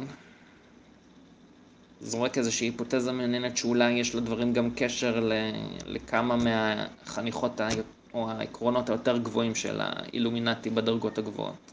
זורק 2.00 2.38
איזושהי 2.38 2.66
היפותזה 2.66 3.12
מעניינת 3.12 3.56
שאולי 3.56 3.90
יש 3.92 4.14
לדברים 4.14 4.52
גם 4.52 4.70
קשר 4.76 5.28
לכמה 5.86 6.36
מהחניכות 6.36 7.60
או 8.14 8.30
העקרונות 8.30 8.90
היותר 8.90 9.18
גבוהים 9.18 9.54
של 9.54 9.80
האילומינטי 9.82 10.70
בדרגות 10.70 11.18
הגבוהות. 11.18 11.72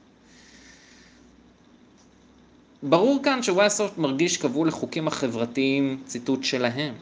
ברור 2.83 3.19
כאן 3.23 3.43
שוואסופט 3.43 3.97
מרגיש 3.97 4.37
כבול 4.37 4.67
לחוקים 4.67 5.07
החברתיים, 5.07 6.01
ציטוט 6.05 6.43
שלהם, 6.43 6.93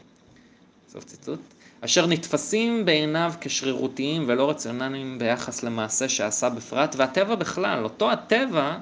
סוף 0.88 1.04
ציטוט, 1.04 1.40
אשר 1.80 2.06
נתפסים 2.06 2.84
בעיניו 2.84 3.32
כשרירותיים 3.40 4.24
ולא 4.26 4.50
רציונליים 4.50 5.18
ביחס 5.18 5.62
למעשה 5.62 6.08
שעשה 6.08 6.48
בפרט, 6.48 6.94
והטבע 6.98 7.34
בכלל, 7.34 7.84
אותו 7.84 8.10
הטבע 8.10 8.78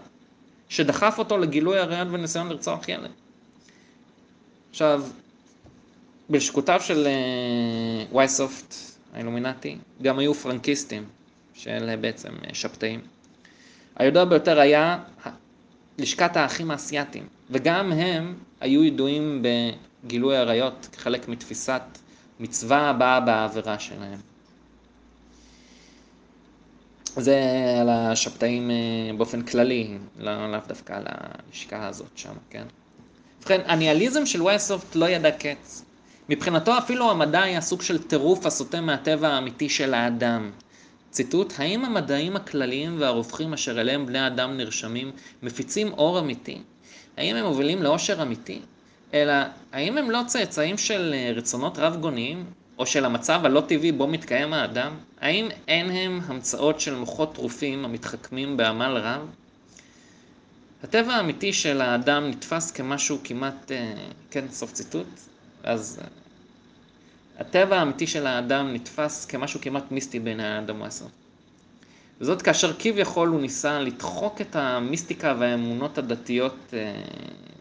שדחף 0.68 1.14
אותו 1.18 1.38
לגילוי 1.38 1.78
הריון 1.78 2.14
וניסיון 2.14 2.48
לרצוח 2.48 2.88
ילד. 2.88 3.10
עכשיו, 4.74 5.02
בלשכותיו 6.30 6.80
של 6.80 7.06
אה, 7.06 8.16
וייסופט, 8.16 8.74
האילומינטי, 9.12 9.78
גם 10.02 10.18
היו 10.18 10.34
פרנקיסטים, 10.34 11.04
שאלה 11.54 11.96
בעצם 11.96 12.28
שבתאים. 12.52 13.00
הידוע 13.96 14.24
ביותר 14.24 14.60
היה 14.60 14.98
לשכת 15.98 16.36
האחים 16.36 16.70
האסייתים, 16.70 17.26
וגם 17.50 17.92
הם 17.92 18.34
היו 18.60 18.84
ידועים 18.84 19.42
בגילוי 20.04 20.36
עריות 20.36 20.88
כחלק 20.92 21.28
מתפיסת 21.28 21.82
מצווה 22.40 22.90
הבאה 22.90 23.20
בעבירה 23.20 23.78
שלהם. 23.78 24.18
זה 27.16 27.40
על 27.80 27.88
השבתאים 27.88 28.70
אה, 28.70 28.76
באופן 29.16 29.42
כללי, 29.42 29.98
לא, 30.18 30.52
לאו 30.52 30.60
דווקא 30.68 30.92
על 30.92 31.06
הלשכה 31.06 31.86
הזאת 31.86 32.10
שם, 32.14 32.34
כן? 32.50 32.64
ובכן, 33.44 33.60
הניאליזם 33.66 34.26
של 34.26 34.42
וייסופט 34.42 34.96
לא 34.96 35.08
ידע 35.08 35.30
קץ. 35.30 35.84
מבחינתו 36.28 36.78
אפילו 36.78 37.10
המדע 37.10 37.42
היה 37.42 37.60
סוג 37.60 37.82
של 37.82 38.02
טירוף 38.02 38.46
הסוטה 38.46 38.80
מהטבע 38.80 39.28
האמיתי 39.28 39.68
של 39.68 39.94
האדם. 39.94 40.50
ציטוט, 41.10 41.52
האם 41.58 41.84
המדעים 41.84 42.36
הכלליים 42.36 42.96
והרווחים 43.00 43.52
אשר 43.52 43.80
אליהם 43.80 44.06
בני 44.06 44.26
אדם 44.26 44.56
נרשמים 44.56 45.12
מפיצים 45.42 45.92
אור 45.92 46.18
אמיתי? 46.18 46.58
האם 47.16 47.36
הם 47.36 47.44
מובילים 47.44 47.82
לאושר 47.82 48.22
אמיתי? 48.22 48.60
אלא, 49.14 49.34
האם 49.72 49.98
הם 49.98 50.10
לא 50.10 50.20
צאצאים 50.26 50.78
של 50.78 51.14
אה, 51.14 51.32
רצונות 51.36 51.78
רב 51.78 51.96
גוניים? 51.96 52.44
או 52.78 52.86
של 52.86 53.04
המצב 53.04 53.40
הלא 53.44 53.60
טבעי 53.60 53.92
בו 53.92 54.06
מתקיים 54.06 54.52
האדם? 54.52 54.92
האם 55.20 55.48
אין 55.68 55.90
הם 55.90 56.20
המצאות 56.26 56.80
של 56.80 56.94
מוחות 56.94 57.34
טרופים 57.34 57.84
המתחכמים 57.84 58.56
בעמל 58.56 58.96
רב? 58.96 59.43
הטבע 60.84 61.14
האמיתי 61.14 61.52
של 61.52 61.80
האדם 61.80 62.30
נתפס 62.30 62.70
כמשהו 62.70 63.18
כמעט, 63.24 63.72
אה, 63.72 63.94
כן, 64.30 64.44
סוף 64.50 64.72
ציטוט, 64.72 65.06
אז 65.62 66.00
אה, 66.02 66.06
הטבע 67.38 67.78
האמיתי 67.78 68.06
של 68.06 68.26
האדם 68.26 68.74
נתפס 68.74 69.24
כמשהו 69.24 69.60
כמעט 69.60 69.90
מיסטי 69.90 70.18
בין 70.18 70.40
האדם 70.40 70.80
והסוף. 70.80 71.10
וזאת 72.20 72.42
כאשר 72.42 72.72
כביכול 72.78 73.28
הוא 73.28 73.40
ניסה 73.40 73.80
לדחוק 73.80 74.40
את 74.40 74.56
המיסטיקה 74.56 75.34
והאמונות 75.38 75.98
הדתיות 75.98 76.56
אה, 76.72 77.02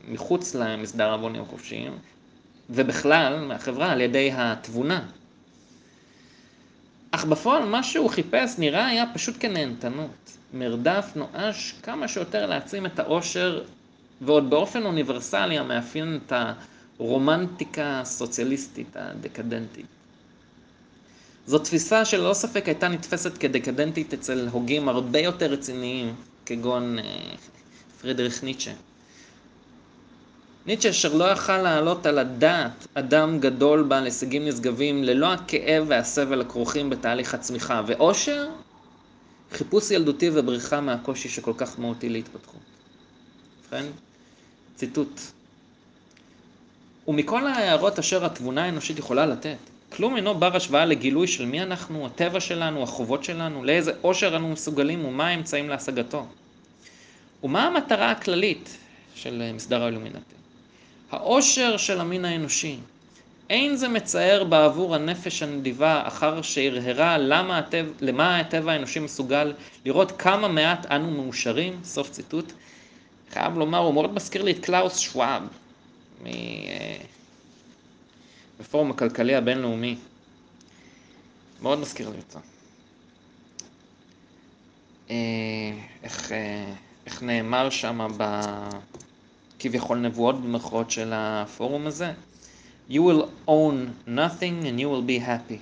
מחוץ 0.08 0.56
למסדר 0.56 1.10
העוונים 1.10 1.42
החופשיים, 1.42 1.98
ובכלל 2.70 3.46
מהחברה 3.46 3.92
על 3.92 4.02
ידי 4.02 4.32
התבונה. 4.34 5.06
אך 7.12 7.26
בפועל 7.26 7.66
מה 7.66 7.84
שהוא 7.84 8.10
חיפש 8.10 8.58
נראה 8.58 8.86
היה 8.86 9.06
פשוט 9.14 9.36
כנהנתנות, 9.40 10.33
מרדף 10.54 11.12
נואש 11.16 11.76
כמה 11.84 12.08
שיותר 12.08 12.46
להעצים 12.46 12.86
את 12.86 13.00
העושר 13.00 13.64
ועוד 14.22 14.50
באופן 14.50 14.86
אוניברסלי 14.86 15.58
המאפיין 15.58 16.20
את 16.26 16.34
הרומנטיקה 17.00 18.00
הסוציאליסטית 18.00 18.88
הדקדנטית. 18.96 19.86
זו 21.48 21.60
תפיסה 21.60 22.06
שללא 22.06 22.34
ספק 22.34 22.66
הייתה 22.66 22.88
נתפסת 22.88 23.38
כדקדנטית 23.38 24.14
אצל 24.14 24.48
הוגים 24.52 24.90
הרבה 24.90 25.20
יותר 25.20 25.46
רציניים, 25.46 26.16
כגון 26.46 27.00
אה, 27.00 27.04
פרידריך 28.02 28.44
ניטשה. 28.44 28.72
ניטשה 30.66 30.90
אשר 30.90 31.14
לא 31.14 31.26
יכל 31.26 31.58
להעלות 31.58 32.06
על 32.06 32.20
הדעת 32.20 32.88
אדם 32.94 33.40
גדול 33.40 33.84
בעל 33.84 34.06
הישגים 34.06 34.46
נשגבים 34.48 35.04
ללא 35.04 35.34
הכאב 35.34 35.86
והסבל 35.88 36.42
הכרוכים 36.42 36.90
בתהליך 36.90 37.34
הצמיחה, 37.34 37.82
ואושר, 37.86 38.48
חיפוש 39.54 39.92
ילדותי 39.92 40.30
ובריחה 40.34 40.82
מהקושי 40.82 41.30
שכל 41.30 41.54
כך 41.58 41.80
מהותי 41.80 42.10
להתפתחות. 42.10 42.62
ובכן, 43.62 43.86
ציטוט: 44.76 45.22
ומכל 47.08 47.48
ההערות 47.48 48.00
אשר 48.00 48.26
התבונה 48.26 48.66
האנושית 48.66 49.00
יכולה 49.00 49.26
לתת, 49.26 49.58
כלום 49.90 50.16
אינו 50.16 50.36
בר 50.36 50.56
השוואה 50.56 50.86
לגילוי 50.86 51.28
של 51.28 51.46
מי 51.46 51.62
אנחנו, 51.62 52.06
הטבע 52.06 52.40
שלנו, 52.40 52.84
החובות 52.84 53.24
שלנו, 53.24 53.64
לאיזה 53.64 53.92
עושר 54.02 54.36
אנו 54.36 54.50
מסוגלים 54.50 55.06
ומה 55.06 55.28
האמצעים 55.28 55.70
להשגתו. 55.70 56.26
ומה 57.44 57.68
המטרה 57.68 58.12
הכללית 58.12 58.78
של 59.16 59.52
מסדר 59.54 59.84
האילומינטי. 59.84 60.36
העושר 61.12 61.78
של 61.78 62.00
המין 62.00 62.26
האנושי. 62.26 62.78
אין 63.50 63.76
זה 63.76 63.88
מצער 63.88 64.44
בעבור 64.44 64.96
הנפש 64.96 65.44
הנדיבה 65.44 66.08
אחר 66.08 66.42
שהרהרה 66.42 67.18
למה 67.18 67.58
הטבע, 67.58 67.92
למה 68.02 68.40
הטבע 68.40 68.72
האנושי 68.72 69.00
מסוגל 69.00 69.54
לראות 69.86 70.12
כמה 70.12 70.48
מעט 70.48 70.86
אנו 70.86 71.12
מאושרים, 71.12 71.80
סוף 71.84 72.10
ציטוט. 72.10 72.54
חייב 73.32 73.58
לומר, 73.58 73.78
הוא 73.78 73.94
מאוד 73.94 74.14
מזכיר 74.14 74.44
לי 74.44 74.52
את 74.52 74.66
קלאוס 74.66 74.98
שוואב 74.98 75.44
מפורום 78.60 78.92
הכלכלי 78.92 79.36
הבינלאומי. 79.36 79.96
מאוד 81.62 81.80
מזכיר 81.80 82.10
לי 82.10 82.18
אותו. 82.18 82.40
אה, 85.10 85.16
איך, 86.04 86.32
אה, 86.32 86.74
איך 87.06 87.24
נאמר 87.24 87.70
שם 87.70 88.08
ב... 88.18 88.24
כביכול 89.60 89.98
נבואות 89.98 90.42
במרכאות 90.42 90.92
של 90.92 91.12
הפורום 91.14 91.88
הזה. 91.88 92.14
You 92.90 93.02
will 93.02 93.30
own 93.48 93.96
nothing 94.08 94.68
and 94.68 94.80
you 94.80 94.90
will 94.90 95.06
be 95.08 95.20
happy. 95.20 95.60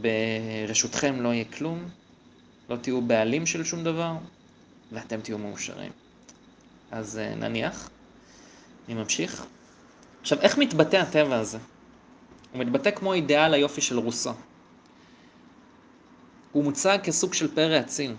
ברשותכם 0.00 1.20
לא 1.20 1.28
יהיה 1.28 1.44
כלום, 1.44 1.88
לא 2.70 2.76
תהיו 2.76 3.00
בעלים 3.00 3.46
של 3.46 3.64
שום 3.64 3.84
דבר, 3.84 4.12
ואתם 4.92 5.20
תהיו 5.20 5.38
מאושרים. 5.38 5.92
אז 6.90 7.18
אה, 7.18 7.34
נניח, 7.34 7.90
אני 8.86 8.94
ממשיך. 8.94 9.46
עכשיו, 10.20 10.40
איך 10.40 10.58
מתבטא 10.58 10.96
הטבע 10.96 11.36
הזה? 11.36 11.58
הוא 12.52 12.60
מתבטא 12.60 12.90
כמו 12.90 13.12
אידיאל 13.12 13.54
היופי 13.54 13.80
של 13.80 13.98
רוסו. 13.98 14.32
הוא 16.52 16.64
מוצג 16.64 16.98
כסוג 17.02 17.34
של 17.34 17.54
פרא 17.54 17.80
אציל. 17.80 18.14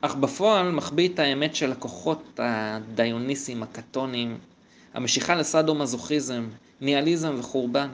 אך 0.00 0.14
בפועל 0.14 0.70
מחביא 0.70 1.08
את 1.08 1.18
האמת 1.18 1.54
של 1.54 1.72
הכוחות 1.72 2.40
הדיוניסיים, 2.42 3.62
הקתונים, 3.62 4.38
המשיכה 4.94 5.34
לסאדו-מזוכיזם, 5.34 6.48
ניאליזם 6.80 7.34
וחורבן. 7.38 7.88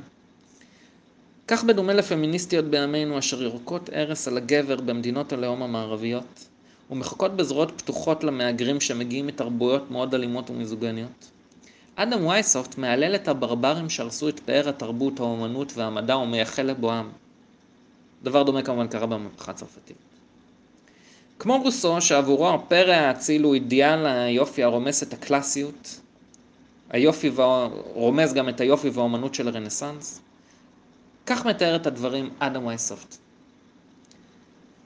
כך 1.48 1.64
בדומה 1.64 1.92
לפמיניסטיות 1.92 2.64
בימינו 2.64 3.18
אשר 3.18 3.42
יורקות 3.42 3.90
הרס 3.92 4.28
על 4.28 4.36
הגבר 4.36 4.80
במדינות 4.80 5.32
הלאום 5.32 5.62
המערביות, 5.62 6.48
ומחכות 6.90 7.36
בזרועות 7.36 7.72
פתוחות 7.76 8.24
למהגרים 8.24 8.80
שמגיעים 8.80 9.26
מתרבויות 9.26 9.90
מאוד 9.90 10.14
אלימות 10.14 10.50
ומיזוגניות. 10.50 11.30
אדם 11.96 12.26
וייסופט 12.26 12.78
מהלל 12.78 13.14
את 13.14 13.28
הברברים 13.28 13.90
שהרסו 13.90 14.28
את 14.28 14.40
פאר 14.40 14.68
התרבות, 14.68 15.20
האומנות 15.20 15.72
והמדע 15.76 16.16
ומייחל 16.16 16.62
לבואם. 16.62 17.08
דבר 18.22 18.42
דומה 18.42 18.62
כמובן 18.62 18.88
קרה 18.88 19.06
במהפכה 19.06 19.50
הצרפתית. 19.50 19.96
כמו 21.38 21.56
רוסו, 21.56 22.00
שעבורו 22.00 22.50
הפרא 22.50 22.92
האציל 22.92 23.42
הוא 23.42 23.54
אידיאל 23.54 24.06
היופי 24.06 24.62
הרומס 24.62 25.02
את 25.02 25.12
הקלאסיות, 25.12 26.00
היופי 26.90 27.30
רומז 27.94 28.34
גם 28.34 28.48
את 28.48 28.60
היופי 28.60 28.88
והאומנות 28.88 29.34
של 29.34 29.48
הרנסאנס, 29.48 30.20
כך 31.26 31.46
מתאר 31.46 31.76
את 31.76 31.86
הדברים 31.86 32.30
אדם 32.38 32.66
וייסופט. 32.66 33.16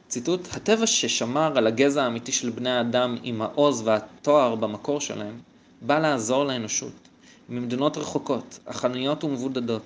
ציטוט: 0.09 0.41
הטבע 0.53 0.87
ששמר 0.87 1.59
על 1.59 1.67
הגזע 1.67 2.05
האמיתי 2.05 2.33
של 2.33 2.51
בני 2.51 2.71
האדם 2.71 3.17
עם 3.23 3.43
העוז 3.43 3.83
והתואר 3.85 4.55
במקור 4.55 5.01
שלהם, 5.01 5.41
בא 5.83 5.99
לעזור 5.99 6.45
לאנושות, 6.45 7.09
ממדינות 7.49 7.97
רחוקות, 7.97 8.59
החנויות 8.67 9.25
ומבודדות, 9.25 9.83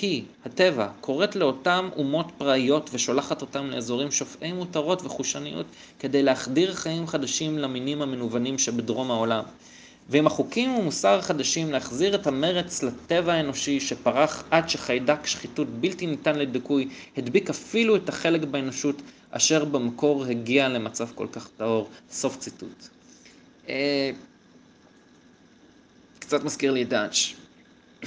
היא, 0.00 0.24
הטבע, 0.44 0.88
קוראת 1.00 1.36
לאותם 1.36 1.88
אומות 1.96 2.26
פראיות 2.38 2.90
ושולחת 2.92 3.42
אותם 3.42 3.66
לאזורים 3.66 4.10
שופעי 4.10 4.52
מותרות 4.52 5.02
וחושניות 5.02 5.66
כדי 5.98 6.22
להחדיר 6.22 6.74
חיים 6.74 7.06
חדשים 7.06 7.58
למינים 7.58 8.02
המנוונים 8.02 8.58
שבדרום 8.58 9.10
העולם. 9.10 9.44
ועם 10.08 10.26
החוקים 10.26 10.74
ומוסר 10.74 11.18
החדשים 11.18 11.72
להחזיר 11.72 12.14
את 12.14 12.26
המרץ 12.26 12.82
לטבע 12.82 13.32
האנושי 13.32 13.80
שפרח 13.80 14.44
עד 14.50 14.68
שחיידק 14.68 15.26
שחיתות 15.26 15.68
בלתי 15.68 16.06
ניתן 16.06 16.38
לדיכוי 16.38 16.88
הדביק 17.16 17.50
אפילו 17.50 17.96
את 17.96 18.08
החלק 18.08 18.44
באנושות 18.44 19.02
אשר 19.30 19.64
במקור 19.64 20.24
הגיע 20.24 20.68
למצב 20.68 21.08
כל 21.14 21.26
כך 21.32 21.48
טהור. 21.56 21.88
סוף 22.10 22.38
ציטוט. 22.38 22.88
אה, 23.68 24.10
קצת 26.18 26.44
מזכיר 26.44 26.72
לי 26.72 26.82
את 26.82 26.88
דאץ'. 26.88 27.16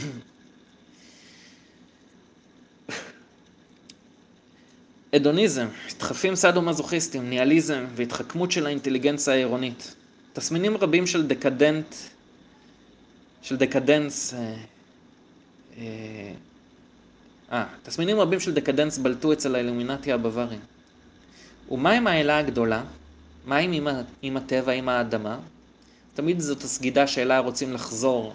הדוניזם, 5.14 5.68
דחפים 6.00 6.36
סאדו-מזוכיסטים, 6.36 7.30
ניאליזם 7.30 7.86
והתחכמות 7.96 8.52
של 8.52 8.66
האינטליגנציה 8.66 9.34
העירונית. 9.34 9.96
תסמינים 10.40 10.78
רבים 10.78 11.08
של 11.08 11.28
דקדנט, 11.28 11.96
של 13.42 13.58
דקדנס, 13.58 14.34
אה, 14.34 14.56
אה, 15.78 16.34
אה 17.52 17.66
תסמינים 17.84 18.20
רבים 18.20 18.40
של 18.40 18.54
דקדנס 18.54 18.98
בלטו 18.98 19.34
אצל 19.34 19.56
האילומינטי 19.56 20.12
הבווארי. 20.12 20.58
ומה 21.72 21.92
עם 21.92 22.08
האלה 22.08 22.38
הגדולה? 22.38 22.84
מה 23.46 23.58
עם, 23.58 23.88
עם 24.22 24.38
הטבע, 24.38 24.72
עם 24.72 24.90
האדמה? 24.90 25.40
תמיד 26.14 26.40
זאת 26.40 26.64
הסגידה 26.64 27.08
שאליה 27.08 27.40
רוצים 27.40 27.74
לחזור 27.74 28.34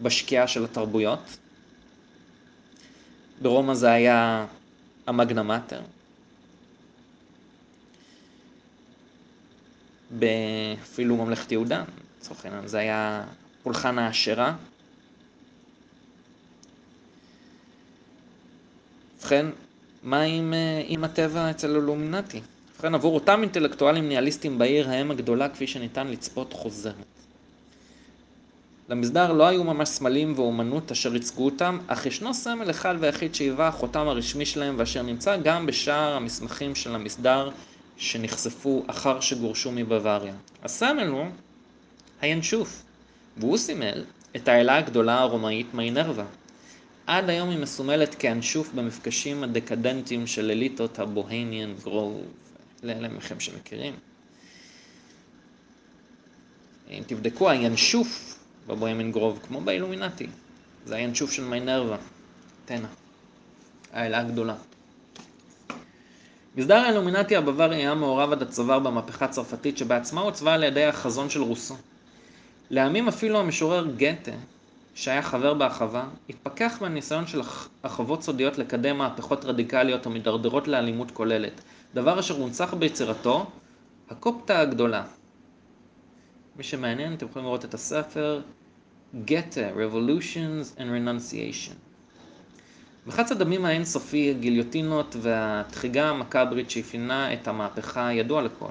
בשקיעה 0.00 0.48
של 0.48 0.64
התרבויות. 0.64 1.36
ברומא 3.42 3.74
זה 3.74 3.90
היה 3.90 4.46
המגנה 5.06 5.42
אפילו 10.82 11.16
ממלכת 11.16 11.52
יהודה, 11.52 11.84
לצורך 12.20 12.44
העניין, 12.44 12.66
זה 12.66 12.78
היה 12.78 13.24
פולחן 13.62 13.98
האשרה. 13.98 14.54
ובכן, 19.18 19.46
מה 20.02 20.20
עם, 20.20 20.54
אה, 20.54 20.82
עם 20.86 21.04
הטבע 21.04 21.50
אצל 21.50 21.76
הלומינטי? 21.76 22.40
ובכן, 22.74 22.94
עבור 22.94 23.14
אותם 23.14 23.40
אינטלקטואלים 23.42 24.08
ניהליסטים 24.08 24.58
בעיר 24.58 24.90
האם 24.90 25.10
הגדולה 25.10 25.48
כפי 25.48 25.66
שניתן 25.66 26.06
לצפות 26.06 26.52
חוזרת. 26.52 26.94
למסדר 28.88 29.32
לא 29.32 29.46
היו 29.46 29.64
ממש 29.64 29.88
סמלים 29.88 30.32
ואומנות 30.36 30.90
אשר 30.90 31.14
ייצגו 31.14 31.44
אותם, 31.44 31.78
אך 31.86 32.06
ישנו 32.06 32.34
סמל 32.34 32.70
אחד 32.70 32.94
ויחיד 33.00 33.34
שהיווה 33.34 33.68
החותם 33.68 34.08
הרשמי 34.08 34.46
שלהם 34.46 34.74
ואשר 34.78 35.02
נמצא 35.02 35.36
גם 35.36 35.66
בשאר 35.66 36.14
המסמכים 36.14 36.74
של 36.74 36.94
המסדר 36.94 37.50
שנחשפו 37.98 38.84
אחר 38.86 39.20
שגורשו 39.20 39.72
מבוואריה. 39.72 40.34
הסמל 40.62 41.06
הוא 41.06 41.26
הינשוף, 42.20 42.82
והוא 43.36 43.58
סימל 43.58 44.04
את 44.36 44.48
האלה 44.48 44.76
הגדולה 44.76 45.18
הרומאית 45.20 45.74
מיינרווה. 45.74 46.24
עד 47.06 47.30
היום 47.30 47.50
היא 47.50 47.58
מסומלת 47.58 48.14
כאנשוף 48.14 48.72
במפגשים 48.74 49.44
הדקדנטיים 49.44 50.26
של 50.26 50.50
אליטות 50.50 50.98
הבוהניאן 50.98 51.74
גרוב, 51.84 52.22
לאלה 52.82 53.08
מכם 53.08 53.40
שמכירים. 53.40 53.94
אם 56.90 57.02
תבדקו, 57.06 57.50
הינשוף 57.50 58.38
בבוהמיאן 58.66 59.12
גרוב, 59.12 59.40
כמו 59.48 59.60
באילומינטי, 59.60 60.26
זה 60.86 60.96
הינשוף 60.96 61.32
של 61.32 61.44
מיינרווה, 61.44 61.96
תנא, 62.64 62.88
האלה 63.92 64.18
הגדולה. 64.18 64.54
מסדר 66.58 66.74
האילומינטי 66.74 67.36
הבווארי 67.36 67.76
היה 67.76 67.94
מעורב 67.94 68.32
עד 68.32 68.42
הצוואר 68.42 68.78
במהפכה 68.78 69.24
הצרפתית 69.24 69.78
שבעצמה 69.78 70.20
עוצבה 70.20 70.54
על 70.54 70.62
ידי 70.62 70.84
החזון 70.84 71.30
של 71.30 71.42
רוסו. 71.42 71.76
לימים 72.70 73.08
אפילו 73.08 73.38
המשורר 73.38 73.86
גתה, 73.96 74.30
שהיה 74.94 75.22
חבר 75.22 75.54
בהחווה, 75.54 76.08
התפכח 76.28 76.78
מהניסיון 76.80 77.26
של 77.26 77.40
החוות 77.84 78.22
סודיות 78.22 78.58
לקדם 78.58 78.98
מהפכות 78.98 79.44
רדיקליות 79.44 80.06
המדרדרות 80.06 80.68
לאלימות 80.68 81.10
כוללת, 81.10 81.60
דבר 81.94 82.20
אשר 82.20 82.34
הונצח 82.34 82.74
ביצירתו, 82.74 83.46
הקופטה 84.10 84.60
הגדולה. 84.60 85.04
מי 86.56 86.62
שמעניין, 86.62 87.14
אתם 87.14 87.26
יכולים 87.26 87.46
לראות 87.46 87.64
את 87.64 87.74
הספר 87.74 88.40
גתה, 89.24 89.70
Revolutions 89.76 90.78
and 90.78 90.80
Renunciation. 90.80 91.87
בחץ 93.08 93.32
הדמים 93.32 93.64
האינסופי, 93.64 94.30
הגיליוטינות 94.30 95.16
והתחיגה 95.20 96.08
המכברית 96.08 96.70
שאפיינה 96.70 97.32
את 97.32 97.48
המהפכה 97.48 98.12
ידוע 98.12 98.42
לכל. 98.42 98.70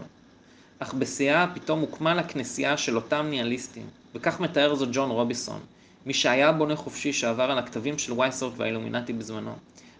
אך 0.79 0.93
בשיאה 0.93 1.47
פתאום 1.53 1.79
הוקמה 1.79 2.13
לה 2.13 2.23
כנסייה 2.23 2.77
של 2.77 2.95
אותם 2.95 3.25
ניהליסטים, 3.29 3.85
וכך 4.15 4.39
מתאר 4.39 4.75
זאת 4.75 4.89
ג'ון 4.91 5.09
רוביסון, 5.09 5.59
מי 6.05 6.13
שהיה 6.13 6.51
בונה 6.51 6.75
חופשי 6.75 7.13
שעבר 7.13 7.51
על 7.51 7.57
הכתבים 7.57 7.97
של 7.97 8.13
וייסורט 8.13 8.53
והאילומינטי 8.57 9.13
בזמנו, 9.13 9.55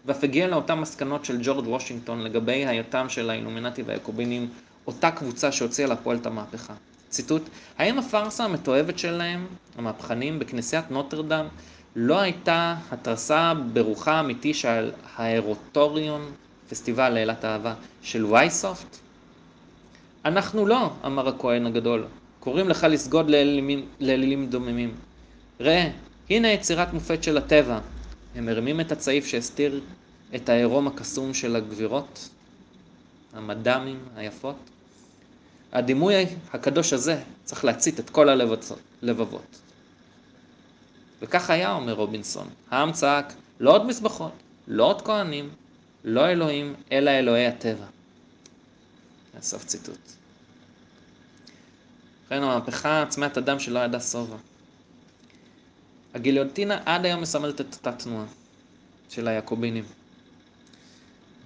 ואף 0.06 0.24
הגיע 0.24 0.48
לאותן 0.48 0.80
מסקנות 0.80 1.26
של 1.26 1.38
ג'ורג' 1.44 1.68
וושינגטון 1.68 2.22
לגבי 2.22 2.66
היותם 2.66 3.10
של 3.10 3.30
האילומינטי 3.30 3.82
והיעקובינים, 3.82 4.50
אותה 4.88 5.12
קבוצה 5.12 5.52
שהוציאה 5.52 5.88
לפועל 5.88 6.18
את 6.18 6.26
המהפכה. 6.26 6.74
ציטוט: 7.10 7.42
האם 7.78 8.00
הפארסה 8.00 8.44
המתועבת 8.44 9.00
שלהם, 9.00 9.48
המהפכנים, 9.78 10.40
בכנסיית 10.40 10.92
נוטרדם, 10.92 11.46
לא 11.96 12.20
הייתה 12.20 12.76
התרסה 12.92 13.54
ברוחה 13.74 14.12
האמיתי 14.12 14.54
של 14.54 14.92
האירוטוריון, 15.16 16.32
פסטיבל 16.70 17.10
לילת 17.10 17.46
אהבה, 17.46 17.74
של 18.02 18.26
וייסופט? 18.26 18.98
אנחנו 20.26 20.66
לא, 20.66 20.90
אמר 21.06 21.28
הכהן 21.28 21.66
הגדול, 21.66 22.06
קוראים 22.40 22.70
לך 22.70 22.84
לסגוד 22.84 23.30
לאלילים 24.00 24.48
דוממים. 24.50 24.96
ראה, 25.60 25.90
הנה 26.30 26.48
יצירת 26.48 26.94
מופת 26.94 27.24
של 27.24 27.38
הטבע. 27.38 27.80
הם 28.36 28.46
מרימים 28.46 28.82
את 28.82 28.92
הצעיף 28.92 29.26
שהסתיר 29.26 29.82
את 30.36 30.50
העירום 30.50 30.88
הקסום 30.88 31.34
של 31.34 31.56
הגבירות, 31.56 32.30
המד"מים 33.34 34.00
היפות. 34.16 34.56
הדימוי 35.72 36.16
הקדוש 36.54 36.94
הזה 36.94 37.22
צריך 37.44 37.66
להצית 37.66 38.00
את 38.00 38.10
כל 38.10 38.30
הלבבות. 38.30 39.62
וכך 41.22 41.49
היה, 41.49 41.72
אומר 41.72 41.93
רובינסון. 41.93 42.47
העם 42.72 42.91
צעק, 42.91 43.34
לא 43.59 43.72
עוד 43.72 43.86
מזבחות, 43.86 44.32
לא 44.68 44.84
עוד 44.84 45.01
כהנים, 45.01 45.49
לא 46.03 46.28
אלוהים, 46.28 46.76
אלא 46.91 47.11
אלוהי 47.11 47.47
הטבע. 47.47 47.86
סוף 49.41 49.65
ציטוט. 49.65 50.11
לכן 52.26 52.43
המהפכה 52.43 53.01
עצמת 53.01 53.38
אדם 53.38 53.59
שלא 53.59 53.80
ידע 53.80 53.99
שובע. 53.99 54.38
הגיליוטינה 56.13 56.82
עד 56.86 57.05
היום 57.05 57.22
מסמלת 57.22 57.61
את 57.61 57.74
אותה 57.74 57.91
תנועה 57.91 58.26
של 59.09 59.28
היעקובינים. 59.28 59.84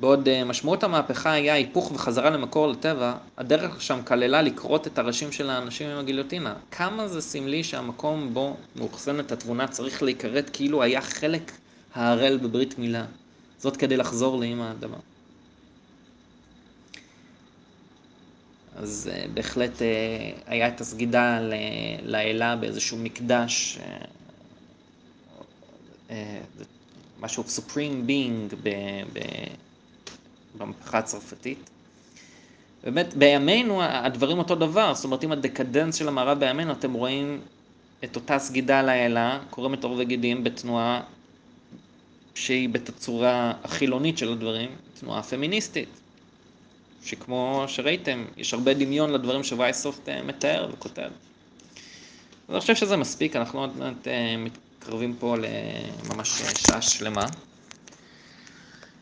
בעוד 0.02 0.28
אה, 0.28 0.44
משמעות 0.44 0.84
המהפכה 0.84 1.32
היה 1.32 1.54
היפוך 1.54 1.92
וחזרה 1.92 2.30
למקור 2.30 2.68
לטבע, 2.68 3.14
הדרך 3.38 3.82
שם 3.82 4.00
כללה 4.04 4.42
לכרות 4.42 4.88
את 4.88 5.00
הראשים 5.00 5.32
של 5.32 5.50
האנשים 5.50 5.90
עם 5.90 5.98
הגיליוטינה. 5.98 6.56
כמה 6.72 7.08
זה 7.08 7.22
סמלי 7.22 7.64
שהמקום 7.64 8.34
בו 8.34 8.58
מאוחסנת 8.76 9.32
התבונה 9.32 9.68
צריך 9.68 10.04
להיכרת 10.04 10.50
כאילו 10.54 10.84
היה 10.84 11.02
חלק 11.02 11.52
הערל 11.94 12.38
בברית 12.38 12.80
מילה. 12.80 13.06
זאת 13.60 13.78
כדי 13.78 13.98
לחזור 13.98 14.40
לאמא 14.40 14.64
האדמה. 14.64 14.98
אז 18.76 19.10
uh, 19.14 19.28
בהחלט 19.34 19.80
uh, 19.80 19.82
היה 20.46 20.68
את 20.68 20.82
הסגידה 20.82 21.40
לאלה 22.04 22.56
באיזשהו 22.56 22.98
מקדש, 22.98 23.80
משהו 27.20 27.44
supreme 27.44 28.10
being 28.10 28.56
ב, 28.64 28.70
ב, 29.14 29.20
במהפכה 30.58 30.98
הצרפתית. 30.98 31.70
באמת, 32.84 33.14
בימינו 33.14 33.84
הדברים 33.84 34.38
אותו 34.38 34.56
דבר, 34.56 34.94
זאת 34.94 35.06
אומרת, 35.06 35.24
אם 35.24 35.32
הדקדנס 35.32 35.96
של 35.96 36.08
המערב 36.08 36.40
בימינו, 36.40 36.72
אתם 36.72 36.94
רואים 36.94 37.42
את 38.04 38.16
אותה 38.16 38.40
סגידה 38.40 38.82
לאלה, 38.82 39.40
קורמת 39.50 39.84
עור 39.84 39.96
וגידים 40.00 40.44
בתנועה 40.44 41.02
שהיא 42.36 42.70
בתצורה 42.70 43.54
החילונית 43.64 44.18
של 44.18 44.32
הדברים, 44.32 44.70
תנועה 45.00 45.24
פמיניסטית. 45.24 45.90
שכמו 47.04 47.64
שראיתם, 47.68 48.26
יש 48.38 48.54
הרבה 48.54 48.74
דמיון 48.74 49.14
לדברים 49.14 49.44
שווייסופט 49.44 50.10
אה, 50.10 50.22
מתאר 50.22 50.70
וכותב. 50.74 51.02
אז 52.48 52.54
אני 52.56 52.60
חושב 52.60 52.76
שזה 52.76 52.98
מספיק, 52.98 53.36
אנחנו 53.36 53.60
עוד 53.60 53.78
מעט 53.78 54.08
אה, 54.08 54.36
מתקרבים 54.38 55.16
פה 55.20 55.36
לממש 55.38 56.42
שעה 56.68 56.82
שלמה. 56.82 57.26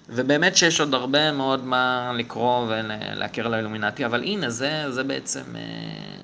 ובאמת 0.10 0.58
שיש 0.58 0.80
עוד 0.80 0.94
הרבה 0.94 1.32
מאוד 1.32 1.66
מה 1.66 2.12
לקרוא 2.16 2.68
ולהכיר 2.68 3.46
על 3.46 3.54
האילומינטי, 3.54 4.06
אבל 4.06 4.24
הנה, 4.24 4.50
זה, 4.50 4.92
זה 4.92 5.04
בעצם... 5.04 5.56
אה, 5.56 6.22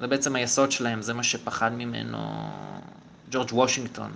זה 0.00 0.06
בעצם 0.06 0.36
היסוד 0.36 0.72
שלהם, 0.72 1.02
זה 1.02 1.14
מה 1.14 1.22
שפחד 1.22 1.72
ממנו 1.72 2.18
ג'ורג' 3.30 3.52
וושינגטון. 3.52 4.12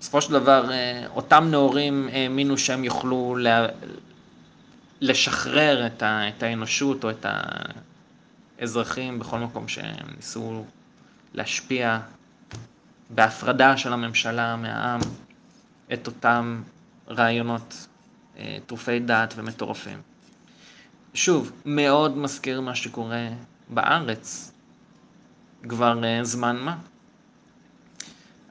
בסופו 0.00 0.22
של 0.22 0.32
דבר, 0.32 0.72
אה, 0.72 1.06
אותם 1.14 1.48
נאורים 1.50 2.08
האמינו 2.12 2.58
שהם 2.58 2.84
יוכלו 2.84 3.36
לשחרר 5.00 5.86
את, 5.86 6.42
האנושות 6.42 7.04
או 7.04 7.10
את 7.10 7.26
האזרחים 8.58 9.18
בכל 9.18 9.38
מקום 9.38 9.68
שהם 9.68 10.06
ניסו 10.16 10.64
להשפיע 11.34 11.98
בהפרדה 13.10 13.76
של 13.76 13.92
הממשלה 13.92 14.56
מהעם 14.56 15.00
את 15.92 16.06
אותם 16.06 16.62
רעיונות 17.08 17.86
אה, 18.38 18.58
טרופי 18.66 18.98
דעת 18.98 19.34
ומטורפים. 19.36 20.02
שוב, 21.14 21.52
מאוד 21.64 22.16
מזכיר 22.16 22.60
מה 22.60 22.74
שקורה 22.74 23.28
בארץ 23.68 24.52
כבר 25.68 26.04
אה, 26.04 26.24
זמן 26.24 26.56
מה. 26.56 26.76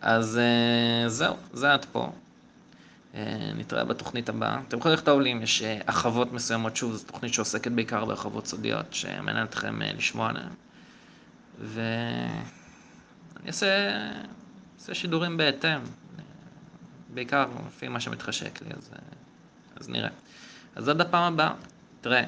אז 0.01 0.37
אה, 0.37 1.09
זהו, 1.09 1.35
זה 1.53 1.73
עד 1.73 1.85
פה. 1.91 2.11
נתראה 3.55 3.83
בתוכנית 3.83 4.29
הבאה. 4.29 4.59
אתם 4.67 4.77
יכולים 4.77 4.97
לכתוב 4.97 5.21
לי 5.21 5.31
אם 5.31 5.41
יש 5.41 5.63
החוות 5.87 6.33
מסוימות, 6.33 6.75
שוב, 6.75 6.93
זו 6.95 7.05
תוכנית 7.05 7.33
שעוסקת 7.33 7.71
בעיקר 7.71 8.05
בהרחבות 8.05 8.47
סודיות, 8.47 8.93
שמעניין 8.93 9.45
אתכם 9.45 9.79
לשמוע 9.81 10.29
עליהן. 10.29 10.49
ואני 11.59 13.47
אעשה, 13.47 13.99
אעשה 14.79 14.93
שידורים 14.93 15.37
בהתאם. 15.37 15.79
בעיקר 17.13 17.45
לפי 17.67 17.87
מה 17.87 17.99
שמתחשק 17.99 18.61
לי, 18.61 18.69
אז, 18.77 18.91
אז 19.75 19.89
נראה. 19.89 20.09
אז 20.75 20.89
עד 20.89 21.01
הפעם 21.01 21.33
הבאה, 21.33 21.53
תראה. 22.01 22.23